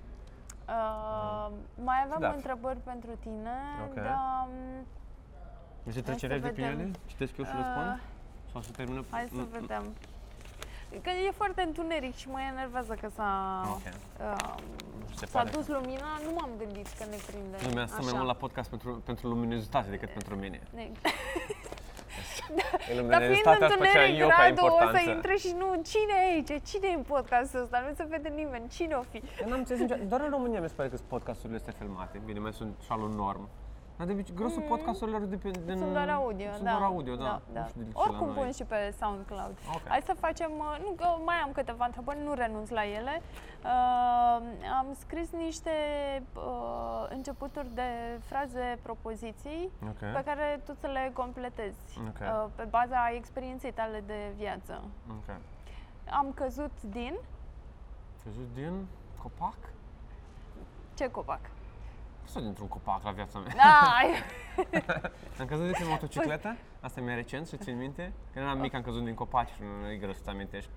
Uh, 0.68 1.50
mai 1.84 1.96
aveam 2.04 2.20
Da. 2.20 2.28
întrebări 2.30 2.78
pentru 2.78 3.10
tine, 3.20 3.50
Ok. 3.88 3.94
dar... 3.94 4.46
Vrei 5.82 5.94
să 5.94 6.00
Hai 6.00 6.02
treci 6.02 6.18
să 6.20 6.26
repede 6.26 6.48
prin 6.52 6.64
vedem. 6.64 6.80
ele? 6.80 6.90
Citesc 7.06 7.36
eu 7.36 7.44
și 7.44 7.50
Uh, 7.50 7.56
răspund? 7.56 8.00
Sau 8.52 8.60
să 8.62 8.70
termină? 8.70 9.04
Hai 9.10 9.26
să 9.28 9.34
Mm, 9.34 9.48
vedem. 9.50 9.84
Că 11.02 11.10
e 11.10 11.30
foarte 11.30 11.62
întuneric 11.62 12.14
și 12.14 12.28
mă 12.28 12.40
enervează 12.52 12.94
că 13.00 13.08
s-a, 13.14 13.62
Ok. 13.70 13.80
uh, 13.84 14.54
Se 15.16 15.26
s-a 15.26 15.38
pare. 15.38 15.50
dus 15.50 15.66
lumina. 15.68 16.06
Nu 16.24 16.30
m-am 16.38 16.50
gândit 16.58 16.88
că 16.98 17.04
ne 17.04 17.16
prinde. 17.26 17.56
Lumea 17.68 17.86
stă 17.86 17.96
mai 17.98 18.06
așa. 18.06 18.16
mult 18.16 18.26
la 18.26 18.34
podcast 18.34 18.68
pentru, 18.70 19.02
pentru 19.04 19.28
luminozitate 19.28 19.90
decât 19.90 20.10
pentru 20.10 20.34
mine. 20.36 20.60
Ne- 22.56 22.62
E 22.62 22.66
Dar 22.86 22.86
fiind 22.86 23.00
luminozitatea 23.00 23.66
aș 23.66 23.72
făcea 23.72 23.84
întuneric, 23.84 24.18
eu 24.24 24.28
ca 24.28 24.42
Radu, 24.42 24.54
o 24.54 24.68
să 24.68 24.72
importanță. 24.72 25.10
intre 25.10 25.34
și 25.44 25.50
nu, 25.60 25.68
cine 25.90 26.14
e 26.22 26.26
aici? 26.32 26.52
Cine 26.70 26.86
e 26.92 26.94
în 27.00 27.06
podcastul 27.14 27.60
ăsta? 27.62 27.76
Nu 27.88 27.94
se 27.98 28.04
vede 28.14 28.28
nimeni. 28.40 28.64
Cine 28.76 28.94
o 28.94 29.04
fi? 29.10 29.16
Eu 29.42 29.48
n-am 29.48 29.58
înțeles 29.58 29.80
niciodată. 29.80 30.08
Doar 30.12 30.20
în 30.26 30.30
România 30.36 30.60
mi 30.60 30.68
se 30.72 30.74
pare 30.76 30.88
că 30.88 30.96
sunt 30.96 31.08
podcasturile 31.08 31.56
astea 31.60 31.74
filmate. 31.78 32.16
Bine, 32.28 32.38
mai 32.38 32.52
sunt 32.60 32.72
și 32.84 32.90
alul 32.94 33.10
norm. 33.22 33.48
Dar 33.96 34.06
de 34.06 34.12
obicei, 34.12 34.34
grosul 34.34 34.62
Mm. 34.62 34.68
podcasturilor 34.68 35.20
de 35.20 35.36
pe, 35.36 35.50
din, 35.50 35.76
Sunt 35.78 35.92
doar 35.92 36.08
audio, 36.08 36.50
sunt 36.52 36.64
da. 36.64 36.70
doar 36.70 36.82
audio, 36.82 37.14
da. 37.16 37.22
da, 37.24 37.42
Nu 37.46 37.52
da. 37.52 37.66
știu 37.66 37.82
de 37.82 37.90
ce 37.90 37.96
Oricum 37.98 38.26
la 38.28 38.32
noi. 38.34 38.42
pun 38.42 38.52
și 38.52 38.64
pe 38.64 38.94
SoundCloud. 39.00 39.56
Ok. 39.74 39.88
Hai 39.88 40.00
să 40.04 40.14
facem, 40.18 40.50
uh, 40.58 40.76
nu 40.84 40.90
că 40.90 41.06
mai 41.24 41.36
am 41.36 41.52
câteva 41.52 41.84
întrebări, 41.84 42.22
nu 42.24 42.32
renunț 42.34 42.68
la 42.70 42.84
ele. 42.84 43.22
Uh, 43.64 43.68
am 44.78 44.86
scris 44.98 45.30
niște 45.30 45.70
uh, 46.36 47.06
începuturi 47.10 47.74
de 47.74 48.18
fraze, 48.20 48.78
propoziții 48.82 49.70
Ok. 49.88 49.98
pe 49.98 50.22
care 50.24 50.60
tu 50.66 50.74
să 50.80 50.86
le 50.86 51.10
completezi 51.14 51.98
Ok. 52.08 52.18
uh, 52.20 52.46
pe 52.54 52.62
baza 52.70 53.10
experienței 53.14 53.72
tale 53.72 54.02
de 54.06 54.32
viață. 54.36 54.82
Ok. 55.10 55.36
Am 56.10 56.32
căzut 56.34 56.72
din 56.82 57.14
Căzut 58.24 58.48
din 58.54 58.86
copac? 59.22 59.56
ce 60.94 61.10
copac? 61.10 61.40
Sau 62.24 62.42
dintr-un 62.42 62.68
copac 62.68 63.02
la 63.02 63.10
viața 63.10 63.38
mea. 63.38 63.54
Ai! 63.98 64.10
Am 65.40 65.46
căzut 65.46 65.76
din 65.76 65.86
motocicletă, 65.88 66.56
asta 66.80 67.00
e 67.00 67.04
mai 67.04 67.14
recent 67.14 67.48
și 67.48 67.56
țin 67.56 67.76
minte. 67.78 68.12
Când 68.32 68.44
eram 68.44 68.58
mic 68.58 68.74
am 68.74 68.82
căzut 68.82 69.04
din 69.04 69.14
copac 69.14 69.46
și 69.48 69.60
nu 69.82 69.90
e 69.90 69.96
greu 69.96 70.12
să-ți 70.12 70.28
amintești. 70.28 70.70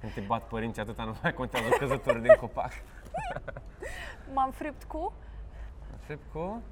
Când 0.00 0.12
te 0.12 0.20
bat 0.20 0.42
părinții, 0.48 0.82
atâta 0.82 1.04
nu 1.04 1.16
mai 1.22 1.32
contează 1.34 1.68
căzături 1.68 2.22
din 2.22 2.34
copac. 2.40 2.70
M-am 4.34 4.50
fript 4.50 4.84
cu 4.84 5.12
Întreb 5.92 6.18
cu 6.32 6.62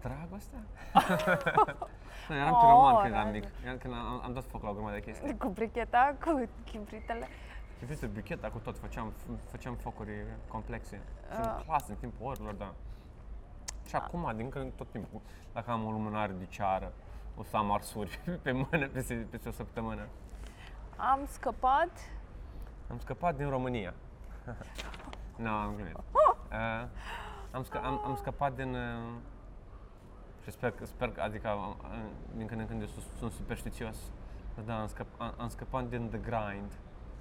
dragostea? 0.00 0.58
nu, 2.28 2.34
eram 2.36 2.52
Oh, 2.52 2.58
piroman 2.60 2.94
când 3.02 3.14
eram 3.14 3.30
dragă. 3.30 3.30
mic. 3.30 3.44
Eram- 3.64 3.78
Când 3.78 3.94
am, 3.94 4.20
am 4.24 4.32
dat 4.32 4.44
foc 4.50 4.62
la 4.62 4.68
o 4.68 4.72
grămadă 4.72 4.94
de 4.94 5.00
chestii. 5.00 5.36
cu 5.36 5.48
bricheta, 5.48 6.14
cu 6.24 6.48
chibritele. 6.64 7.28
Chiprise 7.84 8.06
bricheta 8.06 8.50
cu 8.50 8.58
tot, 8.58 8.78
făceam, 8.78 9.12
făceam 9.50 9.74
focuri 9.74 10.10
complexe. 10.48 11.00
Și 11.32 11.38
Ah. 11.40 11.54
în 11.56 11.62
clasă, 11.64 11.86
în 11.88 11.96
timpul 11.96 12.26
orilor, 12.26 12.54
da. 12.54 12.74
Și 13.86 13.96
acum, 13.96 14.32
din 14.36 14.48
când 14.48 14.72
tot 14.72 14.90
timpul, 14.90 15.20
dacă 15.52 15.70
am 15.70 15.84
o 15.86 15.90
lumânare 15.90 16.32
de 16.32 16.44
ceară, 16.44 16.92
o 17.36 17.42
să 17.42 17.56
am 17.56 17.72
arsuri 17.72 18.20
pe 18.42 18.52
mână 18.52 18.88
peste, 18.88 19.26
peste 19.30 19.48
o 19.48 19.52
săptămână. 19.52 20.06
Am 20.96 21.20
scăpat 21.26 21.90
Am 22.90 22.98
scăpat 22.98 23.36
din 23.36 23.48
România. 23.48 23.94
nu, 25.36 25.48
am 25.50 25.74
glumit. 25.74 25.96
Uh, 25.96 26.02
am, 27.50 27.64
scă- 27.64 27.82
am, 27.82 28.00
am 28.04 28.16
scăpat 28.16 28.54
din... 28.54 28.74
Uh, 28.74 29.14
și 30.42 30.50
sper, 30.50 30.70
că- 30.70 30.84
sper 30.86 31.10
că, 31.12 31.20
adică, 31.20 31.48
uh, 31.48 31.98
din 32.36 32.46
când 32.46 32.60
în 32.60 32.66
când 32.66 32.80
eu 32.80 32.86
sunt, 32.86 33.04
sunt 33.18 33.32
superstițios. 33.32 33.96
Dar 34.54 34.64
Da, 34.64 34.80
am, 34.80 34.86
scăp, 34.86 35.06
am, 35.18 35.34
am 35.38 35.48
scăpat 35.48 35.88
din 35.88 36.08
the 36.08 36.18
grind. 36.18 36.72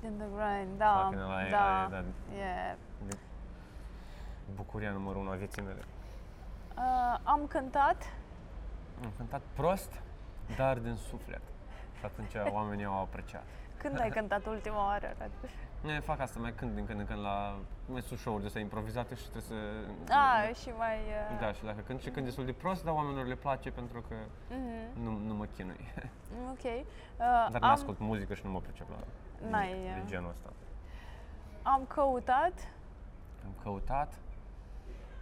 Din 0.03 0.17
the 0.17 0.27
grind, 0.37 0.77
da, 0.77 0.93
Fucking 1.01 1.21
hell, 1.21 1.31
aia- 1.37 1.49
da, 1.49 1.77
aia, 1.77 1.87
da. 1.89 1.97
e 2.37 2.75
De 3.07 3.15
bucuria 4.55 4.91
numărul 4.91 5.21
unu 5.21 5.31
a 5.31 5.35
vieții 5.35 5.61
mele. 5.61 5.83
Uh, 6.77 7.19
am 7.23 7.45
cântat, 7.47 7.99
Am 9.03 9.11
cântat 9.17 9.41
prost, 9.53 10.01
dar 10.57 10.77
din 10.77 10.95
suflet. 10.95 11.41
Și 11.99 12.05
atunci 12.05 12.33
oamenii 12.53 12.85
au 12.85 12.99
apreciat. 13.01 13.43
când 13.77 13.99
ai 13.99 14.09
cântat 14.09 14.45
ultima 14.45 14.85
oară? 14.85 15.13
Radu? 15.19 15.31
Ne 15.81 15.99
fac 15.99 16.19
asta, 16.19 16.39
mai 16.39 16.53
cânt 16.53 16.73
din 16.75 16.85
când 16.85 16.99
în 16.99 17.05
când 17.05 17.19
la 17.21 17.55
mai 17.85 18.01
sunt 18.01 18.19
show-uri 18.19 18.41
de 18.41 18.47
astea 18.47 18.61
improvizate 18.61 19.15
și 19.15 19.21
trebuie 19.29 19.41
să... 19.41 19.55
Ah, 20.13 20.55
și 20.55 20.69
mai... 20.77 20.97
Uh, 21.31 21.39
Da, 21.39 21.51
și 21.53 21.63
dacă 21.63 21.79
cânt 21.85 22.01
și 22.01 22.09
cânt 22.09 22.25
destul 22.25 22.45
de 22.45 22.51
prost, 22.51 22.83
dar 22.83 22.93
oamenilor 22.93 23.25
le 23.25 23.35
place 23.35 23.71
pentru 23.71 24.01
că 24.07 24.15
mhm, 24.49 25.03
nu, 25.03 25.17
nu 25.27 25.33
mă 25.33 25.45
chinui. 25.45 25.79
ok. 26.53 26.63
Uh, 26.63 27.47
Dar 27.51 27.59
nu 27.61 27.67
am, 27.67 27.73
ascult 27.73 27.99
muzică 27.99 28.33
și 28.33 28.41
nu 28.45 28.51
mă 28.51 28.59
pricep 28.59 28.89
la 28.89 28.95
N-ai, 29.49 29.69
de 29.73 29.99
uh, 30.03 30.07
genul 30.09 30.29
ăsta. 30.29 30.49
am 31.61 31.85
căutat, 31.87 32.53
Am 33.45 33.53
căutat 33.63 34.13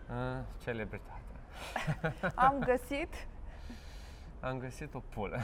uh, 0.10 0.40
celebritate. 0.64 1.22
am 2.36 2.60
găsit, 2.60 3.28
Am 4.40 4.60
găsit 4.60 4.94
o 4.94 5.00
pulă. 5.00 5.38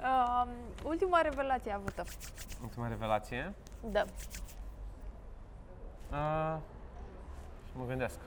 uh, 0.00 0.46
ultima 0.90 1.20
revelație 1.20 1.72
avută. 1.72 2.04
Ultima 2.62 2.88
revelație. 2.88 3.52
Da. 3.90 4.04
Uh, 6.10 6.56
și 7.66 7.72
mă 7.76 7.84
gândesc. 7.86 8.18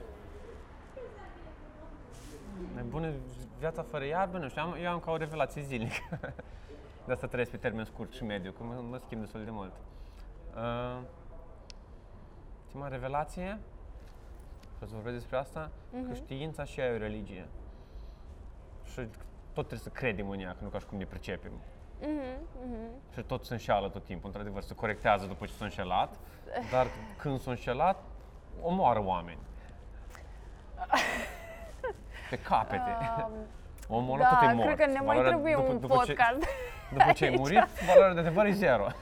Mai 2.74 2.82
bună 2.82 3.12
viața 3.58 3.82
fără 3.82 4.04
iarbă, 4.04 4.38
nu 4.38 4.48
știu, 4.48 4.62
am, 4.62 4.76
eu 4.82 4.90
am 4.90 5.00
ca 5.00 5.10
o 5.10 5.16
revelație 5.16 5.62
zilnică. 5.62 6.18
De 7.06 7.12
asta 7.12 7.26
trăiesc 7.26 7.50
pe 7.50 7.56
termen 7.56 7.84
scurt 7.84 8.12
și 8.12 8.24
mediu, 8.24 8.50
că 8.50 8.62
mă, 8.62 8.82
mă 8.90 8.98
schimb 9.04 9.20
destul 9.20 9.44
de 9.44 9.50
mult. 9.50 9.72
Uh, 10.54 11.02
ultima 12.64 12.88
revelație, 12.88 13.58
și 14.60 14.82
o 14.82 14.86
să 14.86 14.94
vorbesc 14.94 15.16
despre 15.16 15.36
asta, 15.36 15.70
că 16.08 16.14
știința 16.14 16.64
și 16.64 16.80
ea 16.80 16.86
e 16.86 16.94
o 16.94 16.98
religie. 16.98 17.48
Și 18.84 18.94
tot 19.52 19.66
trebuie 19.66 19.78
să 19.78 19.88
credem 19.88 20.30
în 20.30 20.40
ea, 20.40 20.50
că 20.50 20.58
nu 20.62 20.68
ca 20.68 20.78
și 20.78 20.86
cum 20.86 20.98
ne 20.98 21.04
pricepem. 21.04 21.52
Mhm, 22.00 22.48
mhm. 22.66 22.90
Și 23.12 23.22
tot 23.22 23.44
se 23.44 23.52
înșeală 23.52 23.88
tot 23.88 24.04
timpul, 24.04 24.26
într-adevăr, 24.26 24.62
se 24.62 24.74
corectează 24.74 25.26
după 25.26 25.46
ce 25.46 25.52
s-a 25.52 25.64
înșelat, 25.64 26.18
dar 26.72 26.86
când 27.18 27.40
s-a 27.40 27.50
înșelat, 27.50 28.02
omoară 28.62 29.04
oameni. 29.04 29.40
Pe 32.30 32.36
capete. 32.38 32.96
Um, 33.24 33.32
Omul 33.96 34.18
da, 34.18 34.28
tot 34.28 34.48
e 34.48 34.52
mort. 34.52 34.66
cred 34.74 34.78
că 34.78 34.86
ne 34.92 34.98
mai 34.98 35.04
Valoarea 35.06 35.30
trebuie 35.30 35.54
după, 35.54 35.68
un 35.68 35.80
după 35.80 35.94
podcast. 35.94 36.38
Ce, 36.40 36.48
după 36.96 37.12
ce 37.12 37.24
ai 37.24 37.30
aici. 37.30 37.38
murit, 37.38 37.66
valoarea 37.86 38.14
de 38.14 38.20
adevăr 38.20 38.46
e 38.46 38.50
zero. 38.52 38.86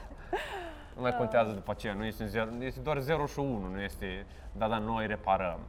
Nu 0.95 1.01
mai 1.03 1.11
Da. 1.11 1.17
contează 1.17 1.51
după 1.51 1.71
aceea, 1.71 1.93
nu 1.93 2.05
este, 2.05 2.25
zero, 2.25 2.49
este 2.59 2.79
doar 2.79 2.97
0 2.99 3.25
și 3.25 3.39
1, 3.39 3.67
nu 3.67 3.81
este, 3.81 4.25
da, 4.51 4.67
da, 4.67 4.77
noi 4.77 5.07
reparăm 5.07 5.59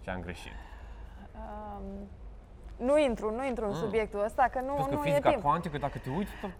ce 0.00 0.10
am 0.10 0.20
greșit. 0.20 0.52
Um, 1.34 2.08
nu 2.86 2.98
intru, 2.98 3.34
nu 3.34 3.44
intru 3.46 3.64
în 3.64 3.70
Mm. 3.70 3.76
subiectul 3.76 4.24
ăsta, 4.24 4.48
că 4.52 4.60
nu, 4.60 4.72
Plus 4.72 4.86
că 4.86 4.94
nu 4.94 5.00
e 5.00 5.08
fizica 5.08 5.28
timp. 5.30 5.42
cuantică, 5.42 5.78
dacă 5.78 5.98
te 5.98 6.10
uiți, 6.10 6.30
tot, 6.40 6.50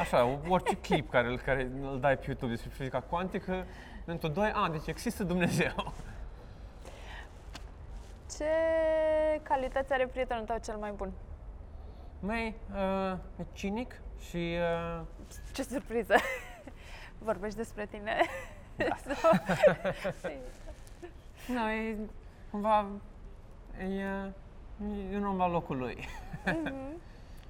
așa, 0.00 0.38
orice 0.48 0.76
clip 0.76 1.10
care, 1.10 1.26
îl- 1.28 1.38
care 1.38 1.70
îl 1.82 2.00
dai 2.00 2.16
pe 2.16 2.22
YouTube 2.26 2.52
despre 2.52 2.70
fizica 2.74 3.00
cuantică, 3.00 3.64
pentru 4.04 4.28
2 4.28 4.50
ani, 4.54 4.72
deci 4.72 4.86
există 4.86 5.24
Dumnezeu. 5.24 5.92
Ce 8.40 9.40
calități 9.42 9.92
are 9.92 10.06
prietenul 10.06 10.44
tău 10.44 10.58
cel 10.64 10.76
mai 10.76 10.92
bun? 10.92 11.12
Mai 12.20 12.54
uh, 12.74 13.18
e 13.38 13.44
cinic 13.52 14.00
și 14.28 14.56
uh, 14.96 15.00
Ce 15.52 15.62
surpriză! 15.62 16.14
Vorbești 17.28 17.56
despre 17.56 17.86
tine? 17.86 18.16
Da. 18.76 18.84
nu, 21.54 21.70
e 21.70 21.96
cumva 22.50 22.86
e, 23.80 23.84
uh, 23.84 25.12
e 25.12 25.16
un 25.16 25.26
om 25.26 25.36
la 25.36 25.48
locul 25.48 25.76
lui. 25.78 26.08
Mhm. 26.46 26.74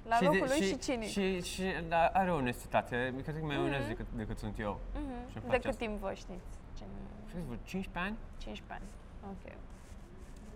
La 0.07 0.15
Și 0.15 0.23
locul 0.23 0.39
de- 0.47 0.53
lui 0.57 0.67
și 0.67 0.77
cinic. 0.77 1.07
Și, 1.09 1.41
și 1.41 1.63
da, 1.87 2.05
are 2.05 2.31
o 2.31 2.35
onestitate, 2.35 3.13
cred 3.23 3.39
că 3.39 3.45
mai 3.45 3.57
onest 3.57 3.87
decât, 3.87 4.05
decât 4.15 4.37
sunt 4.37 4.59
eu. 4.59 4.79
Mhm. 4.93 5.01
și 5.01 5.05
îmi 5.07 5.31
De 5.33 5.39
place 5.39 5.57
cât 5.61 5.69
asta. 5.69 5.85
timp 5.85 5.99
vă 5.99 6.13
știți? 6.13 6.47
Gen 6.77 6.87
Și 7.29 7.35
vreo 7.45 7.57
15 7.63 7.89
ani? 8.11 8.17
15 8.37 8.73
ani. 8.73 8.83
Ok. 9.31 9.53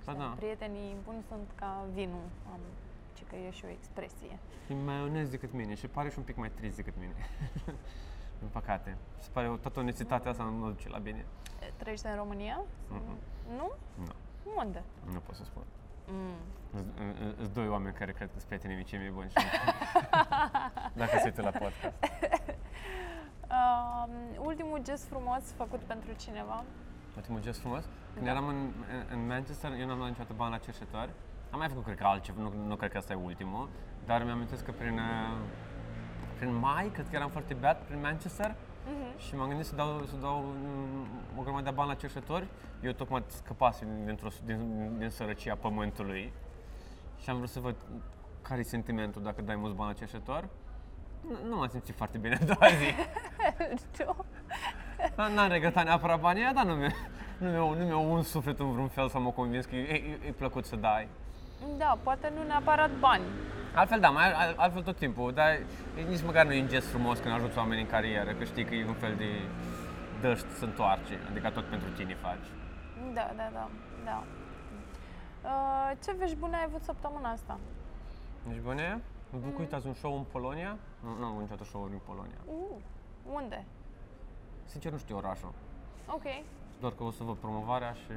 Ba 0.05 0.11
Sunt 0.11 0.17
da. 0.17 0.33
Prietenii 0.35 0.95
buni 1.03 1.23
sunt 1.27 1.47
ca 1.55 1.85
vinul. 1.93 2.25
Am, 2.51 2.59
ci 3.13 3.23
că 3.29 3.35
e 3.35 3.49
și 3.51 3.65
o 3.65 3.69
expresie. 3.69 4.39
E 4.69 4.73
mai 4.73 5.01
onest 5.01 5.31
decât 5.31 5.53
mine 5.53 5.73
și 5.75 5.87
pare 5.87 6.09
și 6.09 6.17
un 6.17 6.23
pic 6.23 6.35
mai 6.35 6.49
trist 6.51 6.75
decât 6.75 6.93
mine. 6.99 7.13
Din 8.39 8.47
păcate. 8.51 8.97
Se 9.19 9.29
pare 9.33 9.49
o- 9.49 9.55
toată 9.55 9.79
onestitatea 9.79 10.31
asta 10.31 10.43
nu 10.43 10.51
mă 10.51 10.67
duce 10.69 10.89
la 10.89 10.97
bine. 10.97 11.25
E, 11.61 11.71
Trăiești 11.77 12.05
în 12.05 12.15
România? 12.15 12.61
Mhm. 12.89 13.17
Nu? 13.57 13.71
Nu, 13.95 14.11
Unde? 14.57 14.83
nu 15.13 15.19
pot 15.19 15.35
să 15.35 15.43
spun. 15.43 15.63
Mm. 16.07 16.35
Sunt 17.37 17.53
doi 17.53 17.67
oameni 17.67 17.95
care 17.95 18.11
cred 18.11 18.27
că 18.27 18.33
sunt 18.33 18.43
prietenii 18.47 18.75
mei 18.75 18.85
cei 18.85 18.99
mai 18.99 19.09
buni 19.09 19.29
și 19.29 19.35
dacă 21.01 21.17
se 21.17 21.21
uită 21.25 21.41
la 21.41 21.49
podcast. 21.49 21.95
Um, 23.49 24.11
ultimul 24.45 24.79
gest 24.83 25.03
frumos 25.07 25.41
făcut 25.57 25.79
pentru 25.79 26.13
cineva? 26.13 26.63
Ultimul 27.15 27.41
gest 27.41 27.59
frumos. 27.59 27.83
Când 28.13 28.25
Da. 28.25 28.31
eram 28.31 28.47
în, 28.47 28.55
în, 28.55 29.17
în 29.19 29.27
Manchester, 29.27 29.71
eu 29.79 29.87
n-am 29.87 29.97
luat 29.97 30.09
niciodată 30.09 30.33
bani 30.37 30.51
la 30.51 30.57
cerșetori. 30.57 31.09
Am 31.49 31.59
mai 31.59 31.67
făcut, 31.67 31.83
cred 31.83 31.97
că 31.97 32.03
altceva, 32.05 32.41
nu, 32.41 32.53
nu 32.67 32.75
cred 32.75 32.91
că 32.91 32.97
asta 32.97 33.13
e 33.13 33.15
ultimul, 33.15 33.69
dar 34.05 34.23
mi-am 34.23 34.47
că 34.65 34.71
prin, 34.71 34.93
uh, 34.97 35.37
prin 36.37 36.55
mai, 36.55 36.89
cred 36.93 37.09
că 37.09 37.15
eram 37.15 37.29
foarte 37.29 37.53
beat, 37.53 37.81
prin 37.85 37.99
Manchester, 38.01 38.55
Mhm. 38.87 39.17
și 39.19 39.35
m-am 39.35 39.47
gândit 39.47 39.65
să 39.65 39.75
dau, 39.75 40.03
să 40.05 40.15
dau 40.21 40.37
mm, 40.63 41.07
o 41.37 41.41
grămadă 41.41 41.63
de 41.63 41.75
bani 41.75 41.89
la 41.89 41.95
cerșetori. 41.95 42.47
Eu 42.81 42.91
tocmai 42.91 43.23
scăpasem 43.27 43.87
dintr-o, 44.05 44.27
din, 44.45 44.91
din 44.97 45.09
sărăcia 45.09 45.55
pământului 45.55 46.33
și 47.17 47.29
am 47.29 47.37
vrut 47.37 47.49
să 47.49 47.59
văd 47.59 47.75
care 48.41 48.59
e 48.59 48.63
sentimentul 48.63 49.21
dacă 49.23 49.41
dai 49.41 49.55
mulți 49.55 49.75
bani 49.75 49.91
la 49.91 49.97
cerșetor. 49.97 50.47
Nu, 51.21 51.47
nu 51.49 51.55
m-am 51.55 51.67
simțit 51.67 51.95
foarte 51.95 52.17
bine 52.17 52.37
a 52.41 52.45
doua 52.45 52.67
zi. 52.69 52.93
Tu? 55.15 55.21
N- 55.21 55.33
N-am 55.35 55.49
regretat 55.49 55.83
neapărat 55.83 56.19
banii 56.19 56.41
ăia, 56.41 56.53
dar 56.53 56.65
nu 56.65 56.73
mi-a, 56.73 56.91
nu 57.37 57.49
mi-a, 57.49 57.77
nu 57.79 57.85
mi-a 57.85 57.97
uns 57.97 58.27
sufletul 58.27 58.65
în 58.65 58.71
vreun 58.71 58.87
fel 58.87 59.09
să 59.09 59.19
mă 59.19 59.31
convins 59.31 59.65
că 59.65 59.75
e, 59.75 59.81
e, 59.93 60.27
e 60.27 60.31
plăcut 60.31 60.65
să 60.65 60.75
dai. 60.75 61.07
Da, 61.77 61.97
poate 62.03 62.31
nu 62.35 62.43
neapărat 62.47 62.89
bani. 62.99 63.23
Altfel, 63.75 63.99
da, 63.99 64.09
mai, 64.09 64.31
al- 64.31 64.53
altfel 64.57 64.81
tot 64.83 64.97
timpul, 64.97 65.33
dar 65.33 65.47
e- 65.49 65.65
nici 66.09 66.23
măcar 66.23 66.45
nu 66.45 66.53
e 66.53 66.61
un 66.61 66.67
gest 66.67 66.87
frumos 66.87 67.19
când 67.19 67.33
ajuți 67.33 67.57
oamenii 67.57 67.83
în 67.83 67.89
carieră, 67.89 68.33
că 68.33 68.43
știi 68.43 68.65
că 68.65 68.73
e 68.75 68.85
un 68.87 68.93
fel 68.93 69.15
de 69.15 69.29
dăști 70.21 70.49
să 70.49 70.65
întoarce, 70.65 71.19
adică 71.29 71.49
tot 71.49 71.65
pentru 71.65 71.89
tine 71.89 72.13
faci. 72.15 72.47
Da, 73.13 73.31
da, 73.35 73.49
da, 73.53 73.67
da. 74.05 74.23
Uh, 75.43 75.91
ce 76.05 76.11
vești 76.17 76.35
bune 76.35 76.55
ai 76.55 76.63
avut 76.65 76.81
săptămâna 76.83 77.29
asta? 77.31 77.59
Deci 78.47 78.59
bune, 78.59 79.01
Mm. 79.29 79.41
nu 79.41 79.53
uitați 79.59 79.87
un 79.87 79.93
show 79.93 80.15
în 80.17 80.23
Polonia? 80.31 80.77
Nu, 81.03 81.09
nu 81.19 81.23
am 81.25 81.29
avut 81.29 81.41
niciodată 81.41 81.67
show-uri 81.69 81.91
în 81.91 81.99
Polonia. 82.05 82.37
Uh, 82.45 82.77
unde? 83.33 83.65
Sincer 84.65 84.91
nu 84.91 84.97
știu 84.97 85.17
orașul. 85.17 85.51
Ok. 86.07 86.23
Doar 86.79 86.93
că 86.93 87.03
o 87.03 87.11
să 87.11 87.23
văd 87.23 87.35
promovarea 87.35 87.93
și... 87.93 88.11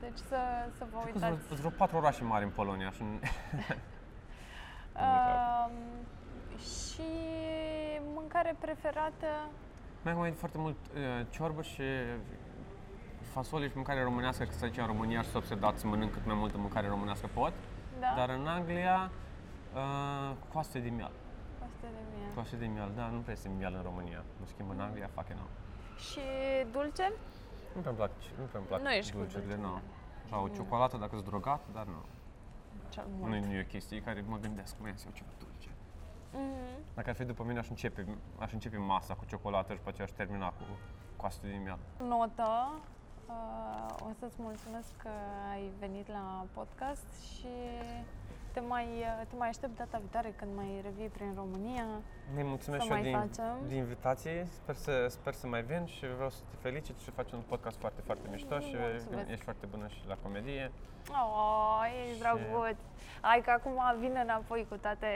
Deci 0.00 0.18
să, 0.18 0.36
să 0.76 0.86
vă 0.92 0.98
Cred 1.00 1.12
că 1.12 1.18
Sunt 1.18 1.30
uitați. 1.30 1.46
vreo, 1.46 1.56
vreo 1.56 1.70
patru 1.70 1.96
orașe 1.96 2.24
mari 2.24 2.44
în 2.44 2.50
Polonia 2.50 2.90
și... 2.90 3.02
Um, 5.00 5.72
și 6.58 7.02
mâncare 8.14 8.56
preferată? 8.58 9.26
Mai 10.02 10.14
mai 10.14 10.30
foarte 10.30 10.58
mult 10.58 10.76
uh, 10.94 11.26
ciorbă 11.30 11.62
și 11.62 11.82
fasole 13.32 13.68
și 13.68 13.72
mâncare 13.74 14.02
românească, 14.02 14.44
că 14.44 14.52
să 14.52 14.66
zicem 14.66 14.84
în 14.84 14.90
România 14.90 15.22
și 15.22 15.30
să 15.30 15.36
obsedați 15.36 15.80
să 15.80 15.86
mănânc 15.86 16.12
cât 16.12 16.26
mai 16.26 16.34
multă 16.34 16.58
mâncare 16.58 16.88
românească 16.88 17.28
pot. 17.34 17.52
Da? 18.00 18.12
Dar 18.16 18.28
în 18.28 18.46
Anglia, 18.46 19.10
uh, 19.74 20.36
coaste 20.52 20.78
de 20.78 20.88
miel. 20.88 21.10
Asta 21.80 21.92
de 21.98 22.02
mie. 22.16 22.34
Coaste 22.34 22.56
de 22.56 22.66
miel, 22.66 22.90
da, 22.96 23.06
nu 23.14 23.18
prea 23.20 23.32
este 23.38 23.48
miel 23.58 23.74
în 23.74 23.82
România. 23.82 24.20
În 24.40 24.46
schimb, 24.46 24.70
în 24.70 24.80
Anglia, 24.80 25.08
fac 25.14 25.28
nu. 25.28 25.46
Și 26.06 26.20
dulce? 26.72 27.12
Nu 27.74 27.80
prea-mi 27.80 27.96
plac, 27.96 28.10
nu 28.38 28.44
prea-mi 28.50 28.66
plac 28.66 28.80
Nu 28.80 28.90
ești 28.92 29.12
cu 29.12 29.18
dulciurile, 29.18 29.54
dulce, 29.54 29.68
nu. 29.68 29.74
da. 29.74 30.28
Sau 30.28 30.44
o 30.44 30.48
ciocolată 30.48 30.96
dacă 30.96 31.14
sunt 31.16 31.28
drogat, 31.28 31.62
dar 31.72 31.86
nu. 31.86 32.00
Cel 32.88 33.04
Nu, 33.10 33.16
mult. 33.26 33.44
nu 33.44 33.52
e 33.54 33.60
o 33.60 33.70
chestie 33.74 34.02
care 34.02 34.24
mă 34.28 34.36
gândesc, 34.38 34.74
mai 34.80 34.88
iau 35.04 35.12
ceva 35.14 35.28
dulce. 35.38 35.68
Mhm. 36.32 36.84
Dacă 36.94 37.08
ar 37.10 37.14
fi 37.14 37.24
după 37.24 37.42
mine, 37.44 37.58
aș 37.58 37.68
începe, 37.68 38.06
aș 38.38 38.52
începe 38.52 38.76
masa 38.76 39.14
cu 39.14 39.24
ciocolată 39.24 39.70
și 39.72 39.78
după 39.78 39.88
aceea 39.90 40.06
aș 40.06 40.12
termina 40.12 40.48
cu 40.48 40.64
coaste 41.16 41.46
de 41.46 41.56
miel. 41.62 41.78
Notă. 41.98 42.70
Uh, 43.26 43.94
o 44.08 44.10
să-ți 44.18 44.36
mulțumesc 44.38 44.96
că 44.96 45.08
ai 45.52 45.70
venit 45.78 46.08
la 46.08 46.44
podcast 46.52 47.06
și 47.34 47.46
te 48.60 48.66
mai, 48.68 48.86
uh, 48.98 49.26
te 49.30 49.34
mai 49.42 49.48
aștept 49.48 49.74
data 49.76 49.96
viitoare 50.04 50.30
când 50.36 50.50
mai 50.60 50.70
revii 50.86 51.08
prin 51.16 51.30
România. 51.42 51.86
Ne 52.36 52.42
mulțumesc 52.52 52.82
Să 52.82 52.86
și 52.88 52.92
eu 52.92 52.96
mai 53.00 53.06
din, 53.10 53.18
facem. 53.20 53.54
din 53.70 53.76
invitație. 53.76 54.46
Sper 54.58 54.74
să, 54.74 54.92
sper 55.08 55.32
să 55.40 55.46
mai 55.46 55.62
vin 55.62 55.84
și 55.94 56.04
vreau 56.18 56.30
să 56.30 56.40
te 56.50 56.56
felicit 56.66 56.96
și 57.04 57.10
faci 57.10 57.32
un 57.32 57.42
podcast 57.52 57.76
foarte, 57.78 58.00
foarte 58.08 58.26
mișto 58.30 58.58
și 58.58 58.74
Mulțumesc. 58.78 59.28
ești 59.30 59.44
foarte 59.44 59.66
bună 59.72 59.86
și 59.94 60.00
la 60.12 60.16
comedie. 60.22 60.64
Oh, 61.10 61.82
ești 62.02 62.14
Și- 62.14 62.20
drăguț. 62.22 62.78
Hai 63.20 63.40
că 63.44 63.50
acum 63.50 63.76
vine 64.02 64.20
înapoi 64.20 64.66
cu 64.70 64.76
toate 64.76 65.08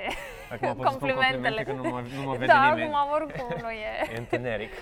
Acum 0.55 0.69
pot 0.77 0.87
să 0.87 0.93
spun 0.97 1.09
complimentele. 1.09 1.63
complimente 1.65 1.65
că 1.71 1.73
nu 1.81 1.83
mă, 1.93 2.01
nu 2.17 2.23
mă 2.29 2.33
vede 2.33 2.47
da, 2.53 2.61
nimeni. 2.69 2.95
acum 2.95 3.11
oricum 3.17 3.49
nu 3.65 3.71
e. 3.71 3.91
E 4.15 4.19
întuneric. 4.25 4.73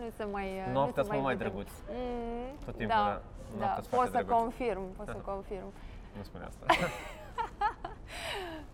nu 0.00 0.08
se 0.16 0.24
mai 0.24 0.48
uh, 0.66 0.72
Noaptea 0.72 1.02
nu 1.02 1.08
se 1.08 1.12
sunt 1.14 1.22
mai 1.28 1.34
vede. 1.36 1.44
drăguț. 1.48 1.70
Mm, 1.90 2.50
Tot 2.64 2.76
timpul, 2.76 2.96
da, 2.96 3.04
da. 3.04 3.10
da. 3.12 3.20
Noaptea 3.58 3.82
sunt 3.82 3.86
pot 3.94 3.98
foarte 3.98 4.16
să 4.16 4.22
drăguț. 4.22 4.38
confirm, 4.42 4.82
pot 4.98 5.06
să 5.06 5.20
confirm. 5.30 5.68
Nu 6.16 6.22
spune 6.22 6.44
asta. 6.50 6.64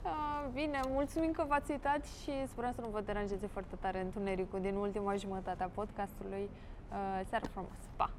Ah, 0.02 0.44
bine, 0.52 0.80
mulțumim 0.88 1.30
că 1.30 1.44
v-ați 1.48 1.70
uitat 1.70 2.04
și 2.04 2.30
sperăm 2.46 2.72
să 2.72 2.80
nu 2.80 2.88
vă 2.88 3.00
deranjeze 3.00 3.46
foarte 3.46 3.74
tare 3.80 4.00
întunericul 4.00 4.60
din 4.60 4.74
ultima 4.74 5.16
jumătate 5.16 5.62
a 5.62 5.68
podcastului. 5.74 6.50
Ah, 6.88 7.20
seară 7.28 7.46
frumos! 7.46 7.78
Pa! 7.96 8.10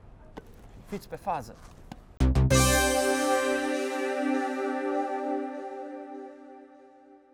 Fiți 0.86 1.10
pe 1.10 1.16
fază! 1.16 1.56